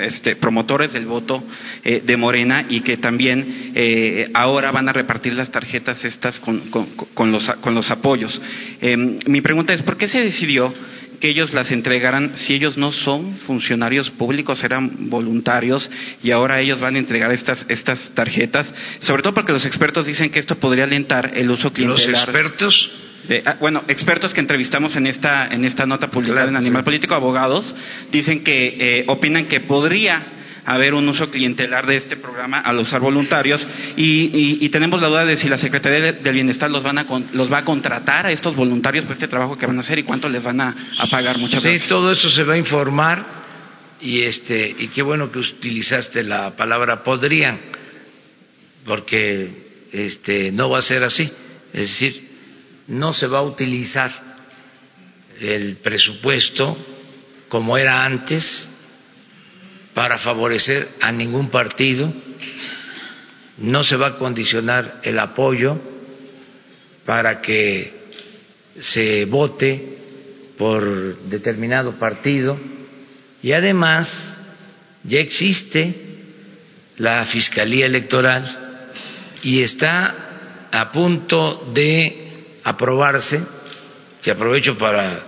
este, 0.03 0.35
promotores 0.35 0.93
del 0.93 1.07
voto 1.07 1.45
eh, 1.85 2.03
de 2.05 2.17
Morena 2.17 2.67
y 2.69 2.81
que 2.81 2.97
también 2.97 3.71
ahora 4.35 4.73
van 4.73 4.89
a 4.89 4.93
repartir 4.93 5.35
las 5.35 5.53
tarjetas 5.53 6.05
estas 6.05 6.41
con, 6.41 6.59
con, 7.15 7.31
los, 7.31 7.49
con 7.61 7.77
los 7.77 7.89
apoyos. 7.93 8.43
mi 9.27 9.41
pregunta 9.41 9.73
es, 9.75 9.83
¿por 9.83 9.97
qué 9.97 10.09
se 10.09 10.21
decidió 10.21 10.75
que 11.23 11.29
ellos 11.29 11.55
las 11.55 11.71
entregaran 11.71 12.33
si 12.35 12.53
ellos 12.53 12.77
no 12.77 12.91
son 12.91 13.37
funcionarios 13.37 14.11
públicos, 14.11 14.65
eran 14.65 15.09
voluntarios 15.09 15.89
y 16.21 16.33
ahora 16.33 16.61
ellos 16.61 16.81
van 16.81 16.97
a 16.97 16.99
entregar 16.99 17.31
estas, 17.31 17.65
estas 17.69 18.11
tarjetas, 18.13 18.75
sobre 18.99 19.23
todo 19.23 19.33
porque 19.33 19.53
los 19.53 19.65
expertos 19.65 20.05
dicen 20.05 20.31
que 20.31 20.41
esto 20.41 20.57
podría 20.57 20.83
alentar 20.83 21.31
el 21.37 21.49
uso 21.49 21.73
clientelar. 21.73 22.11
¿Los 22.11 22.23
expertos? 22.25 22.91
Ah, 23.47 23.57
bueno, 23.61 23.85
expertos 23.87 24.35
que 24.35 24.41
entrevistamos 24.41 24.97
en 24.97 25.07
esta, 25.07 25.47
en 25.47 25.65
esta 25.65 25.87
nota 25.87 26.11
publicada 26.11 26.49
en 26.49 26.57
Animal 26.57 26.83
Político, 26.83 27.15
abogados, 27.15 27.73
dicen 28.11 28.43
que 28.43 28.77
eh, 28.81 29.05
opinan 29.07 29.47
que 29.47 29.61
podría 29.61 30.25
haber 30.65 30.95
un 30.95 31.09
uso 31.09 31.31
clientelar 31.31 31.87
de 31.87 31.97
este 31.97 32.17
programa 32.17 32.61
al 32.61 32.79
usar 32.79 33.01
voluntarios. 33.01 33.67
Y, 33.97 34.69
tenemos 34.71 35.01
la 35.01 35.09
duda 35.09 35.25
de 35.27 35.37
si 35.37 35.49
la 35.49 35.59
Secretaría 35.59 36.13
del 36.13 36.35
Bienestar 36.35 36.71
los, 36.71 36.83
van 36.83 36.99
a, 36.99 37.07
los 37.33 37.53
va 37.53 37.59
a 37.59 37.65
contratar 37.65 38.27
a 38.27 38.33
estos 38.33 38.57
voluntarios 38.57 39.05
por 39.05 39.13
este 39.13 39.29
trabajo 39.29 39.59
que 39.59 39.67
van 39.67 39.77
a 39.77 39.81
hacer 39.81 39.99
y 39.99 40.03
cuánto 40.03 40.29
les 40.29 40.43
van 40.43 40.61
a, 40.61 40.75
pagar. 41.11 41.39
Muchas 41.39 41.63
sí, 41.63 41.89
todo 41.89 42.11
eso 42.11 42.31
se 42.31 42.45
va 42.45 42.55
a 42.55 42.59
informar 42.59 43.43
y 44.01 44.23
este 44.23 44.75
y 44.79 44.89
qué 44.89 45.03
bueno 45.03 45.31
que 45.31 45.39
utilizaste 45.39 46.23
la 46.23 46.57
palabra 46.57 47.05
podrían 47.05 47.59
porque 48.85 49.51
este 49.93 50.51
no 50.51 50.71
va 50.71 50.79
a 50.79 50.83
ser 50.83 51.05
así. 51.05 51.31
Es 51.73 51.91
decir 51.91 52.31
no 52.89 53.13
se 53.13 53.27
va 53.27 53.39
a 53.39 53.43
utilizar 53.43 54.13
el 55.41 55.77
presupuesto 55.77 56.77
como 57.49 57.77
era 57.77 58.05
antes 58.05 58.69
para 59.95 60.19
favorecer 60.19 60.89
a 61.01 61.13
ningún 61.13 61.51
partido, 61.51 62.13
no 63.59 63.85
se 63.85 63.97
va 63.97 64.09
a 64.09 64.17
condicionar 64.17 65.01
el 65.03 65.19
apoyo 65.19 65.79
para 67.05 67.41
que 67.41 67.93
se 68.81 69.25
vote 69.27 69.99
por 70.57 71.17
determinado 71.25 71.99
partido. 71.99 72.59
Y 73.43 73.53
además 73.53 74.37
ya 75.05 75.19
existe 75.19 75.95
la 76.97 77.25
Fiscalía 77.27 77.87
Electoral 77.87 78.91
y 79.43 79.63
está 79.63 80.69
a 80.71 80.93
punto 80.93 81.71
de 81.75 82.31
aprobarse, 82.65 83.43
que 84.23 84.31
aprovecho 84.31 84.79
para 84.79 85.21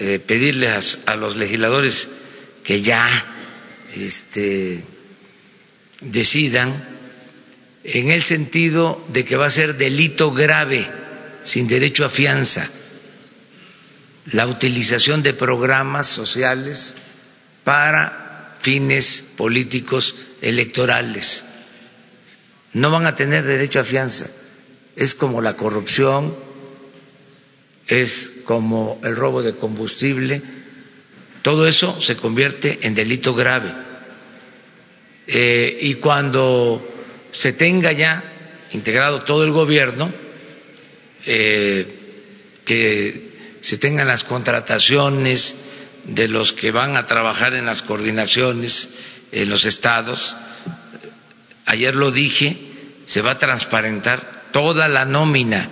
eh, 0.00 0.18
pedirles 0.26 1.02
a 1.06 1.14
los 1.14 1.36
legisladores 1.36 2.08
que 2.64 2.80
ya 2.80 3.35
este, 3.96 4.84
decidan 6.00 6.84
en 7.84 8.10
el 8.10 8.22
sentido 8.22 9.04
de 9.08 9.24
que 9.24 9.36
va 9.36 9.46
a 9.46 9.50
ser 9.50 9.76
delito 9.76 10.32
grave, 10.32 10.88
sin 11.42 11.68
derecho 11.68 12.04
a 12.04 12.10
fianza, 12.10 12.68
la 14.32 14.46
utilización 14.48 15.22
de 15.22 15.34
programas 15.34 16.08
sociales 16.08 16.96
para 17.62 18.56
fines 18.60 19.24
políticos 19.36 20.14
electorales. 20.40 21.44
No 22.72 22.90
van 22.90 23.06
a 23.06 23.14
tener 23.14 23.44
derecho 23.44 23.80
a 23.80 23.84
fianza. 23.84 24.28
Es 24.96 25.14
como 25.14 25.40
la 25.40 25.54
corrupción, 25.54 26.34
es 27.86 28.40
como 28.44 29.00
el 29.04 29.14
robo 29.14 29.42
de 29.42 29.54
combustible, 29.54 30.42
todo 31.42 31.66
eso 31.66 32.00
se 32.02 32.16
convierte 32.16 32.84
en 32.84 32.94
delito 32.94 33.32
grave. 33.32 33.85
Eh, 35.26 35.78
y 35.82 35.94
cuando 35.94 36.94
se 37.32 37.52
tenga 37.52 37.92
ya 37.92 38.22
integrado 38.72 39.22
todo 39.22 39.44
el 39.44 39.50
gobierno, 39.50 40.12
eh, 41.24 41.86
que 42.64 43.30
se 43.60 43.78
tengan 43.78 44.06
las 44.06 44.24
contrataciones 44.24 45.54
de 46.04 46.28
los 46.28 46.52
que 46.52 46.70
van 46.70 46.96
a 46.96 47.06
trabajar 47.06 47.54
en 47.54 47.66
las 47.66 47.82
coordinaciones 47.82 48.94
en 49.32 49.50
los 49.50 49.64
estados, 49.64 50.36
ayer 51.64 51.94
lo 51.96 52.12
dije, 52.12 52.56
se 53.06 53.22
va 53.22 53.32
a 53.32 53.38
transparentar 53.38 54.50
toda 54.52 54.88
la 54.88 55.04
nómina 55.04 55.68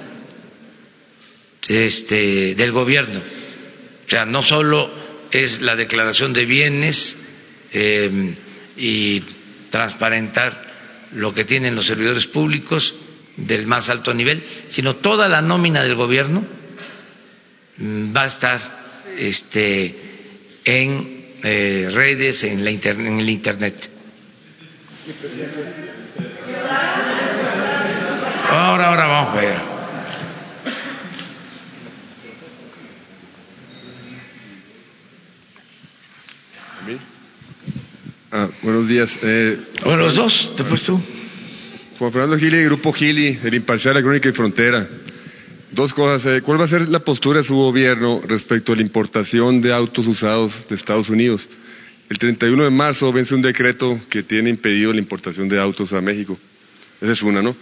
este, 1.68 2.54
del 2.54 2.72
gobierno. 2.72 3.20
O 4.06 4.10
sea, 4.10 4.24
no 4.24 4.42
solo 4.42 4.90
es 5.30 5.60
la 5.60 5.76
declaración 5.76 6.32
de 6.32 6.44
bienes 6.44 7.16
eh, 7.72 8.34
y 8.76 9.22
transparentar 9.74 11.10
lo 11.14 11.34
que 11.34 11.44
tienen 11.44 11.74
los 11.74 11.84
servidores 11.84 12.28
públicos 12.28 12.94
del 13.36 13.66
más 13.66 13.88
alto 13.88 14.14
nivel, 14.14 14.40
sino 14.68 14.96
toda 14.96 15.26
la 15.26 15.42
nómina 15.42 15.82
del 15.82 15.96
gobierno 15.96 16.44
mm, 17.78 18.16
va 18.16 18.22
a 18.22 18.26
estar 18.26 18.60
este, 19.18 19.92
en 20.64 21.24
eh, 21.42 21.88
redes, 21.90 22.44
en, 22.44 22.64
la 22.64 22.70
en 22.70 23.18
el 23.18 23.28
Internet. 23.28 23.90
Ahora, 28.48 28.90
ahora 28.90 29.06
vamos 29.06 29.36
a 29.36 29.40
ver. 29.40 29.74
Ah, 38.36 38.48
buenos 38.62 38.88
días. 38.88 39.16
Eh, 39.22 39.56
bueno, 39.84 39.98
los 39.98 40.16
dos, 40.16 40.50
después 40.56 40.82
tú. 40.82 41.00
Juan 42.00 42.10
Fernando 42.10 42.36
Gili, 42.36 42.64
Grupo 42.64 42.92
Gili, 42.92 43.38
el 43.44 43.54
Imparcial, 43.54 43.94
la 43.94 44.02
Crónica 44.02 44.28
y 44.28 44.32
Frontera. 44.32 44.88
Dos 45.70 45.94
cosas. 45.94 46.26
Eh, 46.26 46.42
¿Cuál 46.42 46.60
va 46.60 46.64
a 46.64 46.66
ser 46.66 46.88
la 46.88 46.98
postura 46.98 47.38
de 47.38 47.44
su 47.44 47.54
gobierno 47.54 48.20
respecto 48.26 48.72
a 48.72 48.74
la 48.74 48.82
importación 48.82 49.60
de 49.60 49.72
autos 49.72 50.08
usados 50.08 50.66
de 50.68 50.74
Estados 50.74 51.10
Unidos? 51.10 51.48
El 52.10 52.18
31 52.18 52.64
de 52.64 52.70
marzo 52.70 53.12
vence 53.12 53.36
un 53.36 53.42
decreto 53.42 54.00
que 54.10 54.24
tiene 54.24 54.50
impedido 54.50 54.92
la 54.92 54.98
importación 54.98 55.48
de 55.48 55.60
autos 55.60 55.92
a 55.92 56.00
México. 56.00 56.36
Esa 57.00 57.12
es 57.12 57.22
una, 57.22 57.40
¿no? 57.40 57.54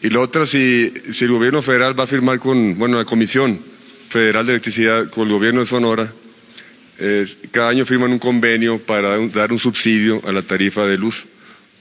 Y 0.00 0.10
la 0.10 0.20
otra, 0.20 0.46
si, 0.46 0.94
si 1.12 1.24
el 1.24 1.32
gobierno 1.32 1.60
federal 1.60 1.98
va 1.98 2.04
a 2.04 2.06
firmar 2.06 2.38
con, 2.38 2.78
bueno, 2.78 2.98
la 2.98 3.04
Comisión 3.04 3.58
Federal 4.10 4.46
de 4.46 4.52
Electricidad, 4.52 5.10
con 5.10 5.26
el 5.26 5.34
gobierno 5.34 5.58
de 5.58 5.66
Sonora, 5.66 6.12
cada 7.50 7.70
año 7.70 7.86
firman 7.86 8.12
un 8.12 8.18
convenio 8.18 8.78
para 8.78 9.16
dar 9.28 9.52
un 9.52 9.58
subsidio 9.58 10.20
a 10.26 10.32
la 10.32 10.42
tarifa 10.42 10.86
de 10.86 10.98
luz 10.98 11.26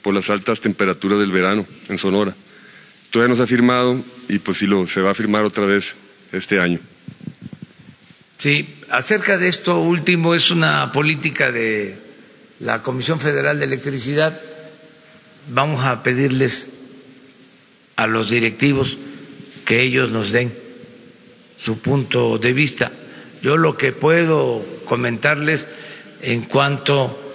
por 0.01 0.13
las 0.13 0.29
altas 0.29 0.61
temperaturas 0.61 1.19
del 1.19 1.31
verano 1.31 1.65
en 1.89 1.97
Sonora. 1.97 2.33
Todavía 3.11 3.29
no 3.29 3.35
se 3.35 3.43
ha 3.43 3.47
firmado 3.47 4.03
y 4.27 4.39
pues 4.39 4.57
sí 4.57 4.67
lo, 4.67 4.87
se 4.87 5.01
va 5.01 5.11
a 5.11 5.15
firmar 5.15 5.43
otra 5.43 5.65
vez 5.65 5.93
este 6.31 6.59
año. 6.59 6.79
Sí, 8.37 8.75
acerca 8.89 9.37
de 9.37 9.49
esto 9.49 9.81
último 9.81 10.33
es 10.33 10.51
una 10.51 10.91
política 10.91 11.51
de 11.51 11.97
la 12.59 12.81
Comisión 12.81 13.19
Federal 13.19 13.59
de 13.59 13.65
Electricidad. 13.65 14.39
Vamos 15.49 15.83
a 15.83 16.01
pedirles 16.01 16.69
a 17.97 18.07
los 18.07 18.29
directivos 18.29 18.97
que 19.65 19.83
ellos 19.83 20.09
nos 20.09 20.31
den 20.31 20.53
su 21.57 21.79
punto 21.81 22.37
de 22.37 22.53
vista. 22.53 22.91
Yo 23.41 23.55
lo 23.57 23.77
que 23.77 23.93
puedo 23.93 24.81
comentarles 24.85 25.65
en 26.21 26.43
cuanto 26.43 27.29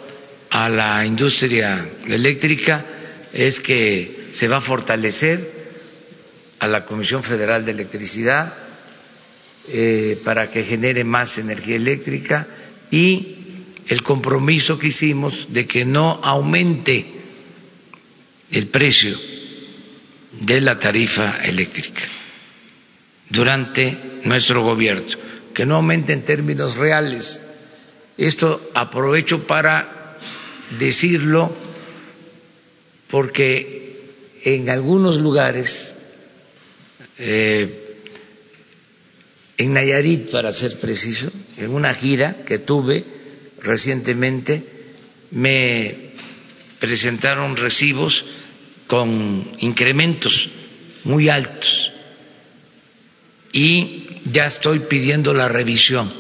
a 0.51 0.69
la 0.69 1.05
industria 1.07 1.89
eléctrica 2.07 2.85
es 3.33 3.59
que 3.61 4.29
se 4.33 4.47
va 4.49 4.59
a 4.59 4.61
fortalecer 4.61 5.65
a 6.59 6.69
la 6.69 6.85
Comisión 6.85 7.23
Federal 7.23 7.65
de 7.65 7.73
Electricidad 7.73 8.55
eh, 9.69 10.21
para 10.25 10.51
que 10.51 10.63
genere 10.63 11.05
más 11.05 11.39
energía 11.39 11.77
eléctrica 11.77 12.47
y 12.91 13.37
el 13.89 14.03
compromiso 14.03 14.79
que 14.79 14.89
hicimos 14.89 15.47
de 15.53 15.67
que 15.67 15.85
no 15.85 16.21
aumente 16.23 17.05
el 18.51 18.69
precio 18.69 19.19
de 20.41 20.61
la 20.61 20.79
tarifa 20.79 21.39
eléctrica 21.39 22.03
durante 23.31 24.21
nuestro 24.25 24.63
gobierno 24.63 25.34
que 25.55 25.65
no 25.65 25.77
aumente 25.77 26.13
en 26.13 26.25
términos 26.25 26.77
reales. 26.77 27.41
Esto 28.19 28.71
aprovecho 28.75 29.47
para 29.47 30.19
decirlo 30.79 31.51
porque 33.09 34.03
en 34.43 34.69
algunos 34.69 35.17
lugares 35.17 35.93
eh, 37.19 37.81
en 39.57 39.73
Nayarit, 39.73 40.31
para 40.31 40.53
ser 40.53 40.79
preciso, 40.81 41.31
en 41.57 41.71
una 41.71 41.95
gira 41.95 42.39
que 42.45 42.59
tuve 42.59 43.05
recientemente, 43.63 44.63
me 45.31 45.95
presentaron 46.81 47.57
recibos 47.57 48.25
con 48.89 49.53
incrementos 49.61 50.49
muy 51.05 51.29
altos 51.29 51.94
y 53.55 54.07
ya 54.33 54.47
estoy 54.47 54.81
pidiendo 54.81 55.33
la 55.33 55.49
revisión 55.49 56.13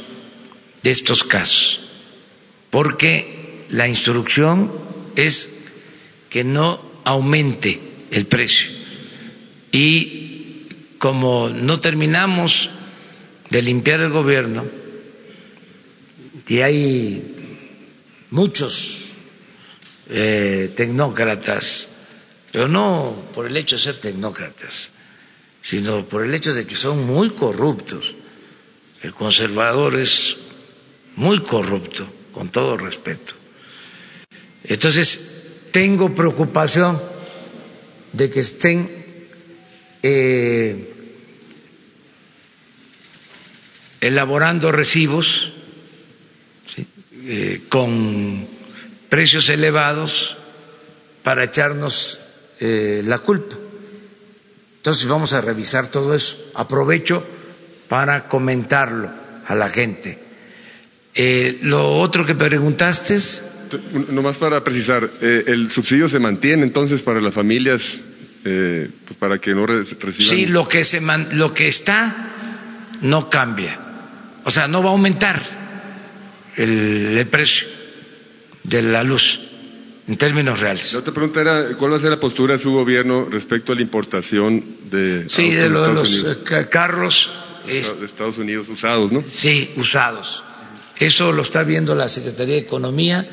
de 0.84 0.90
estos 0.90 1.24
casos, 1.24 1.80
porque 2.70 3.64
la 3.70 3.88
instrucción 3.88 4.70
es 5.16 5.50
que 6.30 6.44
no 6.44 6.80
aumente 7.02 7.80
el 8.12 8.26
precio. 8.26 8.70
Y 9.72 10.68
como 10.98 11.48
no 11.48 11.80
terminamos 11.80 12.70
de 13.50 13.62
limpiar 13.62 13.98
el 14.00 14.10
gobierno, 14.10 14.64
y 16.46 16.60
hay 16.60 17.34
muchos 18.30 19.10
eh, 20.08 20.72
tecnócratas, 20.76 21.88
pero 22.52 22.68
no 22.68 23.24
por 23.34 23.46
el 23.46 23.56
hecho 23.56 23.74
de 23.74 23.82
ser 23.82 23.98
tecnócratas, 23.98 24.92
sino 25.64 26.04
por 26.04 26.24
el 26.24 26.34
hecho 26.34 26.52
de 26.52 26.66
que 26.66 26.76
son 26.76 27.04
muy 27.06 27.30
corruptos. 27.30 28.14
El 29.02 29.14
conservador 29.14 29.98
es 29.98 30.36
muy 31.16 31.42
corrupto, 31.42 32.06
con 32.32 32.50
todo 32.50 32.76
respeto. 32.76 33.34
Entonces, 34.62 35.70
tengo 35.72 36.14
preocupación 36.14 37.00
de 38.12 38.30
que 38.30 38.40
estén 38.40 38.90
eh, 40.02 40.92
elaborando 44.00 44.70
recibos 44.70 45.50
eh, 47.26 47.62
con 47.70 48.46
precios 49.08 49.48
elevados 49.48 50.36
para 51.22 51.44
echarnos 51.44 52.18
eh, 52.60 53.00
la 53.04 53.20
culpa. 53.20 53.63
Entonces 54.84 55.06
vamos 55.08 55.32
a 55.32 55.40
revisar 55.40 55.90
todo 55.90 56.14
eso. 56.14 56.36
Aprovecho 56.52 57.26
para 57.88 58.28
comentarlo 58.28 59.10
a 59.46 59.54
la 59.54 59.70
gente. 59.70 60.18
Eh, 61.14 61.60
lo 61.62 61.96
otro 62.00 62.26
que 62.26 62.34
preguntaste 62.34 63.14
es... 63.14 63.42
Nomás 64.10 64.36
para 64.36 64.62
precisar, 64.62 65.08
eh, 65.22 65.44
¿el 65.46 65.70
subsidio 65.70 66.06
se 66.06 66.18
mantiene 66.18 66.64
entonces 66.64 67.00
para 67.00 67.18
las 67.22 67.32
familias 67.32 67.80
eh, 68.44 68.90
pues 69.06 69.18
para 69.18 69.38
que 69.38 69.54
no 69.54 69.64
reciban...? 69.64 70.12
Sí, 70.12 70.44
lo 70.44 70.68
que, 70.68 70.84
se 70.84 71.00
lo 71.00 71.54
que 71.54 71.68
está 71.68 72.28
no 73.00 73.30
cambia. 73.30 73.78
O 74.44 74.50
sea, 74.50 74.68
no 74.68 74.82
va 74.82 74.90
a 74.90 74.92
aumentar 74.92 75.42
el 76.58 77.26
precio 77.30 77.66
de 78.64 78.82
la 78.82 79.02
luz 79.02 79.43
en 80.06 80.16
términos 80.18 80.60
reales. 80.60 80.92
La 80.92 80.98
otra 80.98 81.14
pregunta 81.14 81.40
era, 81.40 81.76
¿cuál 81.76 81.92
va 81.92 81.96
a 81.96 82.00
ser 82.00 82.10
la 82.10 82.20
postura 82.20 82.54
de 82.54 82.62
su 82.62 82.70
gobierno 82.72 83.26
respecto 83.30 83.72
a 83.72 83.76
la 83.76 83.82
importación 83.82 84.62
de... 84.90 85.28
Sí, 85.28 85.50
de, 85.50 85.68
los 85.68 86.24
eh, 86.24 86.66
carros... 86.70 87.30
de 87.66 87.78
Estados 88.04 88.38
Unidos 88.38 88.68
usados, 88.68 89.10
¿no? 89.10 89.24
Sí, 89.26 89.70
usados. 89.76 90.44
Eso 90.96 91.32
lo 91.32 91.42
está 91.42 91.62
viendo 91.62 91.94
la 91.94 92.08
Secretaría 92.08 92.54
de 92.54 92.60
Economía 92.60 93.26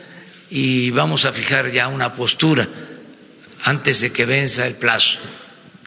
y 0.50 0.90
vamos 0.92 1.26
a 1.26 1.34
fijar 1.34 1.72
ya 1.72 1.88
una 1.90 2.14
postura 2.14 2.68
antes 3.64 4.02
de 4.02 4.12
que 4.12 4.26
venza 4.26 4.66
el 4.66 4.76
plazo 4.76 5.20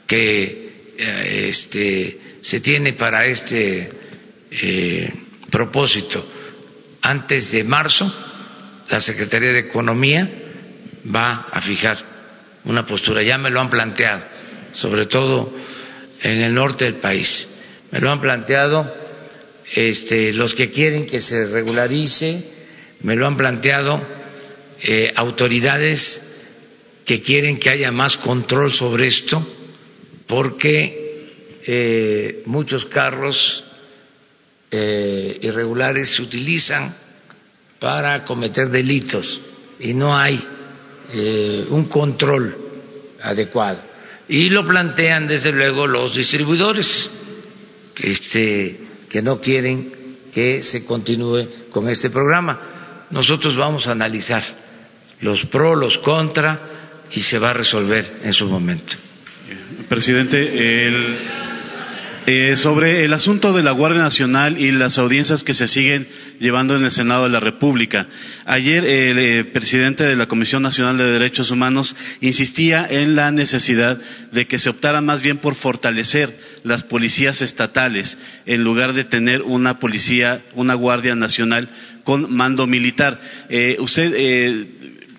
que 0.07 0.93
eh, 0.97 1.47
este, 1.49 2.21
se 2.41 2.61
tiene 2.61 2.93
para 2.93 3.27
este 3.27 3.91
eh, 4.51 5.13
propósito. 5.51 6.25
Antes 7.01 7.51
de 7.51 7.65
marzo, 7.65 8.13
la 8.89 9.01
Secretaría 9.01 9.53
de 9.53 9.59
Economía 9.61 10.44
va 11.05 11.47
a 11.51 11.61
fijar 11.61 11.99
una 12.65 12.87
postura. 12.87 13.23
Ya 13.23 13.39
me 13.39 13.51
lo 13.51 13.61
han 13.61 13.71
planteado, 13.71 14.25
sobre 14.73 15.07
todo 15.07 15.53
en 16.23 16.41
el 16.41 16.55
norte 16.55 16.85
del 16.85 16.97
país. 16.97 17.49
Me 17.91 18.01
lo 18.01 18.11
han 18.11 18.21
planteado 18.21 18.93
este, 19.75 20.33
los 20.33 20.55
que 20.55 20.71
quieren 20.71 21.07
que 21.07 21.21
se 21.21 21.47
regularice, 21.47 22.51
me 23.03 23.17
lo 23.17 23.27
han 23.27 23.37
planteado 23.37 24.01
eh, 24.83 25.13
autoridades 25.15 26.21
que 27.05 27.21
quieren 27.21 27.59
que 27.59 27.71
haya 27.71 27.93
más 27.93 28.17
control 28.17 28.73
sobre 28.73 29.07
esto, 29.09 29.47
porque 30.27 31.29
eh, 31.67 32.43
muchos 32.47 32.87
carros 32.87 33.65
eh, 34.71 35.39
irregulares 35.43 36.15
se 36.17 36.23
utilizan 36.23 36.95
para 37.79 38.25
cometer 38.25 38.71
delitos 38.71 39.41
y 39.79 39.93
no 39.93 40.17
hay 40.17 40.43
eh, 41.13 41.67
un 41.71 41.87
control 41.87 42.57
adecuado. 43.23 43.83
Y 44.29 44.49
lo 44.49 44.67
plantean 44.67 45.27
desde 45.27 45.53
luego 45.53 45.87
los 45.87 46.15
distribuidores 46.15 47.11
que, 47.95 48.11
este, 48.11 48.81
que 49.09 49.23
no 49.23 49.41
quieren 49.41 49.93
que 50.33 50.63
se 50.63 50.85
continúe 50.85 51.47
con 51.71 51.89
este 51.89 52.11
programa. 52.11 53.07
Nosotros 53.11 53.57
vamos 53.57 53.87
a 53.87 53.93
analizar 53.93 54.43
los 55.21 55.47
pros, 55.47 55.79
los 55.79 55.99
contra 55.99 56.61
y 57.13 57.21
se 57.21 57.39
va 57.39 57.51
a 57.51 57.55
resolver 57.55 58.21
en 58.25 58.33
su 58.33 58.47
momento. 58.47 58.97
Presidente, 59.89 60.87
el 60.87 61.19
eh, 62.27 62.57
sobre 62.57 63.05
el 63.05 63.13
asunto 63.13 63.53
de 63.53 63.63
la 63.63 63.73
Guardia 63.73 64.01
Nacional 64.01 64.59
y 64.59 64.73
las 64.73 64.97
audiencias 64.97 65.45
que 65.45 65.53
se 65.53 65.69
siguen 65.69 66.09
llevando 66.41 66.75
en 66.75 66.83
el 66.85 66.91
Senado 66.91 67.25
de 67.25 67.29
la 67.29 67.39
República. 67.41 68.07
Ayer 68.47 68.83
el 68.85 69.19
eh, 69.19 69.45
presidente 69.45 70.05
de 70.05 70.17
la 70.17 70.27
Comisión 70.27 70.63
Nacional 70.63 70.97
de 70.97 71.13
Derechos 71.13 71.51
Humanos 71.51 71.95
insistía 72.23 72.87
en 72.89 73.15
la 73.15 73.31
necesidad 73.31 74.01
de 74.33 74.47
que 74.47 74.59
se 74.59 74.71
optara 74.71 75.03
más 75.03 75.21
bien 75.21 75.37
por 75.37 75.55
fortalecer 75.55 76.35
las 76.63 76.83
policías 76.83 77.43
estatales 77.43 78.17
en 78.47 78.65
lugar 78.65 78.95
de 78.95 79.05
tener 79.05 79.43
una 79.43 79.79
policía, 79.79 80.41
una 80.55 80.73
Guardia 80.73 81.15
Nacional 81.15 81.69
con 82.05 82.35
mando 82.35 82.67
militar. 82.67 83.21
Eh, 83.51 83.77
usted, 83.81 84.67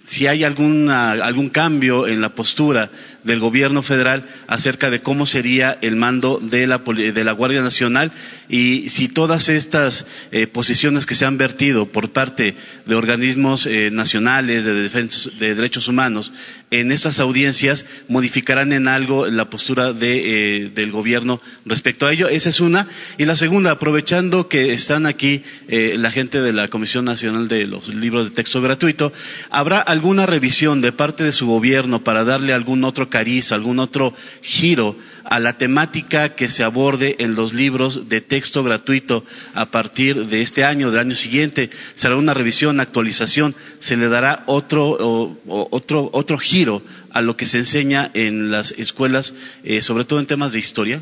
si 0.06 0.26
hay 0.26 0.44
algún 0.44 1.50
cambio 1.54 2.08
en 2.08 2.20
la 2.20 2.30
postura 2.30 2.90
del 3.26 3.40
gobierno 3.40 3.82
federal 3.82 4.24
acerca 4.48 4.90
de 4.90 5.02
cómo 5.02 5.26
sería 5.26 5.78
el 5.82 5.96
mando 5.96 6.40
de 6.42 6.68
la, 6.68 6.78
de 6.78 7.24
la 7.24 7.32
Guardia 7.32 7.62
Nacional 7.62 8.12
y 8.48 8.90
si 8.90 9.10
todas 9.10 9.50
estas 9.50 10.06
eh, 10.32 10.48
posiciones 10.48 11.06
que 11.06 11.16
se 11.16 11.26
han 11.26 11.38
vertido 11.38 11.88
por 11.88 12.12
parte 12.12 12.56
de 12.86 12.96
organismos 12.96 13.66
eh, 13.66 13.90
nacionales 13.92 14.64
de 14.64 14.74
defensa 14.74 15.32
de 15.40 15.56
derechos 15.56 15.88
humanos 15.88 16.32
en 16.70 16.92
estas 16.92 17.20
audiencias 17.20 17.86
modificarán 18.08 18.72
en 18.74 18.88
algo 18.88 19.26
la 19.28 19.50
postura 19.50 19.94
eh, 20.00 20.72
del 20.74 20.92
gobierno 20.92 21.42
respecto 21.66 22.06
a 22.06 22.14
ello. 22.14 22.28
Esa 22.28 22.50
es 22.50 22.60
una. 22.60 22.88
Y 23.18 23.26
la 23.26 23.38
segunda, 23.38 23.72
aprovechando 23.72 24.48
que 24.48 24.74
están 24.74 25.06
aquí 25.06 25.44
la 25.68 26.12
gente 26.12 26.42
de 26.42 26.54
la 26.54 26.68
Comisión 26.68 27.06
Nacional 27.06 27.48
de 27.48 27.66
los 27.66 27.88
Libros 27.88 28.30
de 28.30 28.36
Texto 28.36 28.62
Gratuito, 28.62 29.12
¿habrá 29.50 29.80
alguna 29.80 30.26
revisión 30.26 30.82
de 30.82 30.92
parte 30.92 31.24
de 31.24 31.32
su 31.32 31.48
gobierno 31.48 32.04
para 32.04 32.24
darle 32.24 32.54
algún 32.54 32.84
otro 32.84 33.10
cariz, 33.16 33.54
algún 33.54 33.80
otro 33.80 34.14
giro 34.42 34.94
a 35.24 35.40
la 35.40 35.58
temática 35.58 36.36
que 36.36 36.50
se 36.50 36.64
aborde 36.64 37.16
en 37.20 37.34
los 37.34 37.54
libros 37.54 38.10
de 38.10 38.20
texto 38.20 38.62
gratuito 38.62 39.24
a 39.54 39.68
partir 39.72 40.28
de 40.28 40.42
este 40.42 40.66
año, 40.66 40.92
del 40.92 41.00
año 41.00 41.16
siguiente. 41.16 41.70
Será 41.96 42.18
una 42.18 42.34
revisión, 42.34 42.82
actualización, 42.82 43.56
se 43.80 43.96
le 43.96 44.10
dará 44.10 44.44
otro, 44.48 45.40
otro, 45.48 46.10
otro 46.12 46.38
giro 46.38 46.82
a 47.12 47.22
lo 47.22 47.38
que 47.38 47.46
se 47.46 47.60
enseña 47.60 48.12
en 48.14 48.52
las 48.52 48.72
escuelas, 48.72 49.34
eh, 49.64 49.82
sobre 49.82 50.04
todo 50.04 50.20
en 50.20 50.28
temas 50.28 50.52
de 50.52 50.60
historia. 50.60 51.02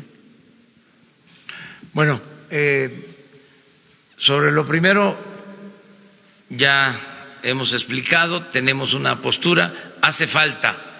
Bueno, 1.92 2.20
eh, 2.48 3.08
sobre 4.16 4.52
lo 4.52 4.64
primero, 4.64 5.18
ya 6.48 7.38
hemos 7.42 7.72
explicado, 7.72 8.44
tenemos 8.44 8.94
una 8.94 9.20
postura, 9.20 9.96
hace 10.00 10.28
falta 10.28 10.93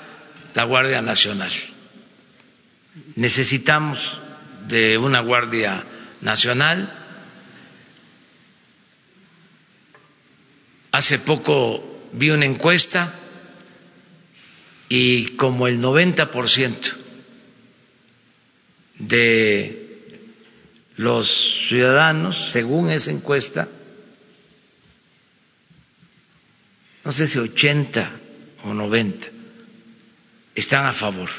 la 0.55 0.65
Guardia 0.65 1.03
Nacional 1.03 1.53
necesitamos 3.17 4.19
de 4.69 4.97
una 4.99 5.21
Guardia 5.21 5.85
Nacional. 6.21 6.91
Hace 10.93 11.19
poco 11.21 12.09
vi 12.13 12.31
una 12.31 12.47
encuesta 12.47 13.13
y 14.89 15.37
como 15.37 15.67
el 15.67 15.81
90% 15.81 16.95
de 19.01 19.81
los 20.97 21.29
ciudadanos, 21.69 22.53
según 22.53 22.91
esa 22.91 23.11
encuesta, 23.11 23.69
no 27.05 27.11
sé 27.11 27.27
si 27.27 27.39
80 27.39 28.13
o 28.63 28.73
90, 28.73 29.27
están 30.55 30.87
a 30.87 30.93
favor 30.93 31.31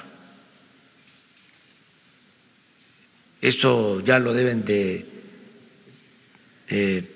esto 3.41 4.01
ya 4.01 4.18
lo 4.20 4.34
deben 4.34 4.66
de 4.66 5.05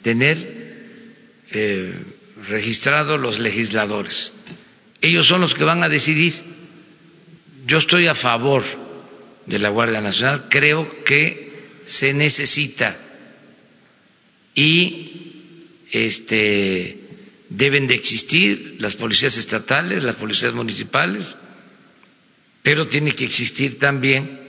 tener 0.03 0.37
eh, 1.51 1.93
registrado 2.47 3.17
los 3.17 3.39
legisladores. 3.39 4.31
Ellos 5.01 5.27
son 5.27 5.41
los 5.41 5.55
que 5.55 5.63
van 5.63 5.83
a 5.83 5.89
decidir. 5.89 6.33
Yo 7.65 7.77
estoy 7.79 8.07
a 8.07 8.15
favor 8.15 8.63
de 9.45 9.59
la 9.59 9.69
Guardia 9.69 10.01
Nacional, 10.01 10.45
creo 10.49 11.03
que 11.03 11.49
se 11.85 12.13
necesita 12.13 12.95
y 14.53 15.85
este 15.91 16.97
deben 17.49 17.87
de 17.87 17.95
existir 17.95 18.75
las 18.79 18.95
policías 18.95 19.35
estatales, 19.37 20.03
las 20.03 20.15
policías 20.17 20.53
municipales, 20.53 21.35
pero 22.61 22.87
tiene 22.87 23.13
que 23.13 23.25
existir 23.25 23.79
también 23.79 24.39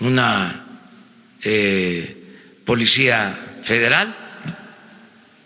una 0.00 0.64
eh, 1.42 2.16
policía 2.64 3.60
federal. 3.62 4.16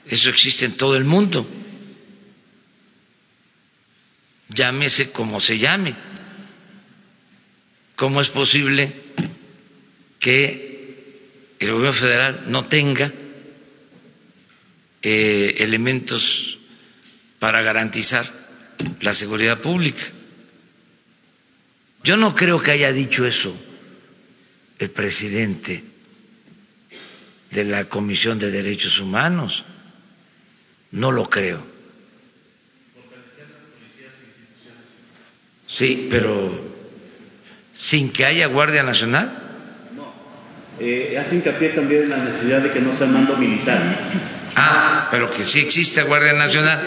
Eso 0.06 0.30
existe 0.30 0.64
en 0.64 0.76
todo 0.76 0.96
el 0.96 1.04
mundo. 1.04 1.46
Llámese 4.48 5.12
como 5.12 5.40
se 5.40 5.58
llame. 5.58 5.94
¿Cómo 7.96 8.20
es 8.20 8.28
posible 8.28 8.92
que 10.20 11.54
el 11.58 11.72
gobierno 11.72 11.92
federal 11.92 12.44
no 12.46 12.66
tenga 12.66 13.12
eh, 15.02 15.56
elementos 15.58 16.58
para 17.38 17.60
garantizar 17.62 18.24
la 19.00 19.12
seguridad 19.12 19.60
pública? 19.60 20.17
Yo 22.08 22.16
no 22.16 22.34
creo 22.34 22.58
que 22.62 22.70
haya 22.70 22.90
dicho 22.90 23.26
eso 23.26 23.54
el 24.78 24.88
presidente 24.92 25.84
de 27.50 27.64
la 27.64 27.84
Comisión 27.84 28.38
de 28.38 28.50
Derechos 28.50 28.98
Humanos. 28.98 29.62
No 30.92 31.12
lo 31.12 31.28
creo. 31.28 31.62
Sí, 35.66 36.08
pero 36.10 36.58
sin 37.74 38.10
que 38.10 38.24
haya 38.24 38.46
Guardia 38.46 38.82
Nacional. 38.82 39.30
No. 39.94 40.10
Eh, 40.80 41.14
hace 41.18 41.36
hincapié 41.36 41.68
también 41.74 42.04
en 42.04 42.08
la 42.08 42.24
necesidad 42.24 42.62
de 42.62 42.72
que 42.72 42.80
no 42.80 42.96
sea 42.96 43.06
mando 43.06 43.36
militar. 43.36 44.10
Ah, 44.56 45.08
pero 45.10 45.30
que 45.30 45.44
sí 45.44 45.60
existe 45.60 46.02
Guardia 46.04 46.32
Nacional. 46.32 46.80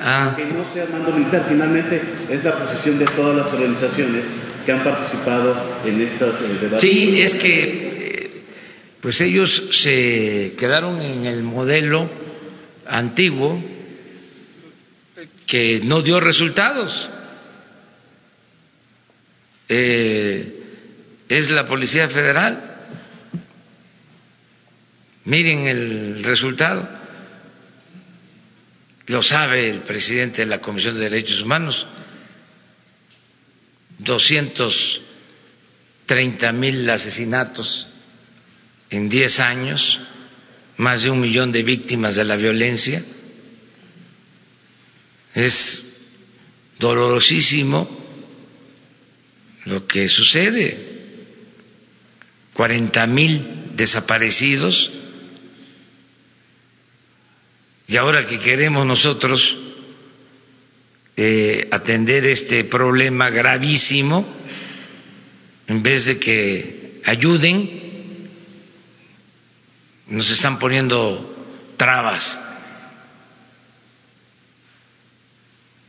Ah. 0.00 0.34
Que 0.36 0.44
no 0.44 0.72
sea 0.72 0.86
mando 0.86 1.10
militar. 1.10 1.46
Finalmente 1.48 2.00
es 2.30 2.44
la 2.44 2.56
posición 2.56 3.00
de 3.00 3.06
todas 3.06 3.34
las 3.34 3.52
organizaciones 3.52 4.24
que 4.68 4.72
han 4.72 4.84
participado 4.84 5.80
en 5.86 6.02
estas 6.02 6.42
eh, 6.42 6.58
debates. 6.60 6.82
Sí, 6.82 7.18
es 7.18 7.34
que 7.36 7.62
eh, 7.64 8.44
pues 9.00 9.18
ellos 9.22 9.62
se 9.70 10.52
quedaron 10.58 11.00
en 11.00 11.24
el 11.24 11.42
modelo 11.42 12.06
antiguo 12.84 13.58
que 15.46 15.80
no 15.84 16.02
dio 16.02 16.20
resultados. 16.20 17.08
Eh, 19.70 20.60
es 21.30 21.50
la 21.50 21.66
Policía 21.66 22.10
Federal. 22.10 22.62
Miren 25.24 25.66
el 25.66 26.24
resultado. 26.24 26.86
Lo 29.06 29.22
sabe 29.22 29.70
el 29.70 29.80
presidente 29.80 30.42
de 30.42 30.46
la 30.46 30.60
Comisión 30.60 30.94
de 30.96 31.08
Derechos 31.08 31.40
Humanos. 31.40 31.86
230 33.98 36.52
mil 36.52 36.88
asesinatos 36.90 37.86
en 38.90 39.08
10 39.08 39.40
años, 39.40 39.98
más 40.76 41.02
de 41.02 41.10
un 41.10 41.20
millón 41.20 41.50
de 41.52 41.62
víctimas 41.62 42.16
de 42.16 42.24
la 42.24 42.36
violencia. 42.36 43.02
Es 45.34 45.82
dolorosísimo 46.78 47.88
lo 49.64 49.86
que 49.86 50.08
sucede. 50.08 50.86
40 52.54 53.06
mil 53.06 53.46
desaparecidos. 53.74 54.90
Y 57.86 57.96
ahora 57.96 58.26
que 58.26 58.38
queremos 58.38 58.86
nosotros 58.86 59.56
eh, 61.20 61.66
atender 61.72 62.26
este 62.26 62.62
problema 62.62 63.28
gravísimo, 63.28 64.24
en 65.66 65.82
vez 65.82 66.04
de 66.04 66.16
que 66.20 67.00
ayuden, 67.04 68.28
nos 70.06 70.30
están 70.30 70.60
poniendo 70.60 71.74
trabas. 71.76 72.38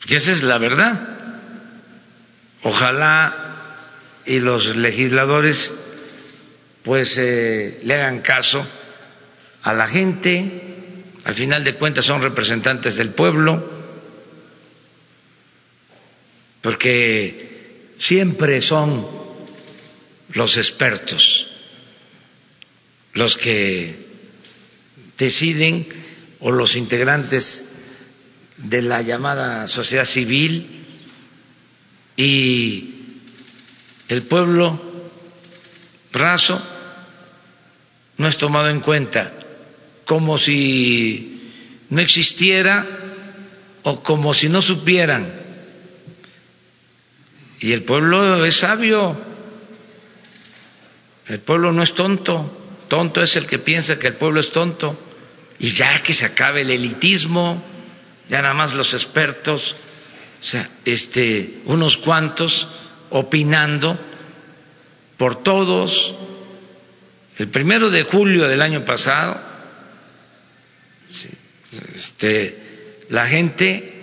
Y 0.08 0.16
esa 0.16 0.32
es 0.32 0.42
la 0.42 0.58
verdad. 0.58 1.00
Ojalá 2.64 4.24
y 4.26 4.40
los 4.40 4.76
legisladores 4.76 5.72
pues 6.82 7.16
eh, 7.20 7.82
le 7.84 7.94
hagan 7.94 8.22
caso 8.22 8.68
a 9.62 9.74
la 9.76 9.86
gente, 9.86 11.04
al 11.24 11.36
final 11.36 11.64
de 11.64 11.76
cuentas 11.76 12.06
son 12.06 12.20
representantes 12.20 12.96
del 12.96 13.12
pueblo, 13.12 13.79
porque 16.62 17.93
siempre 17.97 18.62
son 18.62 19.07
los 20.34 20.57
expertos 20.57 21.47
los 23.14 23.38
que 23.38 24.07
deciden 25.18 25.88
o 26.39 26.51
los 26.51 26.76
integrantes 26.76 27.66
de 28.57 28.82
la 28.82 29.01
llamada 29.01 29.68
sociedad 29.68 30.05
civil 30.05 30.86
y 32.16 32.95
el 34.07 34.24
pueblo 34.24 34.80
raso 36.12 36.62
no 38.18 38.28
es 38.28 38.38
tomado 38.38 38.70
en 38.70 38.82
cuenta 38.82 39.34
como 40.05 40.38
si 40.38 41.41
no 41.89 42.01
existiera 42.01 42.86
o 43.84 44.03
como 44.03 44.34
si 44.34 44.49
no 44.49 44.62
supieran 44.62 45.39
y 47.60 47.74
el 47.74 47.84
pueblo 47.84 48.45
es 48.45 48.57
sabio. 48.57 49.18
El 51.28 51.39
pueblo 51.39 51.72
no 51.72 51.84
es 51.84 51.93
tonto. 51.93 52.57
Tonto 52.88 53.22
es 53.22 53.36
el 53.36 53.45
que 53.45 53.60
piensa 53.60 53.99
que 53.99 54.07
el 54.07 54.16
pueblo 54.16 54.39
es 54.39 54.51
tonto. 54.51 54.97
Y 55.60 55.74
ya 55.74 56.01
que 56.01 56.14
se 56.14 56.26
acabe 56.26 56.62
el 56.62 56.72
elitismo, 56.72 57.62
ya 58.30 58.41
nada 58.41 58.53
más 58.53 58.74
los 58.74 58.93
expertos, 58.93 59.76
o 60.41 60.43
sea, 60.43 60.70
este, 60.86 61.60
unos 61.66 61.97
cuantos 61.97 62.66
opinando 63.10 63.99
por 65.18 65.43
todos. 65.43 66.16
El 67.38 67.49
primero 67.49 67.89
de 67.89 68.03
julio 68.03 68.47
del 68.47 68.62
año 68.62 68.86
pasado, 68.86 69.38
este, 71.93 73.05
la 73.10 73.28
gente 73.28 73.99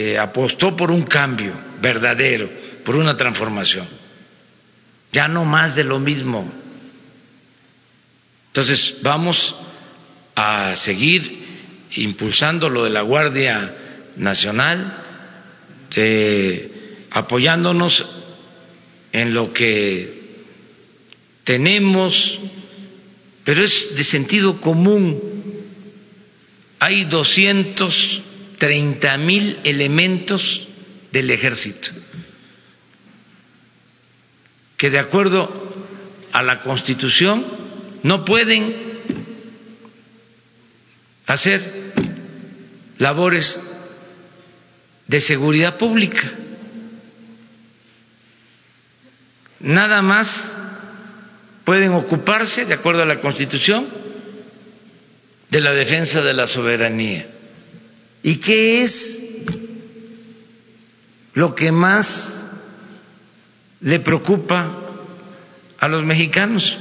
eh, 0.00 0.16
apostó 0.16 0.76
por 0.76 0.92
un 0.92 1.02
cambio 1.02 1.52
verdadero, 1.82 2.48
por 2.84 2.94
una 2.94 3.16
transformación. 3.16 3.84
Ya 5.10 5.26
no 5.26 5.44
más 5.44 5.74
de 5.74 5.82
lo 5.82 5.98
mismo. 5.98 6.48
Entonces 8.46 9.00
vamos 9.02 9.56
a 10.36 10.76
seguir 10.76 11.88
impulsando 11.96 12.68
lo 12.68 12.84
de 12.84 12.90
la 12.90 13.02
Guardia 13.02 13.74
Nacional, 14.14 15.02
apoyándonos 17.10 18.06
en 19.10 19.34
lo 19.34 19.52
que 19.52 20.20
tenemos, 21.42 22.38
pero 23.42 23.64
es 23.64 23.96
de 23.96 24.04
sentido 24.04 24.60
común. 24.60 25.20
Hay 26.78 27.06
200 27.06 28.27
treinta 28.58 29.16
mil 29.16 29.58
elementos 29.64 30.68
del 31.12 31.30
ejército 31.30 31.90
que 34.76 34.90
de 34.90 35.00
acuerdo 35.00 35.86
a 36.32 36.42
la 36.42 36.60
constitución 36.60 37.44
no 38.04 38.24
pueden 38.24 38.74
hacer 41.26 41.92
labores 42.98 43.60
de 45.06 45.20
seguridad 45.20 45.76
pública. 45.78 46.32
Nada 49.60 50.00
más 50.00 50.54
pueden 51.64 51.92
ocuparse, 51.92 52.64
de 52.64 52.74
acuerdo 52.74 53.02
a 53.02 53.06
la 53.06 53.20
Constitución, 53.20 53.88
de 55.50 55.60
la 55.60 55.72
defensa 55.72 56.22
de 56.22 56.34
la 56.34 56.46
soberanía. 56.46 57.26
¿Y 58.22 58.36
qué 58.36 58.82
es 58.82 59.18
lo 61.34 61.54
que 61.54 61.70
más 61.70 62.46
le 63.80 64.00
preocupa 64.00 64.88
a 65.78 65.88
los 65.88 66.04
mexicanos, 66.04 66.76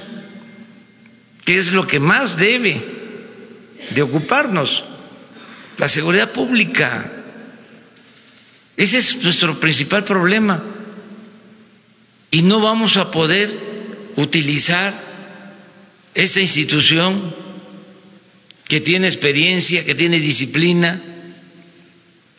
que 1.46 1.56
es 1.56 1.72
lo 1.72 1.86
que 1.86 2.00
más 2.00 2.38
debe 2.38 2.82
de 3.92 4.02
ocuparnos, 4.02 4.84
la 5.78 5.88
seguridad 5.88 6.32
pública. 6.32 7.12
Ese 8.76 8.98
es 8.98 9.24
nuestro 9.24 9.60
principal 9.60 10.04
problema. 10.04 10.64
Y 12.32 12.42
no 12.42 12.60
vamos 12.60 12.98
a 12.98 13.12
poder 13.12 14.14
utilizar 14.16 15.06
esta 16.14 16.42
institución 16.42 17.34
que 18.68 18.82
tiene 18.82 19.08
experiencia, 19.08 19.86
que 19.86 19.96
tiene 19.96 20.20
disciplina, 20.20 21.02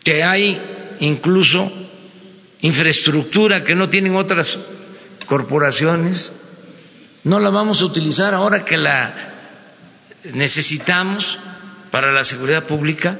que 0.02 0.22
hay 0.22 0.60
incluso 1.00 1.70
infraestructura 2.60 3.64
que 3.64 3.74
no 3.74 3.88
tienen 3.88 4.16
otras 4.16 4.58
corporaciones, 5.26 6.32
no 7.24 7.38
la 7.38 7.50
vamos 7.50 7.82
a 7.82 7.86
utilizar 7.86 8.34
ahora 8.34 8.64
que 8.64 8.76
la 8.76 9.28
necesitamos 10.32 11.38
para 11.90 12.12
la 12.12 12.24
seguridad 12.24 12.64
pública. 12.64 13.18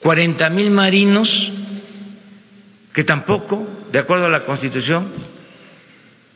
40 0.00 0.50
mil 0.50 0.70
marinos 0.70 1.52
que 2.92 3.04
tampoco, 3.04 3.66
de 3.90 3.98
acuerdo 3.98 4.26
a 4.26 4.30
la 4.30 4.44
Constitución, 4.44 5.10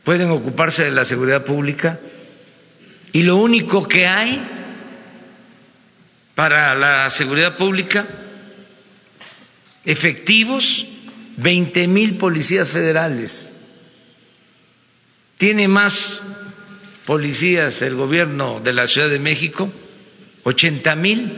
pueden 0.03 0.31
ocuparse 0.31 0.83
de 0.83 0.91
la 0.91 1.05
seguridad 1.05 1.45
pública 1.45 1.99
y 3.11 3.21
lo 3.21 3.37
único 3.37 3.87
que 3.87 4.07
hay 4.07 4.41
para 6.35 6.73
la 6.75 7.09
seguridad 7.09 7.55
pública 7.55 8.05
efectivos 9.89 10.85
20 11.37 11.87
mil 11.87 12.17
policías 12.17 12.69
federales. 12.69 13.51
Tiene 15.35 15.67
más 15.67 16.21
policías 17.07 17.81
el 17.81 17.95
gobierno 17.95 18.59
de 18.59 18.71
la 18.71 18.85
Ciudad 18.85 19.09
de 19.09 19.17
México, 19.17 19.71
80 20.43 20.95
mil, 20.95 21.31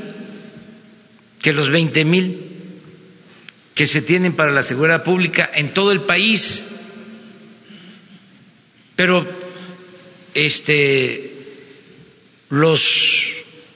que 1.41 1.53
los 1.53 1.69
20 1.69 2.03
mil 2.03 2.47
que 3.73 3.87
se 3.87 4.01
tienen 4.01 4.33
para 4.33 4.51
la 4.51 4.63
seguridad 4.63 5.01
pública 5.01 5.49
en 5.53 5.73
todo 5.73 5.93
el 5.93 6.01
país. 6.01 6.65
Pero 8.97 9.25
este 10.33 11.31
los 12.49 12.83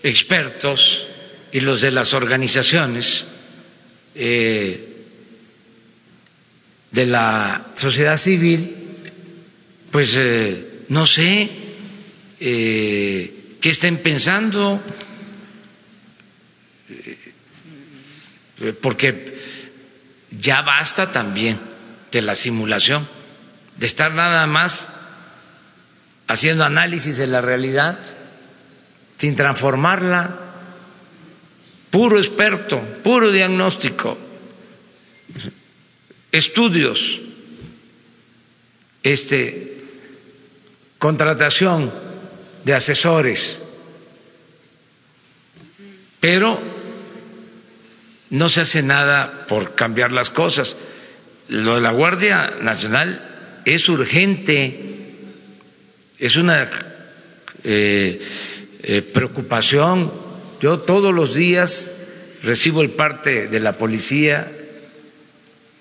expertos 0.03 1.07
y 1.53 1.61
los 1.61 1.79
de 1.79 1.91
las 1.91 2.13
organizaciones 2.13 3.25
eh, 4.15 5.05
de 6.91 7.05
la 7.05 7.73
sociedad 7.75 8.15
civil, 8.15 8.75
pues 9.91 10.13
eh, 10.15 10.85
no 10.89 11.05
sé 11.05 11.49
eh, 12.39 13.57
qué 13.59 13.69
estén 13.69 13.97
pensando, 13.97 14.81
porque 18.81 19.37
ya 20.39 20.61
basta 20.61 21.11
también 21.11 21.59
de 22.11 22.21
la 22.21 22.35
simulación, 22.35 23.05
de 23.75 23.85
estar 23.85 24.13
nada 24.13 24.47
más 24.47 24.87
haciendo 26.27 26.63
análisis 26.63 27.17
de 27.17 27.27
la 27.27 27.41
realidad 27.41 27.99
sin 29.17 29.35
transformarla, 29.35 30.44
puro 31.95 32.19
experto, 32.19 32.77
puro 33.01 33.31
diagnóstico 33.31 34.17
estudios, 36.29 36.99
este, 39.01 39.77
contratación 40.99 41.89
de 42.65 42.73
asesores, 42.73 43.61
pero 46.19 46.59
no 48.31 48.49
se 48.49 48.59
hace 48.59 48.83
nada 48.83 49.45
por 49.47 49.73
cambiar 49.73 50.11
las 50.11 50.29
cosas. 50.29 50.75
Lo 51.47 51.75
de 51.75 51.81
la 51.81 51.91
Guardia 51.91 52.55
Nacional 52.61 53.61
es 53.63 53.87
urgente, 53.87 55.13
es 56.19 56.35
una 56.35 56.69
eh, 57.63 58.19
eh, 58.83 59.01
preocupación. 59.13 60.24
Yo 60.61 60.79
todos 60.79 61.13
los 61.13 61.35
días 61.35 61.91
recibo 62.43 62.81
el 62.81 62.91
parte 62.91 63.47
de 63.47 63.59
la 63.59 63.73
policía 63.73 64.51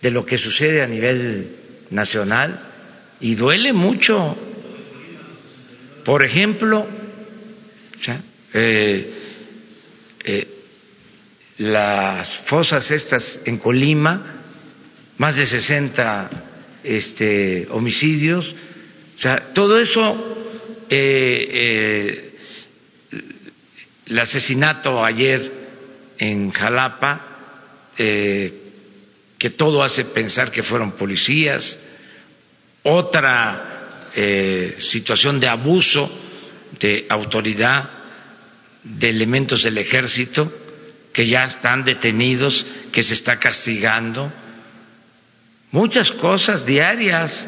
de 0.00 0.10
lo 0.10 0.26
que 0.26 0.36
sucede 0.36 0.82
a 0.82 0.86
nivel 0.86 1.48
nacional 1.90 2.60
y 3.20 3.34
duele 3.34 3.72
mucho. 3.72 4.36
Por 6.04 6.24
ejemplo, 6.24 6.86
eh, 8.52 9.14
eh, 10.24 10.48
las 11.58 12.36
fosas 12.46 12.90
estas 12.90 13.40
en 13.44 13.58
Colima, 13.58 14.42
más 15.18 15.36
de 15.36 15.46
60 15.46 16.30
este, 16.82 17.66
homicidios, 17.70 18.54
o 19.16 19.20
sea, 19.20 19.52
todo 19.54 19.78
eso, 19.78 20.36
eh, 20.90 22.33
el 24.06 24.18
asesinato 24.18 25.04
ayer 25.04 25.52
en 26.18 26.50
Jalapa, 26.50 27.20
que 27.96 29.50
todo 29.56 29.82
hace 29.82 30.06
pensar 30.06 30.50
que 30.50 30.62
fueron 30.62 30.92
policías, 30.92 31.78
otra 32.82 34.10
eh, 34.14 34.76
situación 34.78 35.40
de 35.40 35.48
abuso 35.48 36.10
de 36.78 37.06
autoridad 37.08 37.90
de 38.82 39.10
elementos 39.10 39.62
del 39.62 39.78
ejército 39.78 40.52
que 41.12 41.26
ya 41.26 41.44
están 41.44 41.84
detenidos, 41.84 42.66
que 42.92 43.02
se 43.02 43.14
está 43.14 43.38
castigando, 43.38 44.32
muchas 45.70 46.10
cosas 46.10 46.66
diarias. 46.66 47.46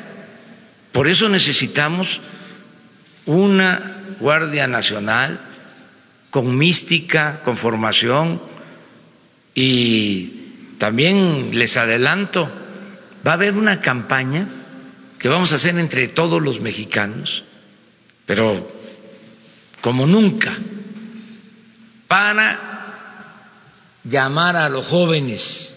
Por 0.93 1.09
eso 1.09 1.29
necesitamos 1.29 2.21
una 3.27 4.17
Guardia 4.21 4.67
Nacional 4.67 5.41
con 6.31 6.57
mística, 6.57 7.41
con 7.45 7.57
formación 7.57 8.41
y 9.55 10.47
también 10.79 11.59
les 11.59 11.77
adelanto, 11.77 12.49
va 13.27 13.31
a 13.33 13.35
haber 13.35 13.55
una 13.55 13.81
campaña 13.81 14.47
que 15.19 15.29
vamos 15.29 15.53
a 15.53 15.57
hacer 15.57 15.79
entre 15.79 16.09
todos 16.09 16.43
los 16.43 16.61
mexicanos, 16.61 17.43
pero 18.27 18.71
como 19.81 20.07
nunca, 20.07 20.57
para 22.07 22.77
llamar 24.05 24.57
a 24.57 24.69
los 24.69 24.87
jóvenes 24.87 25.77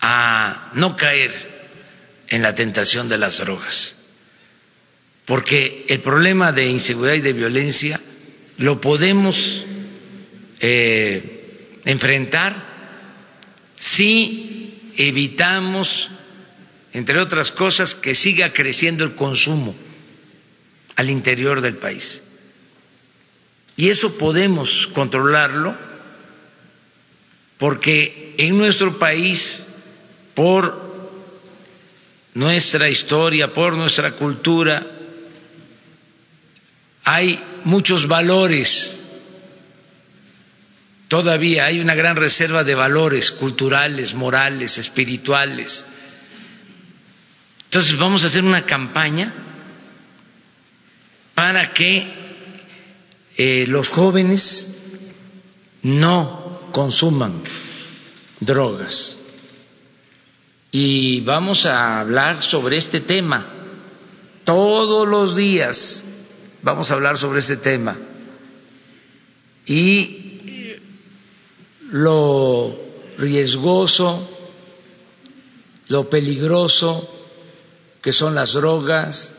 a 0.00 0.70
no 0.74 0.96
caer 0.96 1.30
en 2.28 2.42
la 2.42 2.54
tentación 2.54 3.08
de 3.08 3.18
las 3.18 3.38
drogas. 3.38 3.96
Porque 5.24 5.86
el 5.88 6.00
problema 6.00 6.52
de 6.52 6.66
inseguridad 6.66 7.14
y 7.14 7.20
de 7.20 7.32
violencia 7.32 8.00
lo 8.58 8.80
podemos 8.80 9.36
eh, 10.60 11.80
enfrentar 11.84 12.74
si 13.76 14.92
evitamos, 14.96 16.08
entre 16.92 17.20
otras 17.20 17.50
cosas, 17.50 17.94
que 17.94 18.14
siga 18.14 18.52
creciendo 18.52 19.04
el 19.04 19.14
consumo 19.14 19.74
al 20.96 21.10
interior 21.10 21.60
del 21.60 21.76
país. 21.76 22.22
Y 23.76 23.88
eso 23.88 24.16
podemos 24.16 24.88
controlarlo 24.94 25.74
porque 27.58 28.34
en 28.38 28.56
nuestro 28.56 28.98
país, 28.98 29.64
por 30.34 30.84
nuestra 32.34 32.88
historia, 32.88 33.52
por 33.52 33.76
nuestra 33.76 34.12
cultura, 34.12 34.84
hay 37.04 37.40
muchos 37.64 38.06
valores 38.06 39.04
Todavía 41.14 41.66
hay 41.66 41.80
una 41.80 41.94
gran 41.94 42.16
reserva 42.16 42.64
de 42.64 42.74
valores 42.74 43.30
culturales, 43.30 44.14
morales, 44.14 44.78
espirituales. 44.78 45.84
Entonces 47.64 47.96
vamos 47.98 48.24
a 48.24 48.26
hacer 48.26 48.42
una 48.42 48.64
campaña 48.64 49.32
para 51.34 51.72
que 51.72 52.12
eh, 53.36 53.66
los 53.66 53.90
jóvenes 53.90 54.82
no 55.82 56.70
consuman 56.72 57.42
drogas. 58.40 59.18
Y 60.72 61.20
vamos 61.20 61.66
a 61.66 62.00
hablar 62.00 62.42
sobre 62.42 62.78
este 62.78 63.00
tema. 63.02 63.46
Todos 64.42 65.06
los 65.06 65.36
días 65.36 66.04
vamos 66.64 66.90
a 66.90 66.94
hablar 66.94 67.16
sobre 67.16 67.38
este 67.38 67.58
tema. 67.58 67.96
Y 69.66 70.74
lo 71.90 72.76
riesgoso, 73.18 74.28
lo 75.88 76.10
peligroso 76.10 77.08
que 78.02 78.12
son 78.12 78.34
las 78.34 78.52
drogas, 78.52 79.32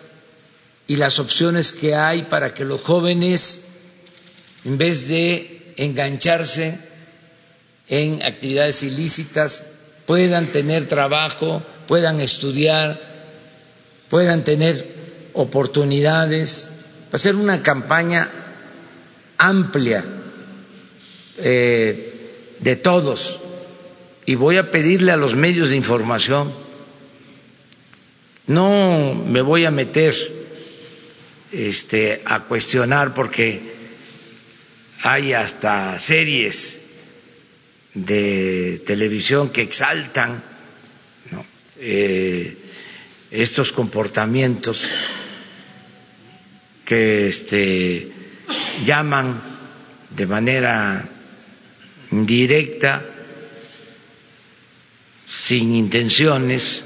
y 0.87 0.95
las 0.95 1.19
opciones 1.19 1.71
que 1.71 1.95
hay 1.95 2.23
para 2.23 2.53
que 2.53 2.63
los 2.63 2.81
jóvenes, 2.81 3.65
en 4.63 4.77
vez 4.77 5.07
de 5.07 5.73
engancharse 5.77 6.77
en 7.87 8.21
actividades 8.21 8.83
ilícitas, 8.83 9.65
puedan 10.05 10.51
tener 10.51 10.87
trabajo, 10.87 11.61
puedan 11.87 12.21
estudiar, 12.21 12.99
puedan 14.09 14.43
tener 14.43 14.93
oportunidades. 15.33 16.69
A 17.15 17.17
ser 17.17 17.33
una 17.37 17.63
campaña 17.63 18.29
amplia 19.37 20.03
eh, 21.37 22.57
de 22.59 22.75
todos 22.75 23.39
y 24.25 24.35
voy 24.35 24.57
a 24.57 24.69
pedirle 24.69 25.13
a 25.13 25.15
los 25.15 25.33
medios 25.33 25.69
de 25.69 25.77
información, 25.77 26.53
no 28.47 29.15
me 29.15 29.41
voy 29.41 29.63
a 29.63 29.71
meter 29.71 30.13
este, 31.53 32.21
a 32.25 32.41
cuestionar 32.41 33.13
porque 33.13 33.61
hay 35.01 35.31
hasta 35.31 35.97
series 35.97 36.81
de 37.93 38.83
televisión 38.85 39.51
que 39.51 39.61
exaltan 39.61 40.43
eh, 41.79 42.57
estos 43.31 43.71
comportamientos 43.71 44.85
que 46.85 47.27
este, 47.27 48.11
llaman 48.85 49.41
de 50.11 50.25
manera 50.27 51.03
indirecta, 52.11 53.03
sin 55.47 55.75
intenciones, 55.75 56.85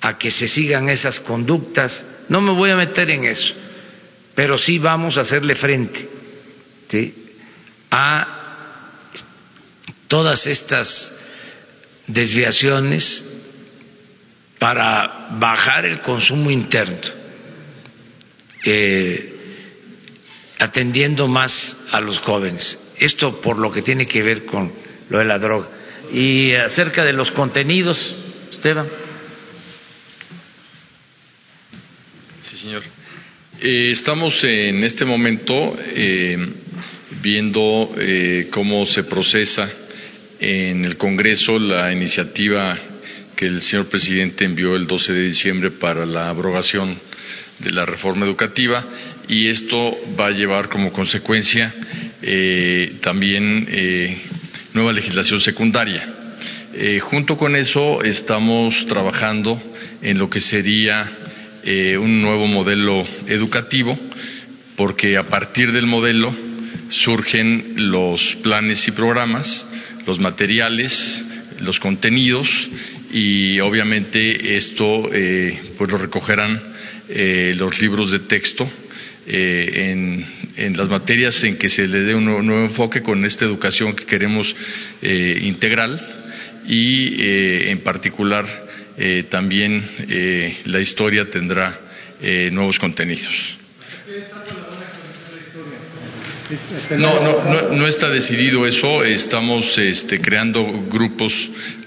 a 0.00 0.18
que 0.18 0.30
se 0.30 0.48
sigan 0.48 0.88
esas 0.88 1.20
conductas. 1.20 2.04
No 2.28 2.40
me 2.40 2.52
voy 2.52 2.70
a 2.70 2.76
meter 2.76 3.10
en 3.10 3.24
eso, 3.26 3.54
pero 4.34 4.58
sí 4.58 4.78
vamos 4.78 5.16
a 5.18 5.22
hacerle 5.22 5.54
frente 5.54 6.08
a 7.90 8.36
todas 10.08 10.46
estas 10.46 11.12
desviaciones 12.06 13.24
para 14.58 15.28
bajar 15.38 15.84
el 15.86 16.00
consumo 16.00 16.50
interno, 16.50 17.00
eh, 18.64 19.32
atendiendo 20.58 21.28
más 21.28 21.76
a 21.90 22.00
los 22.00 22.18
jóvenes. 22.18 22.78
Esto 22.98 23.40
por 23.40 23.58
lo 23.58 23.70
que 23.70 23.82
tiene 23.82 24.06
que 24.06 24.22
ver 24.22 24.44
con 24.44 24.72
lo 25.10 25.18
de 25.18 25.24
la 25.24 25.38
droga. 25.38 25.68
Y 26.12 26.54
acerca 26.54 27.04
de 27.04 27.12
los 27.12 27.30
contenidos, 27.30 28.14
Esteban. 28.52 28.88
Sí, 32.40 32.56
señor. 32.58 32.82
Eh, 33.60 33.90
estamos 33.90 34.42
en 34.44 34.84
este 34.84 35.04
momento 35.04 35.54
eh, 35.78 36.38
viendo 37.22 37.94
cómo 38.50 38.86
se 38.86 39.04
procesa 39.04 39.68
en 40.38 40.84
el 40.84 40.96
Congreso 40.96 41.58
la 41.58 41.92
iniciativa 41.92 42.78
que 43.34 43.46
el 43.46 43.60
señor 43.60 43.86
presidente 43.86 44.44
envió 44.44 44.76
el 44.76 44.86
12 44.86 45.12
de 45.12 45.22
diciembre 45.22 45.70
para 45.70 46.06
la 46.06 46.28
abrogación 46.28 46.98
de 47.58 47.70
la 47.70 47.84
reforma 47.84 48.26
educativa 48.26 48.84
y 49.28 49.48
esto 49.48 49.96
va 50.18 50.28
a 50.28 50.30
llevar 50.30 50.68
como 50.68 50.92
consecuencia 50.92 51.72
eh, 52.22 52.96
también 53.00 53.66
eh, 53.70 54.16
nueva 54.74 54.92
legislación 54.92 55.40
secundaria. 55.40 56.06
Eh, 56.74 57.00
junto 57.00 57.36
con 57.36 57.56
eso 57.56 58.02
estamos 58.02 58.84
trabajando 58.86 59.60
en 60.02 60.18
lo 60.18 60.28
que 60.28 60.40
sería 60.40 61.10
un 61.98 62.22
nuevo 62.22 62.46
modelo 62.46 63.04
educativo 63.26 63.98
porque 64.76 65.16
a 65.16 65.24
partir 65.24 65.72
del 65.72 65.86
modelo 65.86 66.32
surgen 66.90 67.74
los 67.76 68.36
planes 68.36 68.86
y 68.86 68.92
programas 68.92 69.66
los 70.06 70.20
materiales, 70.20 71.24
los 71.62 71.80
contenidos 71.80 72.48
y 73.12 73.58
obviamente 73.58 74.56
esto 74.56 75.10
pues 75.76 75.90
lo 75.90 75.98
recogerán 75.98 76.75
eh, 77.08 77.54
los 77.56 77.80
libros 77.80 78.10
de 78.12 78.20
texto 78.20 78.68
eh, 79.26 79.90
en, 80.56 80.76
las 80.76 80.88
materias 80.88 81.42
en 81.44 81.56
que 81.56 81.68
se 81.68 81.86
le 81.86 82.00
dé 82.00 82.14
un 82.14 82.24
nuevo, 82.24 82.62
enfoque 82.62 83.02
con 83.02 83.24
esta 83.24 83.44
educación 83.44 83.94
que 83.94 84.04
queremos 84.04 84.54
integral 85.02 86.00
y 86.66 87.70
en 87.70 87.78
particular 87.80 88.46
también 89.28 89.84
la 90.64 90.80
historia 90.80 91.28
tendrá 91.30 91.78
nuevos 92.50 92.78
contenidos. 92.78 93.56
No, 96.96 97.20
no, 97.20 97.72
no, 97.72 97.86
está 97.86 98.08
decidido 98.08 98.66
eso. 98.66 99.02
Estamos 99.02 99.76
este, 99.78 100.20
creando 100.20 100.62
grupos 100.88 101.32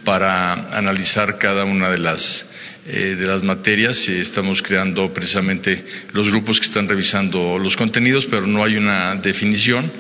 para 0.03 0.77
analizar 0.77 1.37
cada 1.37 1.65
una 1.65 1.89
de 1.89 1.97
las 1.99 2.45
eh, 2.91 3.15
de 3.15 3.27
las 3.27 3.43
materias. 3.43 4.07
Estamos 4.07 4.63
creando 4.63 5.13
precisamente 5.13 5.83
los 6.11 6.27
grupos 6.31 6.59
que 6.59 6.65
están 6.65 6.87
revisando 6.87 7.59
los 7.59 7.75
contenidos, 7.75 8.25
pero 8.25 8.47
no 8.47 8.63
hay 8.63 8.77
una 8.77 9.15
definición. 9.15 9.91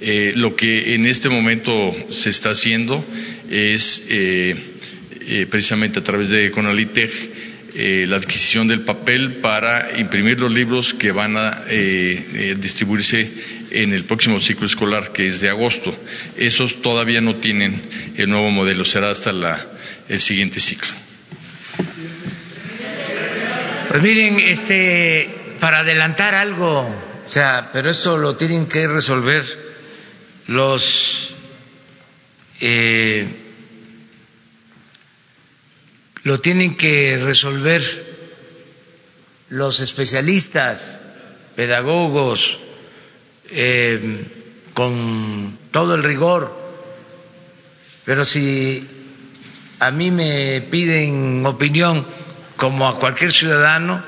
Eh, 0.00 0.32
lo 0.34 0.56
que 0.56 0.94
en 0.94 1.06
este 1.06 1.28
momento 1.28 1.72
se 2.08 2.30
está 2.30 2.50
haciendo 2.50 3.04
es 3.50 4.06
eh, 4.08 4.56
precisamente 5.50 5.98
a 5.98 6.02
través 6.02 6.30
de 6.30 6.50
Conalitech 6.50 7.10
la 7.74 8.16
adquisición 8.16 8.66
del 8.66 8.80
papel 8.80 9.36
para 9.42 9.98
imprimir 9.98 10.40
los 10.40 10.52
libros 10.52 10.94
que 10.94 11.12
van 11.12 11.36
a 11.36 11.64
distribuirse 12.56 13.30
en 13.70 13.92
el 13.92 14.04
próximo 14.04 14.40
ciclo 14.40 14.66
escolar, 14.66 15.12
que 15.12 15.26
es 15.26 15.40
de 15.40 15.50
agosto. 15.50 15.94
Esos 16.36 16.80
todavía 16.80 17.20
no 17.20 17.36
tienen 17.36 18.12
el 18.16 18.28
nuevo 18.28 18.50
modelo, 18.50 18.84
será 18.84 19.10
hasta 19.10 19.32
la, 19.32 19.66
el 20.08 20.20
siguiente 20.20 20.60
ciclo. 20.60 20.92
Pues 23.88 24.02
miren, 24.02 24.38
este, 24.40 25.56
para 25.60 25.80
adelantar 25.80 26.34
algo, 26.34 26.80
o 26.80 27.30
sea, 27.30 27.70
pero 27.72 27.90
esto 27.90 28.18
lo 28.18 28.36
tienen 28.36 28.66
que 28.66 28.86
resolver 28.86 29.44
los 30.48 31.34
eh, 32.60 33.26
lo 36.28 36.42
tienen 36.42 36.76
que 36.76 37.16
resolver 37.24 37.80
los 39.48 39.80
especialistas, 39.80 41.00
pedagogos, 41.56 42.58
eh, 43.50 44.26
con 44.74 45.58
todo 45.70 45.94
el 45.94 46.02
rigor, 46.02 46.54
pero 48.04 48.26
si 48.26 48.86
a 49.78 49.90
mí 49.90 50.10
me 50.10 50.60
piden 50.70 51.46
opinión 51.46 52.04
como 52.58 52.86
a 52.86 52.98
cualquier 52.98 53.32
ciudadano, 53.32 54.02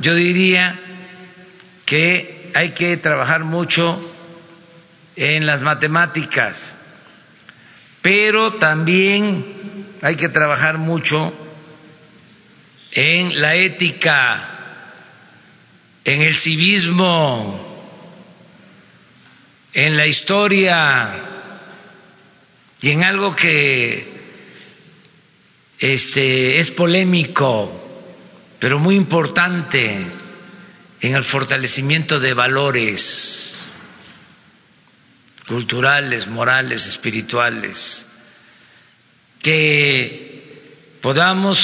yo 0.00 0.12
diría 0.16 0.76
que 1.86 2.50
hay 2.52 2.70
que 2.70 2.96
trabajar 2.96 3.44
mucho 3.44 3.96
en 5.14 5.46
las 5.46 5.62
matemáticas, 5.62 6.76
pero 8.02 8.54
también 8.54 9.44
hay 10.02 10.16
que 10.16 10.30
trabajar 10.30 10.76
mucho 10.76 11.32
en 12.92 13.40
la 13.40 13.54
ética, 13.54 14.58
en 16.04 16.22
el 16.22 16.36
civismo, 16.36 17.70
en 19.72 19.96
la 19.96 20.06
historia 20.06 21.14
y 22.80 22.90
en 22.90 23.04
algo 23.04 23.36
que 23.36 24.20
este 25.78 26.58
es 26.58 26.70
polémico, 26.72 28.08
pero 28.58 28.78
muy 28.78 28.96
importante 28.96 29.98
en 31.00 31.14
el 31.14 31.24
fortalecimiento 31.24 32.18
de 32.18 32.34
valores 32.34 33.56
culturales, 35.46 36.26
morales, 36.26 36.86
espirituales, 36.86 38.06
que 39.42 40.98
podamos 41.00 41.58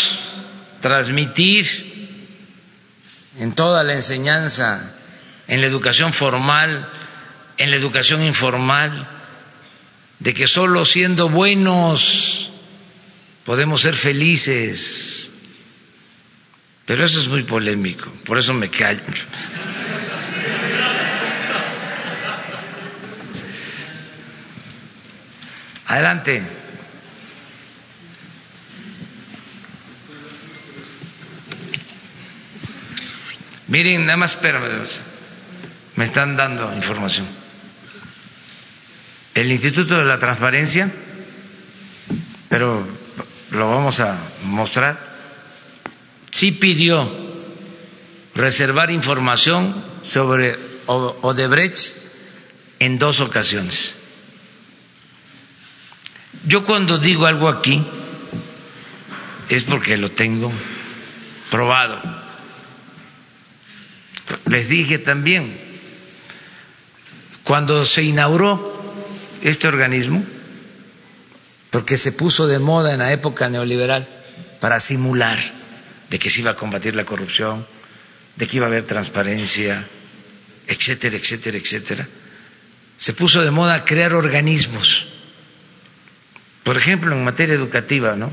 transmitir 0.87 1.67
en 3.41 3.57
toda 3.57 3.83
la 3.83 3.95
enseñanza, 3.95 4.95
en 5.49 5.61
la 5.61 5.67
educación 5.67 6.13
formal, 6.13 6.89
en 7.59 7.71
la 7.71 7.77
educación 7.77 8.23
informal, 8.23 9.09
de 10.21 10.33
que 10.33 10.47
solo 10.47 10.85
siendo 10.85 11.29
buenos 11.29 12.51
podemos 13.45 13.83
ser 13.83 13.97
felices. 13.97 15.29
Pero 16.85 17.05
eso 17.05 17.21
es 17.21 17.27
muy 17.27 17.43
polémico, 17.43 18.09
por 18.25 18.39
eso 18.39 18.55
me 18.55 18.71
callo. 18.71 19.03
Adelante. 25.87 26.66
Miren, 33.69 34.07
nada 34.07 34.17
más 34.17 34.35
espérame, 34.35 34.87
me 35.97 36.05
están 36.05 36.37
dando 36.37 36.75
información. 36.75 37.27
El 39.35 39.51
Instituto 39.51 39.99
de 39.99 40.05
la 40.05 40.19
Transparencia, 40.19 40.91
pero 42.49 42.87
lo 43.51 43.71
vamos 43.71 43.99
a 44.01 44.19
mostrar, 44.45 44.99
sí 46.31 46.53
pidió 46.53 47.09
reservar 48.35 48.91
información 48.91 49.83
sobre 50.05 50.57
Odebrecht 50.87 51.77
en 52.79 52.99
dos 52.99 53.21
ocasiones. 53.21 53.95
Yo 56.47 56.65
cuando 56.65 56.99
digo 56.99 57.27
algo 57.27 57.49
aquí 57.49 57.85
es 59.49 59.65
porque 59.65 59.97
lo 59.97 60.11
tengo 60.11 60.53
probado. 61.51 62.26
Les 64.47 64.69
dije 64.69 64.99
también, 64.99 65.57
cuando 67.43 67.85
se 67.85 68.03
inauguró 68.03 68.75
este 69.43 69.69
organismo, 69.69 70.25
porque 71.71 71.97
se 71.97 72.13
puso 72.13 72.47
de 72.47 72.59
moda 72.59 72.93
en 72.93 73.01
la 73.01 73.13
época 73.13 73.49
neoliberal 73.49 74.07
para 74.61 74.81
simular 74.81 75.39
de 76.09 76.19
que 76.19 76.31
se 76.31 76.41
iba 76.41 76.53
a 76.53 76.57
combatir 76.57 76.95
la 76.95 77.05
corrupción, 77.05 77.67
de 78.37 78.47
que 78.47 78.57
iba 78.57 78.67
a 78.67 78.69
haber 78.69 78.85
transparencia, 78.85 79.87
etcétera, 80.67 81.17
etcétera, 81.17 81.59
etcétera, 81.59 82.07
se 82.97 83.13
puso 83.13 83.43
de 83.43 83.51
moda 83.51 83.85
crear 83.85 84.15
organismos. 84.15 85.07
Por 86.63 86.77
ejemplo, 86.77 87.13
en 87.13 87.25
materia 87.25 87.55
educativa, 87.55 88.17
¿no? 88.17 88.33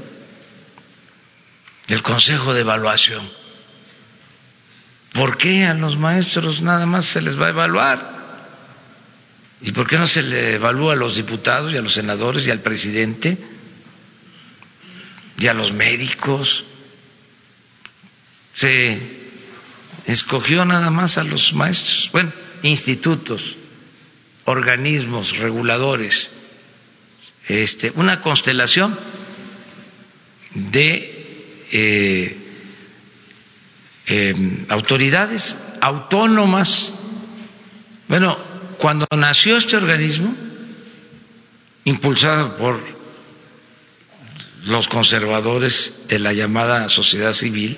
El 1.88 2.02
Consejo 2.02 2.54
de 2.54 2.62
Evaluación. 2.62 3.43
¿Por 5.14 5.38
qué 5.38 5.66
a 5.66 5.74
los 5.76 5.98
maestros 5.98 6.62
nada 6.62 6.86
más 6.86 7.06
se 7.06 7.22
les 7.22 7.40
va 7.40 7.48
a 7.48 7.52
evaluar? 7.52 8.24
¿Y 9.62 9.72
por 9.72 9.88
qué 9.88 9.98
no 9.98 10.08
se 10.08 10.24
le 10.24 10.56
evalúa 10.56 10.94
a 10.94 10.96
los 10.98 11.16
diputados 11.16 11.72
y 11.72 11.78
a 11.78 11.82
los 11.82 11.94
senadores 11.94 12.46
y 12.46 12.52
al 12.52 12.62
presidente 12.62 13.38
y 15.38 15.48
a 15.48 15.54
los 15.54 15.72
médicos? 15.72 16.64
Se 18.56 19.00
escogió 20.06 20.66
nada 20.66 20.90
más 20.90 21.18
a 21.18 21.24
los 21.24 21.54
maestros. 21.54 22.10
Bueno, 22.12 22.34
institutos, 22.64 23.56
organismos 24.46 25.38
reguladores, 25.38 26.30
este, 27.48 27.92
una 27.96 28.20
constelación 28.22 28.98
de 30.56 31.66
eh, 31.72 32.43
em, 34.06 34.66
autoridades 34.70 35.56
autónomas. 35.82 36.94
Bueno, 38.08 38.38
cuando 38.78 39.08
nació 39.16 39.58
este 39.58 39.78
organismo, 39.78 40.36
impulsado 41.86 42.58
por 42.58 42.82
los 44.66 44.88
conservadores 44.88 46.04
de 46.08 46.20
la 46.20 46.34
llamada 46.34 46.88
sociedad 46.90 47.34
civil, 47.34 47.78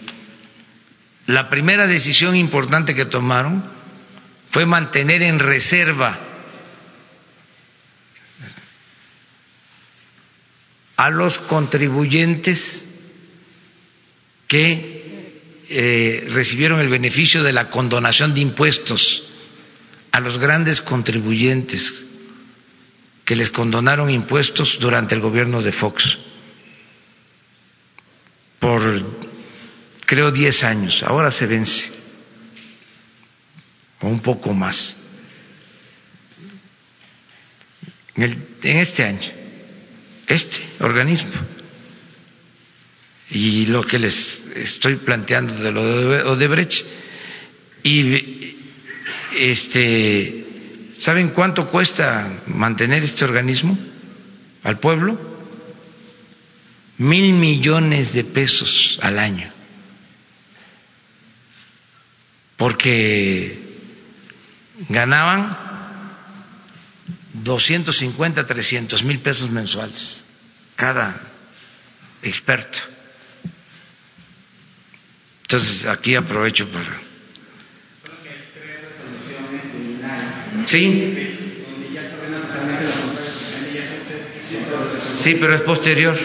la 1.28 1.50
primera 1.50 1.88
decisión 1.88 2.36
importante 2.36 2.94
que 2.94 3.06
tomaron 3.06 3.64
fue 4.52 4.66
mantener 4.66 5.24
en 5.24 5.40
reserva 5.40 6.20
a 10.98 11.10
los 11.10 11.38
contribuyentes 11.40 12.88
que 14.48 15.05
eh, 15.70 16.28
recibieron 16.30 16.80
el 16.80 16.90
beneficio 16.90 17.44
de 17.44 17.54
la 17.54 17.70
condonación 17.70 18.34
de 18.34 18.42
impuestos 18.42 19.24
a 20.12 20.20
los 20.20 20.38
grandes 20.38 20.82
contribuyentes 20.82 22.06
que 23.24 23.36
les 23.36 23.50
condonaron 23.50 24.10
impuestos 24.10 24.78
durante 24.80 25.16
el 25.16 25.22
gobierno 25.22 25.62
de 25.62 25.72
Fox 25.72 26.18
por 28.60 28.82
creo 30.08 30.32
10 30.32 30.64
años, 30.64 31.04
ahora 31.04 31.30
se 31.30 31.46
vence, 31.46 31.92
o 34.02 34.08
un 34.08 34.22
poco 34.22 34.54
más, 34.54 34.96
en, 38.16 38.48
este 38.64 39.04
año, 39.04 39.32
este 40.28 40.58
organismo. 40.80 41.32
Y 43.32 43.66
lo 43.66 43.84
que 43.84 43.98
les 43.98 44.46
estoy 44.56 44.98
planteando 44.98 45.56
de 45.56 45.72
lo 45.72 46.10
de 46.10 46.24
Odebrecht, 46.24 46.86
y 47.84 48.56
este, 49.36 50.46
¿saben 50.98 51.30
cuánto 51.30 51.70
cuesta 51.70 52.42
mantener 52.48 53.04
este 53.04 53.26
organismo 53.26 53.78
al 54.64 54.80
pueblo? 54.80 55.36
Mil 56.98 57.34
millones 57.34 58.14
de 58.14 58.24
pesos 58.24 58.98
al 59.02 59.20
año. 59.20 59.52
Porque 62.58 63.60
ganaban 64.90 65.58
250, 67.34 68.46
300 68.46 69.04
mil 69.04 69.20
pesos 69.20 69.50
mensuales 69.50 70.26
cada 70.76 71.20
experto. 72.22 72.95
Entonces 75.46 75.86
aquí 75.86 76.16
aprovecho 76.16 76.68
para 76.70 77.00
Sí. 80.66 81.14
Sí, 85.20 85.38
pero 85.40 85.56
es 85.56 85.62
posterior. 85.62 86.18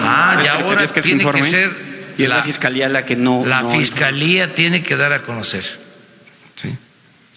Ah, 0.00 0.42
ya 0.42 0.52
ahora 0.54 0.86
tiene 0.88 1.30
que 1.30 1.42
ser 1.44 1.70
y 2.16 2.26
la, 2.26 2.42
fiscalía 2.42 2.88
la 2.88 3.04
que 3.04 3.16
no. 3.16 3.44
La 3.44 3.70
fiscalía 3.70 4.54
tiene 4.54 4.82
que 4.82 4.96
dar 4.96 5.12
a 5.12 5.22
conocer. 5.22 5.64
¿sí? 6.56 6.70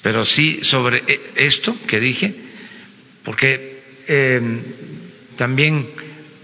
Pero 0.01 0.23
sí 0.23 0.63
sobre 0.63 1.03
e, 1.05 1.31
esto 1.35 1.75
que 1.85 1.99
dije, 1.99 2.33
porque 3.23 3.83
eh, 4.07 4.41
también 5.35 5.89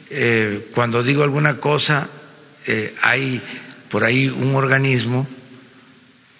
eh, 0.10 0.68
cuando 0.74 1.02
digo 1.02 1.24
alguna 1.24 1.58
cosa 1.58 2.10
eh, 2.66 2.96
hay 3.02 3.42
por 3.90 4.04
ahí 4.04 4.28
un 4.28 4.56
organismo, 4.56 5.28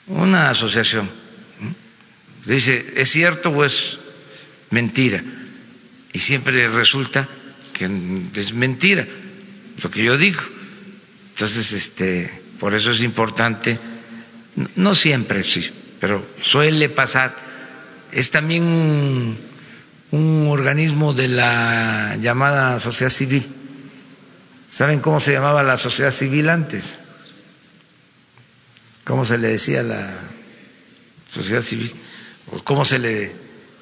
una 0.08 0.50
asociación 0.50 1.22
Dice, 2.46 2.94
¿es 2.96 3.10
cierto 3.12 3.50
o 3.50 3.64
es 3.64 3.98
mentira? 4.72 5.24
Y 6.14 6.20
siempre 6.20 6.68
resulta 6.68 7.28
que 7.74 7.90
es 8.36 8.54
mentira 8.54 9.06
lo 9.82 9.92
que 9.92 10.04
yo 10.04 10.18
digo. 10.18 10.42
Entonces, 11.34 11.72
este, 11.72 12.30
por 12.60 12.74
eso 12.74 12.92
es 12.92 13.02
importante, 13.02 13.78
no 14.76 14.96
siempre 14.96 15.44
sí, 15.44 15.70
pero 16.00 16.26
suele 16.44 16.90
pasar. 16.90 17.52
Es 18.12 18.30
también 18.32 18.64
un, 18.64 19.38
un 20.12 20.48
organismo 20.50 21.14
de 21.14 21.28
la 21.28 22.18
llamada 22.20 22.80
sociedad 22.80 23.12
civil. 23.12 23.48
¿Saben 24.72 25.02
cómo 25.02 25.20
se 25.20 25.34
llamaba 25.34 25.62
la 25.64 25.78
sociedad 25.78 26.12
civil 26.12 26.50
antes? 26.50 26.98
¿Cómo 29.04 29.26
se 29.26 29.38
le 29.38 29.50
decía 29.50 29.84
la 29.84 30.30
sociedad 31.30 31.62
civil? 31.62 31.94
¿Cómo 32.64 32.86
se 32.86 32.98
le 32.98 33.32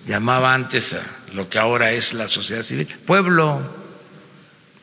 llamaba 0.06 0.54
antes 0.54 0.94
a 0.94 1.04
lo 1.34 1.48
que 1.48 1.60
ahora 1.60 1.92
es 1.92 2.14
la 2.14 2.28
sociedad 2.28 2.64
civil? 2.64 2.88
Pueblo. 3.06 3.78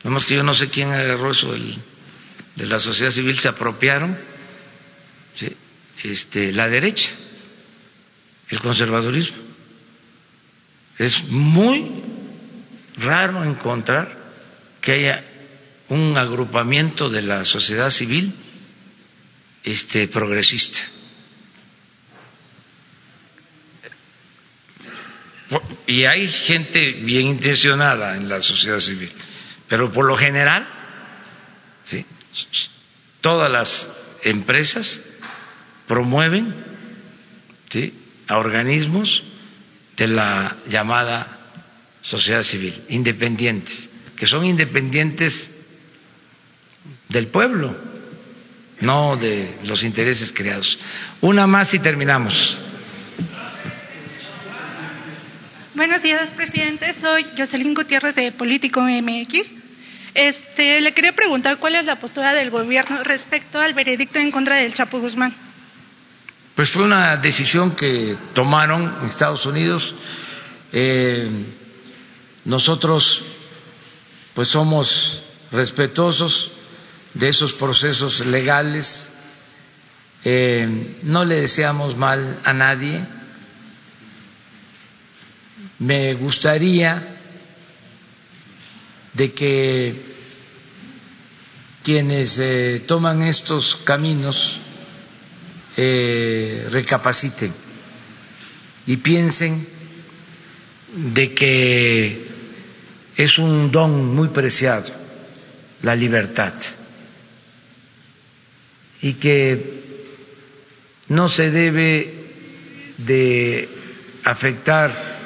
Vemos 0.03 0.25
que 0.25 0.35
yo 0.35 0.43
no 0.43 0.53
sé 0.53 0.69
quién 0.69 0.91
agarró 0.91 1.31
eso 1.31 1.51
de 1.51 2.65
la 2.65 2.79
sociedad 2.79 3.11
civil, 3.11 3.37
se 3.37 3.49
apropiaron. 3.49 4.17
Este, 6.03 6.53
la 6.53 6.69
derecha, 6.69 7.09
el 8.49 8.59
conservadurismo. 8.61 9.37
Es 10.97 11.23
muy 11.25 12.03
raro 12.97 13.43
encontrar 13.43 14.15
que 14.79 14.91
haya 14.93 15.23
un 15.89 16.17
agrupamiento 16.17 17.09
de 17.09 17.21
la 17.21 17.45
sociedad 17.45 17.89
civil 17.89 18.33
este, 19.63 20.07
progresista. 20.07 20.79
y 25.85 26.03
hay 26.03 26.27
gente 26.27 26.79
bien 27.03 27.27
intencionada 27.27 28.17
en 28.17 28.27
la 28.27 28.41
sociedad 28.41 28.79
civil, 28.79 29.09
pero 29.69 29.91
por 29.91 30.05
lo 30.05 30.17
general, 30.17 30.67
¿sí? 31.85 32.05
todas 33.21 33.49
las 33.49 33.89
empresas 34.23 35.01
promueven 35.87 36.53
¿sí? 37.69 37.93
a 38.27 38.37
organismos 38.37 39.23
de 39.95 40.07
la 40.09 40.57
llamada 40.67 41.37
sociedad 42.01 42.43
civil, 42.43 42.83
independientes, 42.89 43.89
que 44.17 44.27
son 44.27 44.45
independientes 44.45 45.49
del 47.09 47.27
pueblo, 47.27 47.75
no 48.81 49.17
de 49.17 49.57
los 49.63 49.83
intereses 49.83 50.31
creados. 50.31 50.77
Una 51.21 51.47
más 51.47 51.73
y 51.73 51.79
terminamos. 51.79 52.57
Buenos 55.73 56.01
días, 56.01 56.31
presidente. 56.31 56.93
Soy 56.93 57.25
Jocelyn 57.37 57.73
Gutiérrez 57.73 58.15
de 58.15 58.31
Político 58.31 58.81
MX. 58.81 59.51
Este, 60.13 60.81
le 60.81 60.93
quería 60.93 61.13
preguntar 61.13 61.57
cuál 61.57 61.75
es 61.75 61.85
la 61.85 61.97
postura 61.97 62.33
del 62.33 62.49
gobierno 62.49 63.03
respecto 63.03 63.59
al 63.59 63.75
veredicto 63.75 64.17
en 64.17 64.31
contra 64.31 64.55
del 64.55 64.73
Chapo 64.73 64.99
Guzmán. 64.99 65.33
Pues 66.55 66.71
fue 66.71 66.83
una 66.83 67.17
decisión 67.17 67.75
que 67.75 68.17
tomaron 68.33 68.91
en 69.01 69.09
Estados 69.09 69.45
Unidos. 69.45 69.93
Eh, 70.73 71.29
nosotros, 72.45 73.23
pues 74.33 74.47
somos 74.47 75.21
respetuosos 75.51 76.56
de 77.17 77.29
esos 77.29 77.53
procesos 77.53 78.25
legales. 78.25 79.09
Eh, 80.23 80.97
no 81.03 81.25
le 81.25 81.41
deseamos 81.41 81.95
mal 81.95 82.39
a 82.43 82.53
nadie. 82.53 83.05
Me 85.79 86.13
gustaría 86.15 87.15
de 89.13 89.33
que 89.33 90.15
quienes 91.83 92.37
eh, 92.39 92.83
toman 92.85 93.23
estos 93.23 93.77
caminos 93.77 94.59
eh, 95.75 96.67
recapaciten 96.69 97.53
y 98.85 98.97
piensen 98.97 99.67
de 101.13 101.33
que 101.33 102.27
es 103.15 103.37
un 103.37 103.71
don 103.71 104.15
muy 104.15 104.29
preciado 104.29 104.91
la 105.81 105.95
libertad 105.95 106.53
y 109.01 109.13
que 109.15 109.83
no 111.09 111.27
se 111.27 111.51
debe 111.51 112.13
de 112.97 113.69
afectar 114.23 115.17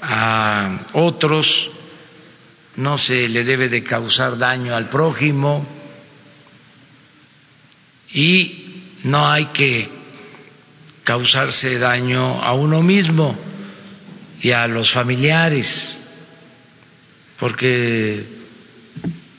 a 0.00 0.86
otros, 0.92 1.70
no 2.76 2.96
se 2.96 3.28
le 3.28 3.44
debe 3.44 3.68
de 3.68 3.82
causar 3.82 4.38
daño 4.38 4.74
al 4.74 4.88
prójimo 4.88 5.66
y 8.12 8.82
no 9.04 9.28
hay 9.28 9.46
que 9.46 9.88
causarse 11.04 11.78
daño 11.78 12.42
a 12.42 12.52
uno 12.52 12.82
mismo 12.82 13.36
y 14.40 14.50
a 14.52 14.66
los 14.68 14.92
familiares, 14.92 15.98
porque 17.38 18.24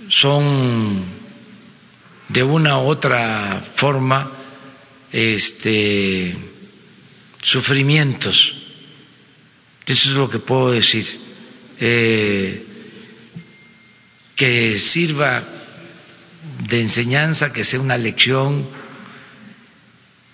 son 0.09 1.18
de 2.29 2.43
una 2.43 2.77
u 2.79 2.87
otra 2.87 3.61
forma 3.75 4.31
este, 5.11 6.35
sufrimientos. 7.41 8.53
Eso 9.85 10.09
es 10.09 10.15
lo 10.15 10.29
que 10.29 10.39
puedo 10.39 10.71
decir. 10.71 11.05
Eh, 11.79 12.65
que 14.35 14.79
sirva 14.79 15.43
de 16.67 16.81
enseñanza, 16.81 17.51
que 17.51 17.63
sea 17.63 17.79
una 17.79 17.97
lección 17.97 18.69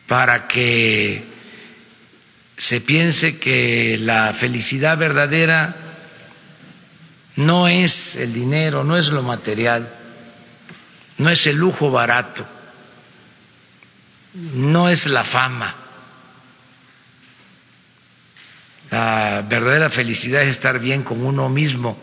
para 0.05 0.47
que 0.47 1.23
se 2.57 2.81
piense 2.81 3.39
que 3.39 3.97
la 3.99 4.33
felicidad 4.33 4.97
verdadera 4.97 5.75
no 7.37 7.67
es 7.67 8.15
el 8.15 8.33
dinero, 8.33 8.83
no 8.83 8.97
es 8.97 9.09
lo 9.09 9.23
material, 9.23 9.94
no 11.17 11.29
es 11.29 11.47
el 11.47 11.55
lujo 11.55 11.89
barato, 11.91 12.45
no 14.33 14.89
es 14.89 15.05
la 15.05 15.23
fama. 15.23 15.75
La 18.91 19.43
verdadera 19.47 19.89
felicidad 19.89 20.43
es 20.43 20.49
estar 20.49 20.79
bien 20.79 21.03
con 21.03 21.25
uno 21.25 21.49
mismo, 21.49 21.97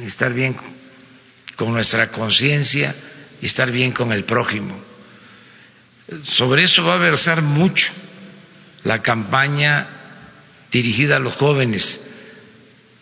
estar 0.00 0.32
bien 0.32 0.56
con 1.56 1.72
nuestra 1.72 2.10
conciencia 2.10 2.94
y 3.40 3.46
estar 3.46 3.70
bien 3.70 3.92
con 3.92 4.12
el 4.12 4.24
prójimo. 4.24 4.80
Sobre 6.22 6.62
eso 6.62 6.84
va 6.84 6.94
a 6.94 6.98
versar 6.98 7.42
mucho 7.42 7.92
la 8.84 9.02
campaña 9.02 9.88
dirigida 10.70 11.16
a 11.16 11.20
los 11.20 11.36
jóvenes 11.36 12.00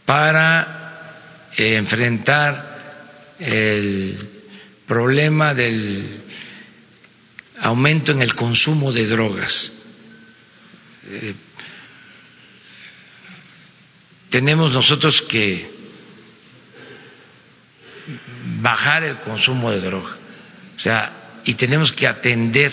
para 0.05 1.51
enfrentar 1.57 3.35
el 3.39 4.36
problema 4.87 5.55
del 5.55 6.23
aumento 7.61 8.13
en 8.13 8.23
el 8.23 8.35
consumo 8.35 8.93
de 8.93 9.07
drogas. 9.07 9.73
Eh, 11.09 11.35
tenemos 14.31 14.73
nosotros 14.73 15.23
que 15.23 15.75
bajar 18.61 19.05
el 19.05 19.17
consumo 19.19 19.71
de 19.71 19.81
droga, 19.81 20.17
o 20.77 20.81
sea, 20.81 21.41
y 21.45 21.55
tenemos 21.55 21.93
que 21.93 22.07
atender 22.07 22.73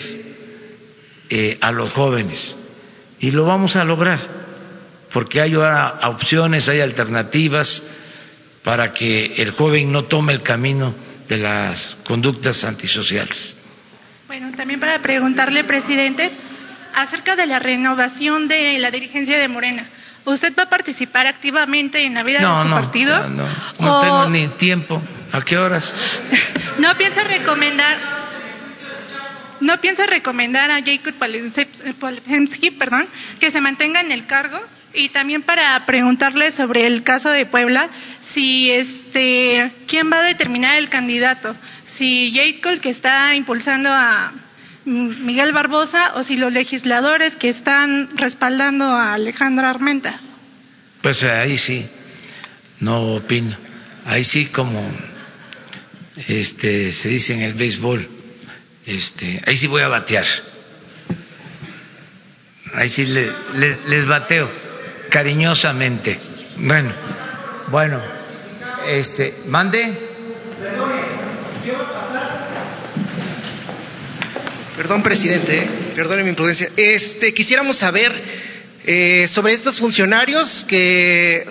eh, 1.30 1.58
a 1.60 1.72
los 1.72 1.92
jóvenes 1.92 2.56
y 3.20 3.30
lo 3.30 3.44
vamos 3.44 3.76
a 3.76 3.84
lograr 3.84 4.44
porque 5.12 5.40
hay 5.40 5.54
ahora 5.54 6.00
opciones, 6.08 6.68
hay 6.68 6.80
alternativas 6.80 7.82
para 8.64 8.92
que 8.92 9.26
el 9.36 9.52
joven 9.52 9.92
no 9.92 10.04
tome 10.04 10.32
el 10.32 10.42
camino 10.42 10.92
de 11.28 11.36
las 11.38 11.96
conductas 12.06 12.64
antisociales. 12.64 13.56
Bueno, 14.26 14.50
también 14.56 14.80
para 14.80 14.98
preguntarle, 15.00 15.64
presidente, 15.64 16.30
acerca 16.94 17.36
de 17.36 17.46
la 17.46 17.58
renovación 17.58 18.48
de 18.48 18.78
la 18.78 18.90
dirigencia 18.90 19.38
de 19.38 19.48
Morena. 19.48 19.86
¿Usted 20.24 20.54
va 20.58 20.64
a 20.64 20.68
participar 20.68 21.26
activamente 21.26 22.04
en 22.04 22.14
la 22.14 22.22
vida 22.22 22.38
de 22.38 22.62
su 22.62 22.70
partido? 22.70 23.28
No, 23.28 23.44
no, 23.44 23.48
no 23.78 24.00
tengo 24.00 24.28
ni 24.30 24.48
tiempo. 24.56 25.02
¿A 25.32 25.42
qué 25.42 25.58
horas? 25.58 25.94
¿No 26.78 26.96
piensa 26.96 27.24
recomendar 27.24 28.14
no 29.60 29.80
piensa 29.80 30.04
recomendar 30.06 30.70
a 30.70 30.82
Jacob 30.82 31.14
Palensky, 31.14 32.70
perdón, 32.72 33.06
que 33.40 33.50
se 33.50 33.60
mantenga 33.60 34.00
en 34.00 34.12
el 34.12 34.26
cargo? 34.26 34.60
Y 34.94 35.08
también 35.08 35.42
para 35.42 35.84
preguntarle 35.86 36.52
sobre 36.52 36.86
el 36.86 37.02
caso 37.02 37.28
de 37.28 37.46
Puebla, 37.46 37.88
si 38.20 38.70
este, 38.70 39.72
¿quién 39.88 40.10
va 40.10 40.20
a 40.20 40.22
determinar 40.22 40.78
el 40.78 40.88
candidato? 40.88 41.54
Si 41.84 42.32
Jacob 42.32 42.80
que 42.80 42.90
está 42.90 43.34
impulsando 43.34 43.88
a 43.90 44.32
Miguel 44.84 45.52
Barbosa 45.52 46.14
o 46.14 46.22
si 46.22 46.36
los 46.36 46.52
legisladores 46.52 47.34
que 47.34 47.48
están 47.48 48.16
respaldando 48.16 48.84
a 48.84 49.14
Alejandro 49.14 49.66
Armenta. 49.66 50.20
Pues 51.02 51.22
eh, 51.24 51.30
ahí 51.30 51.58
sí, 51.58 51.84
no 52.80 53.16
opino. 53.16 53.56
Ahí 54.06 54.22
sí 54.22 54.46
como 54.46 54.86
este 56.28 56.92
se 56.92 57.08
dice 57.08 57.34
en 57.34 57.42
el 57.42 57.54
béisbol, 57.54 58.08
este, 58.86 59.42
ahí 59.44 59.56
sí 59.56 59.66
voy 59.66 59.82
a 59.82 59.88
batear. 59.88 60.26
Ahí 62.74 62.88
sí 62.88 63.06
les 63.06 64.06
bateo 64.06 64.63
cariñosamente. 65.14 66.18
Bueno, 66.56 66.92
bueno, 67.68 68.02
este, 68.88 69.42
mande. 69.46 69.96
Perdón, 74.76 75.04
presidente, 75.04 75.68
perdone 75.94 76.24
mi 76.24 76.30
imprudencia. 76.30 76.68
Este, 76.76 77.32
quisiéramos 77.32 77.76
saber 77.76 78.12
eh, 78.84 79.26
sobre 79.28 79.52
estos 79.52 79.78
funcionarios 79.78 80.64
que 80.66 81.46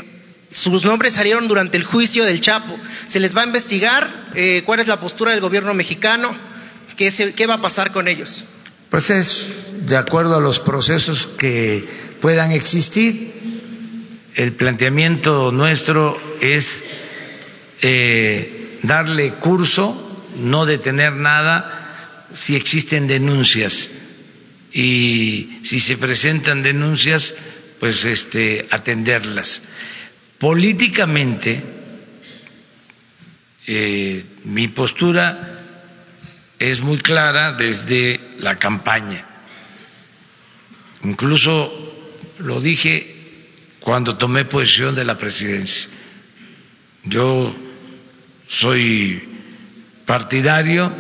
sus 0.52 0.84
nombres 0.84 1.14
salieron 1.14 1.48
durante 1.48 1.78
el 1.78 1.86
juicio 1.86 2.26
del 2.26 2.42
Chapo. 2.42 2.78
¿Se 3.08 3.22
les 3.22 3.34
va 3.34 3.44
a 3.44 3.46
investigar? 3.46 4.34
Eh, 4.36 4.64
¿Cuál 4.66 4.82
es 4.82 4.88
la 4.88 5.00
postura 5.00 5.32
del 5.32 5.40
gobierno 5.40 5.74
mexicano? 5.74 6.36
¿Qué, 6.98 7.34
¿Qué 7.34 7.48
va 7.48 7.54
a 7.54 7.62
pasar 7.62 7.94
con 7.94 8.10
ellos? 8.10 8.44
Pues 8.90 9.10
es 9.10 9.88
de 9.88 9.96
acuerdo 9.96 10.36
a 10.36 10.42
los 10.42 10.60
procesos 10.60 11.28
que 11.38 12.04
puedan 12.20 12.52
existir 12.52 13.53
el 14.36 14.54
planteamiento 14.54 15.52
nuestro 15.52 16.38
es 16.42 16.84
eh, 17.82 18.80
darle 18.84 19.34
curso, 19.36 20.26
no 20.38 20.66
detener 20.66 21.14
nada 21.14 22.30
si 22.34 22.56
existen 22.56 23.08
denuncias 23.08 23.92
y 24.72 25.60
si 25.64 25.80
se 25.80 25.98
presentan 25.98 26.64
denuncias, 26.64 27.34
pues 27.80 28.04
este, 28.06 28.66
atenderlas. 28.72 29.62
Políticamente, 30.40 31.64
eh, 33.68 34.24
mi 34.46 34.68
postura 34.70 35.60
es 36.58 36.82
muy 36.82 36.98
clara 36.98 37.56
desde 37.56 38.20
la 38.40 38.56
campaña. 38.56 39.26
Incluso 41.04 42.32
lo 42.40 42.60
dije 42.60 43.13
cuando 43.84 44.18
tomé 44.18 44.46
posesión 44.46 44.96
de 44.96 45.04
la 45.04 45.18
presidencia. 45.18 45.90
Yo 47.04 47.54
soy 48.48 49.22
partidario 50.06 50.92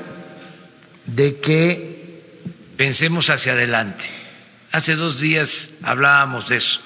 de 1.05 1.39
que 1.39 2.22
pensemos 2.76 3.30
hacia 3.30 3.53
adelante. 3.53 4.03
Hace 4.72 4.95
dos 4.95 5.19
días 5.22 5.69
hablábamos 5.81 6.49
de 6.49 6.57
eso, 6.57 6.80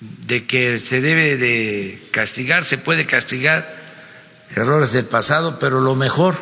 de 0.00 0.44
que 0.44 0.78
se 0.78 1.00
debe 1.00 1.38
de 1.38 2.08
castigar, 2.10 2.64
se 2.64 2.78
puede 2.78 3.06
castigar 3.06 3.66
errores 4.54 4.92
del 4.92 5.06
pasado, 5.06 5.58
pero 5.58 5.80
lo 5.80 5.94
mejor, 5.94 6.36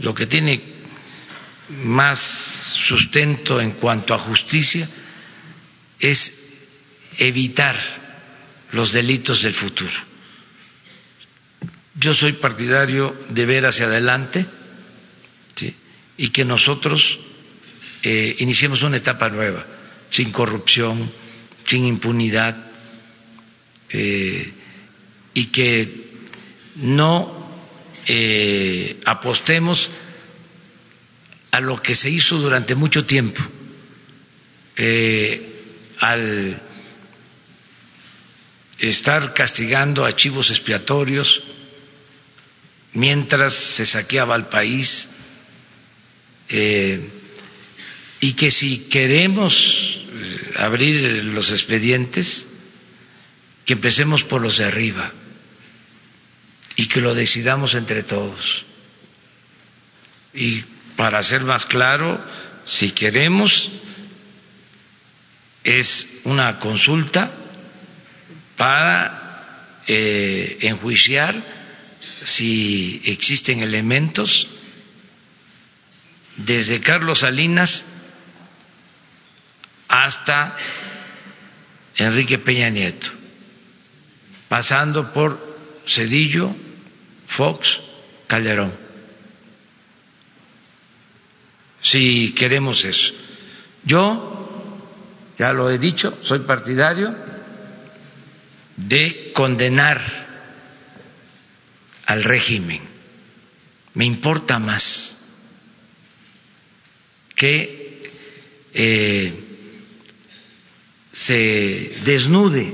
lo 0.00 0.14
que 0.14 0.26
tiene 0.26 0.60
más 1.84 2.18
sustento 2.18 3.60
en 3.60 3.72
cuanto 3.72 4.14
a 4.14 4.18
justicia, 4.18 4.88
es 6.00 6.40
evitar 7.18 7.76
los 8.72 8.92
delitos 8.92 9.42
del 9.42 9.54
futuro. 9.54 10.10
Yo 11.94 12.14
soy 12.14 12.32
partidario 12.34 13.14
de 13.30 13.46
ver 13.46 13.66
hacia 13.66 13.86
adelante 13.86 14.46
y 16.16 16.30
que 16.30 16.44
nosotros 16.44 17.18
eh, 18.02 18.36
iniciemos 18.38 18.82
una 18.82 18.96
etapa 18.96 19.28
nueva, 19.28 19.64
sin 20.10 20.30
corrupción, 20.30 21.10
sin 21.64 21.86
impunidad, 21.86 22.56
eh, 23.90 24.52
y 25.34 25.46
que 25.46 26.08
no 26.76 27.50
eh, 28.06 29.00
apostemos 29.04 29.90
a 31.50 31.60
lo 31.60 31.82
que 31.82 31.94
se 31.94 32.08
hizo 32.08 32.38
durante 32.38 32.74
mucho 32.74 33.04
tiempo, 33.04 33.42
al 35.98 36.62
estar 38.80 39.34
castigando 39.34 40.04
archivos 40.04 40.50
expiatorios 40.50 41.42
mientras 42.94 43.52
se 43.52 43.84
saqueaba 43.84 44.34
al 44.34 44.48
país 44.48 45.08
eh, 46.48 47.08
y 48.20 48.32
que 48.32 48.50
si 48.50 48.88
queremos 48.88 49.54
eh, 49.54 50.52
abrir 50.56 51.24
los 51.24 51.50
expedientes, 51.50 52.46
que 53.64 53.74
empecemos 53.74 54.24
por 54.24 54.42
los 54.42 54.58
de 54.58 54.64
arriba 54.64 55.12
y 56.76 56.88
que 56.88 57.00
lo 57.00 57.14
decidamos 57.14 57.74
entre 57.74 58.02
todos. 58.02 58.64
Y 60.34 60.62
para 60.96 61.22
ser 61.22 61.42
más 61.42 61.66
claro, 61.66 62.20
si 62.64 62.90
queremos, 62.92 63.70
es 65.62 66.20
una 66.24 66.58
consulta 66.58 67.39
para 68.60 69.80
eh, 69.86 70.58
enjuiciar 70.60 71.34
si 72.24 73.00
existen 73.06 73.62
elementos 73.62 74.46
desde 76.36 76.82
Carlos 76.82 77.20
Salinas 77.20 77.86
hasta 79.88 80.58
Enrique 81.96 82.36
Peña 82.36 82.68
Nieto, 82.68 83.08
pasando 84.46 85.10
por 85.10 85.40
Cedillo, 85.86 86.54
Fox, 87.28 87.80
Calderón. 88.26 88.74
Si 91.80 92.34
queremos 92.34 92.84
eso. 92.84 93.14
Yo, 93.84 94.76
ya 95.38 95.50
lo 95.54 95.70
he 95.70 95.78
dicho, 95.78 96.18
soy 96.22 96.40
partidario 96.40 97.29
de 98.88 99.32
condenar 99.32 100.00
al 102.06 102.24
régimen. 102.24 102.80
Me 103.94 104.04
importa 104.04 104.58
más 104.58 105.16
que 107.34 108.10
eh, 108.72 109.32
se 111.12 111.92
desnude 112.04 112.72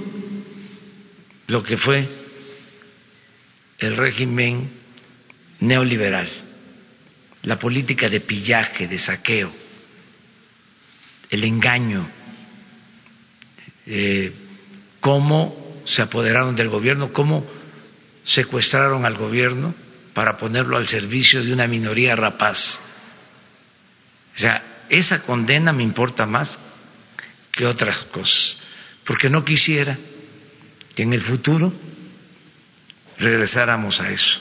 lo 1.47 1.63
que 1.63 1.77
fue 1.77 2.07
el 3.79 3.97
régimen 3.97 4.71
neoliberal, 5.61 6.29
la 7.43 7.59
política 7.59 8.09
de 8.09 8.21
pillaje, 8.21 8.89
de 8.89 8.99
saqueo, 8.99 9.53
el 11.31 11.45
engaño, 11.45 12.09
eh, 13.87 14.33
cómo 15.01 15.66
se 15.87 16.03
apoderaron 16.03 16.57
del 16.57 16.69
gobierno, 16.69 17.13
cómo 17.13 17.47
secuestraron 18.25 19.07
al 19.07 19.17
gobierno 19.17 19.75
para 20.13 20.37
ponerlo 20.37 20.77
al 20.77 20.87
servicio 20.87 21.43
de 21.43 21.53
una 21.53 21.67
minoría 21.67 22.17
rapaz. 22.17 22.81
O 24.35 24.39
sea, 24.39 24.85
esa 24.89 25.23
condena 25.23 25.73
me 25.73 25.83
importa 25.83 26.27
más 26.27 26.59
que 27.53 27.67
otras 27.67 28.03
cosas, 28.05 28.59
porque 29.05 29.31
no 29.31 29.45
quisiera 29.45 29.97
que 30.95 31.03
en 31.03 31.13
el 31.13 31.21
futuro 31.21 31.73
regresáramos 33.19 34.01
a 34.01 34.11
eso, 34.11 34.41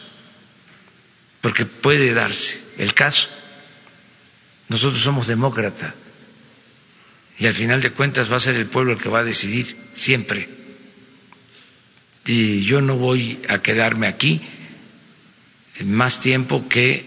porque 1.42 1.66
puede 1.66 2.14
darse 2.14 2.60
el 2.78 2.94
caso. 2.94 3.28
Nosotros 4.68 5.02
somos 5.02 5.28
demócratas 5.28 5.94
y 7.38 7.46
al 7.46 7.54
final 7.54 7.82
de 7.82 7.92
cuentas 7.92 8.32
va 8.32 8.38
a 8.38 8.40
ser 8.40 8.56
el 8.56 8.68
pueblo 8.68 8.94
el 8.94 8.98
que 8.98 9.10
va 9.10 9.20
a 9.20 9.24
decidir 9.24 9.76
siempre 9.94 10.65
y 12.26 12.62
yo 12.62 12.82
no 12.82 12.96
voy 12.98 13.40
a 13.48 13.62
quedarme 13.62 14.08
aquí 14.08 14.42
más 15.84 16.22
tiempo 16.22 16.68
que 16.68 17.06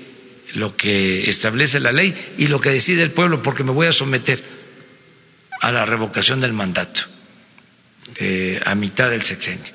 lo 0.54 0.76
que 0.76 1.28
establece 1.28 1.80
la 1.80 1.92
ley 1.92 2.14
y 2.38 2.46
lo 2.46 2.60
que 2.60 2.70
decide 2.70 3.02
el 3.02 3.12
pueblo, 3.12 3.42
porque 3.42 3.64
me 3.64 3.72
voy 3.72 3.86
a 3.86 3.92
someter 3.92 4.42
a 5.60 5.72
la 5.72 5.84
revocación 5.84 6.40
del 6.40 6.52
mandato 6.52 7.02
eh, 8.16 8.60
a 8.64 8.74
mitad 8.74 9.10
del 9.10 9.24
sexenio. 9.24 9.72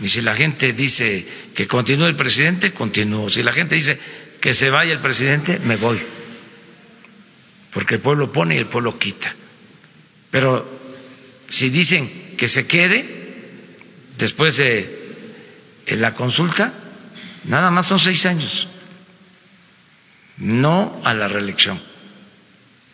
Y 0.00 0.08
si 0.08 0.20
la 0.20 0.34
gente 0.34 0.72
dice 0.72 1.24
que 1.54 1.66
continúe 1.66 2.06
el 2.06 2.16
presidente, 2.16 2.72
continúo. 2.72 3.28
Si 3.30 3.42
la 3.42 3.52
gente 3.52 3.76
dice 3.76 3.98
que 4.40 4.52
se 4.52 4.68
vaya 4.68 4.92
el 4.92 5.00
presidente, 5.00 5.58
me 5.60 5.76
voy. 5.76 6.00
Porque 7.72 7.96
el 7.96 8.00
pueblo 8.00 8.32
pone 8.32 8.56
y 8.56 8.58
el 8.58 8.66
pueblo 8.66 8.98
quita. 8.98 9.34
Pero 10.30 10.80
si 11.48 11.70
dicen 11.70 12.34
que 12.36 12.48
se 12.48 12.66
quede, 12.66 13.23
después 14.18 14.56
de 14.56 15.84
la 15.86 16.14
consulta, 16.14 16.72
nada 17.44 17.70
más 17.70 17.86
son 17.86 18.00
seis 18.00 18.24
años, 18.26 18.66
no 20.38 21.00
a 21.04 21.14
la 21.14 21.28
reelección. 21.28 21.80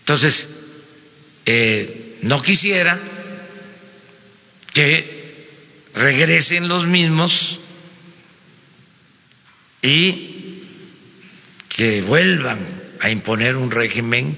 Entonces, 0.00 0.48
eh, 1.46 2.18
no 2.22 2.42
quisiera 2.42 2.98
que 4.72 5.20
regresen 5.94 6.68
los 6.68 6.86
mismos 6.86 7.58
y 9.82 10.62
que 11.68 12.02
vuelvan 12.02 12.58
a 13.00 13.10
imponer 13.10 13.56
un 13.56 13.70
régimen 13.70 14.36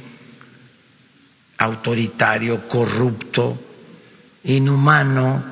autoritario, 1.58 2.68
corrupto, 2.68 3.60
inhumano, 4.44 5.51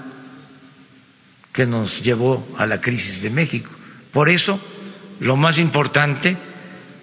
que 1.53 1.67
nos 1.67 2.03
llevó 2.03 2.47
a 2.57 2.67
la 2.67 2.81
crisis 2.81 3.23
de 3.23 3.31
México. 3.31 3.71
Por 4.13 4.29
eso, 4.29 4.61
lo 5.21 5.37
más 5.37 5.59
importante 5.59 6.37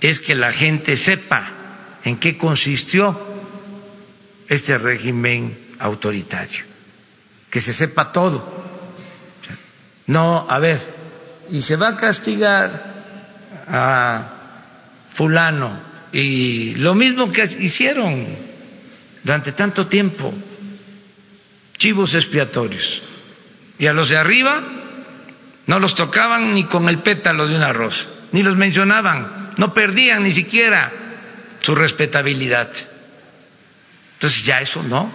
es 0.02 0.20
que 0.20 0.36
la 0.36 0.52
gente 0.52 0.96
sepa 0.96 2.00
en 2.04 2.18
qué 2.18 2.38
consistió 2.38 3.20
este 4.48 4.78
régimen 4.78 5.58
autoritario, 5.80 6.64
que 7.50 7.60
se 7.60 7.74
sepa 7.74 8.12
todo. 8.12 8.66
No, 10.08 10.46
a 10.50 10.60
ver, 10.60 10.80
y 11.50 11.62
se 11.62 11.76
va 11.76 11.90
a 11.90 11.98
castigar 11.98 12.96
a 13.68 14.34
fulano, 15.12 15.80
y 16.14 16.76
lo 16.76 16.96
mismo 16.96 17.32
que 17.32 17.44
hicieron 17.60 18.26
durante 19.24 19.52
tanto 19.52 19.88
tiempo, 19.88 20.34
chivos 21.78 22.16
expiatorios 22.16 23.07
y 23.80 23.88
a 23.88 23.94
los 23.94 24.10
de 24.10 24.18
arriba 24.18 24.64
no 25.68 25.80
los 25.80 25.96
tocaban 25.96 26.54
ni 26.54 26.64
con 26.64 26.88
el 26.90 27.00
pétalo 27.00 27.48
de 27.48 27.56
un 27.56 27.62
arroz, 27.62 28.08
ni 28.32 28.42
los 28.42 28.56
mencionaban, 28.56 29.52
no 29.58 29.74
perdían 29.74 30.24
ni 30.24 30.32
siquiera 30.32 30.92
su 31.62 31.76
respetabilidad. 31.76 32.72
Entonces 34.14 34.44
ya 34.44 34.62
eso 34.62 34.82
no, 34.82 35.12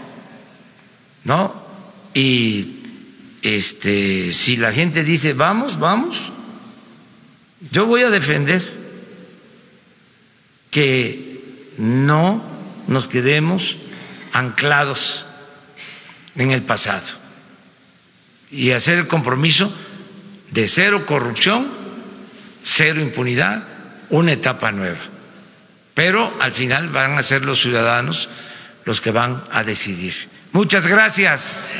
no. 1.24 1.62
Y 2.14 2.76
este, 3.40 4.32
si 4.32 4.56
la 4.56 4.72
gente 4.72 5.02
dice 5.02 5.32
vamos, 5.32 5.78
vamos, 5.78 6.30
yo 7.70 7.86
voy 7.86 8.02
a 8.02 8.10
defender 8.10 8.62
que 10.70 11.72
no 11.78 12.42
nos 12.86 13.08
quedemos 13.08 13.76
anclados 14.32 15.24
en 16.36 16.52
el 16.52 16.62
pasado 16.62 17.21
y 18.52 18.70
hacer 18.70 18.98
el 18.98 19.08
compromiso 19.08 19.72
de 20.50 20.68
cero 20.68 21.04
corrupción, 21.06 21.66
cero 22.62 23.00
impunidad, 23.00 23.64
una 24.10 24.32
etapa 24.32 24.70
nueva. 24.70 25.00
Pero 25.94 26.36
al 26.38 26.52
final 26.52 26.88
van 26.88 27.18
a 27.18 27.22
ser 27.22 27.42
los 27.42 27.60
ciudadanos 27.60 28.28
los 28.84 29.00
que 29.00 29.10
van 29.10 29.44
a 29.50 29.64
decidir. 29.64 30.14
Muchas 30.52 30.86
gracias. 30.86 31.72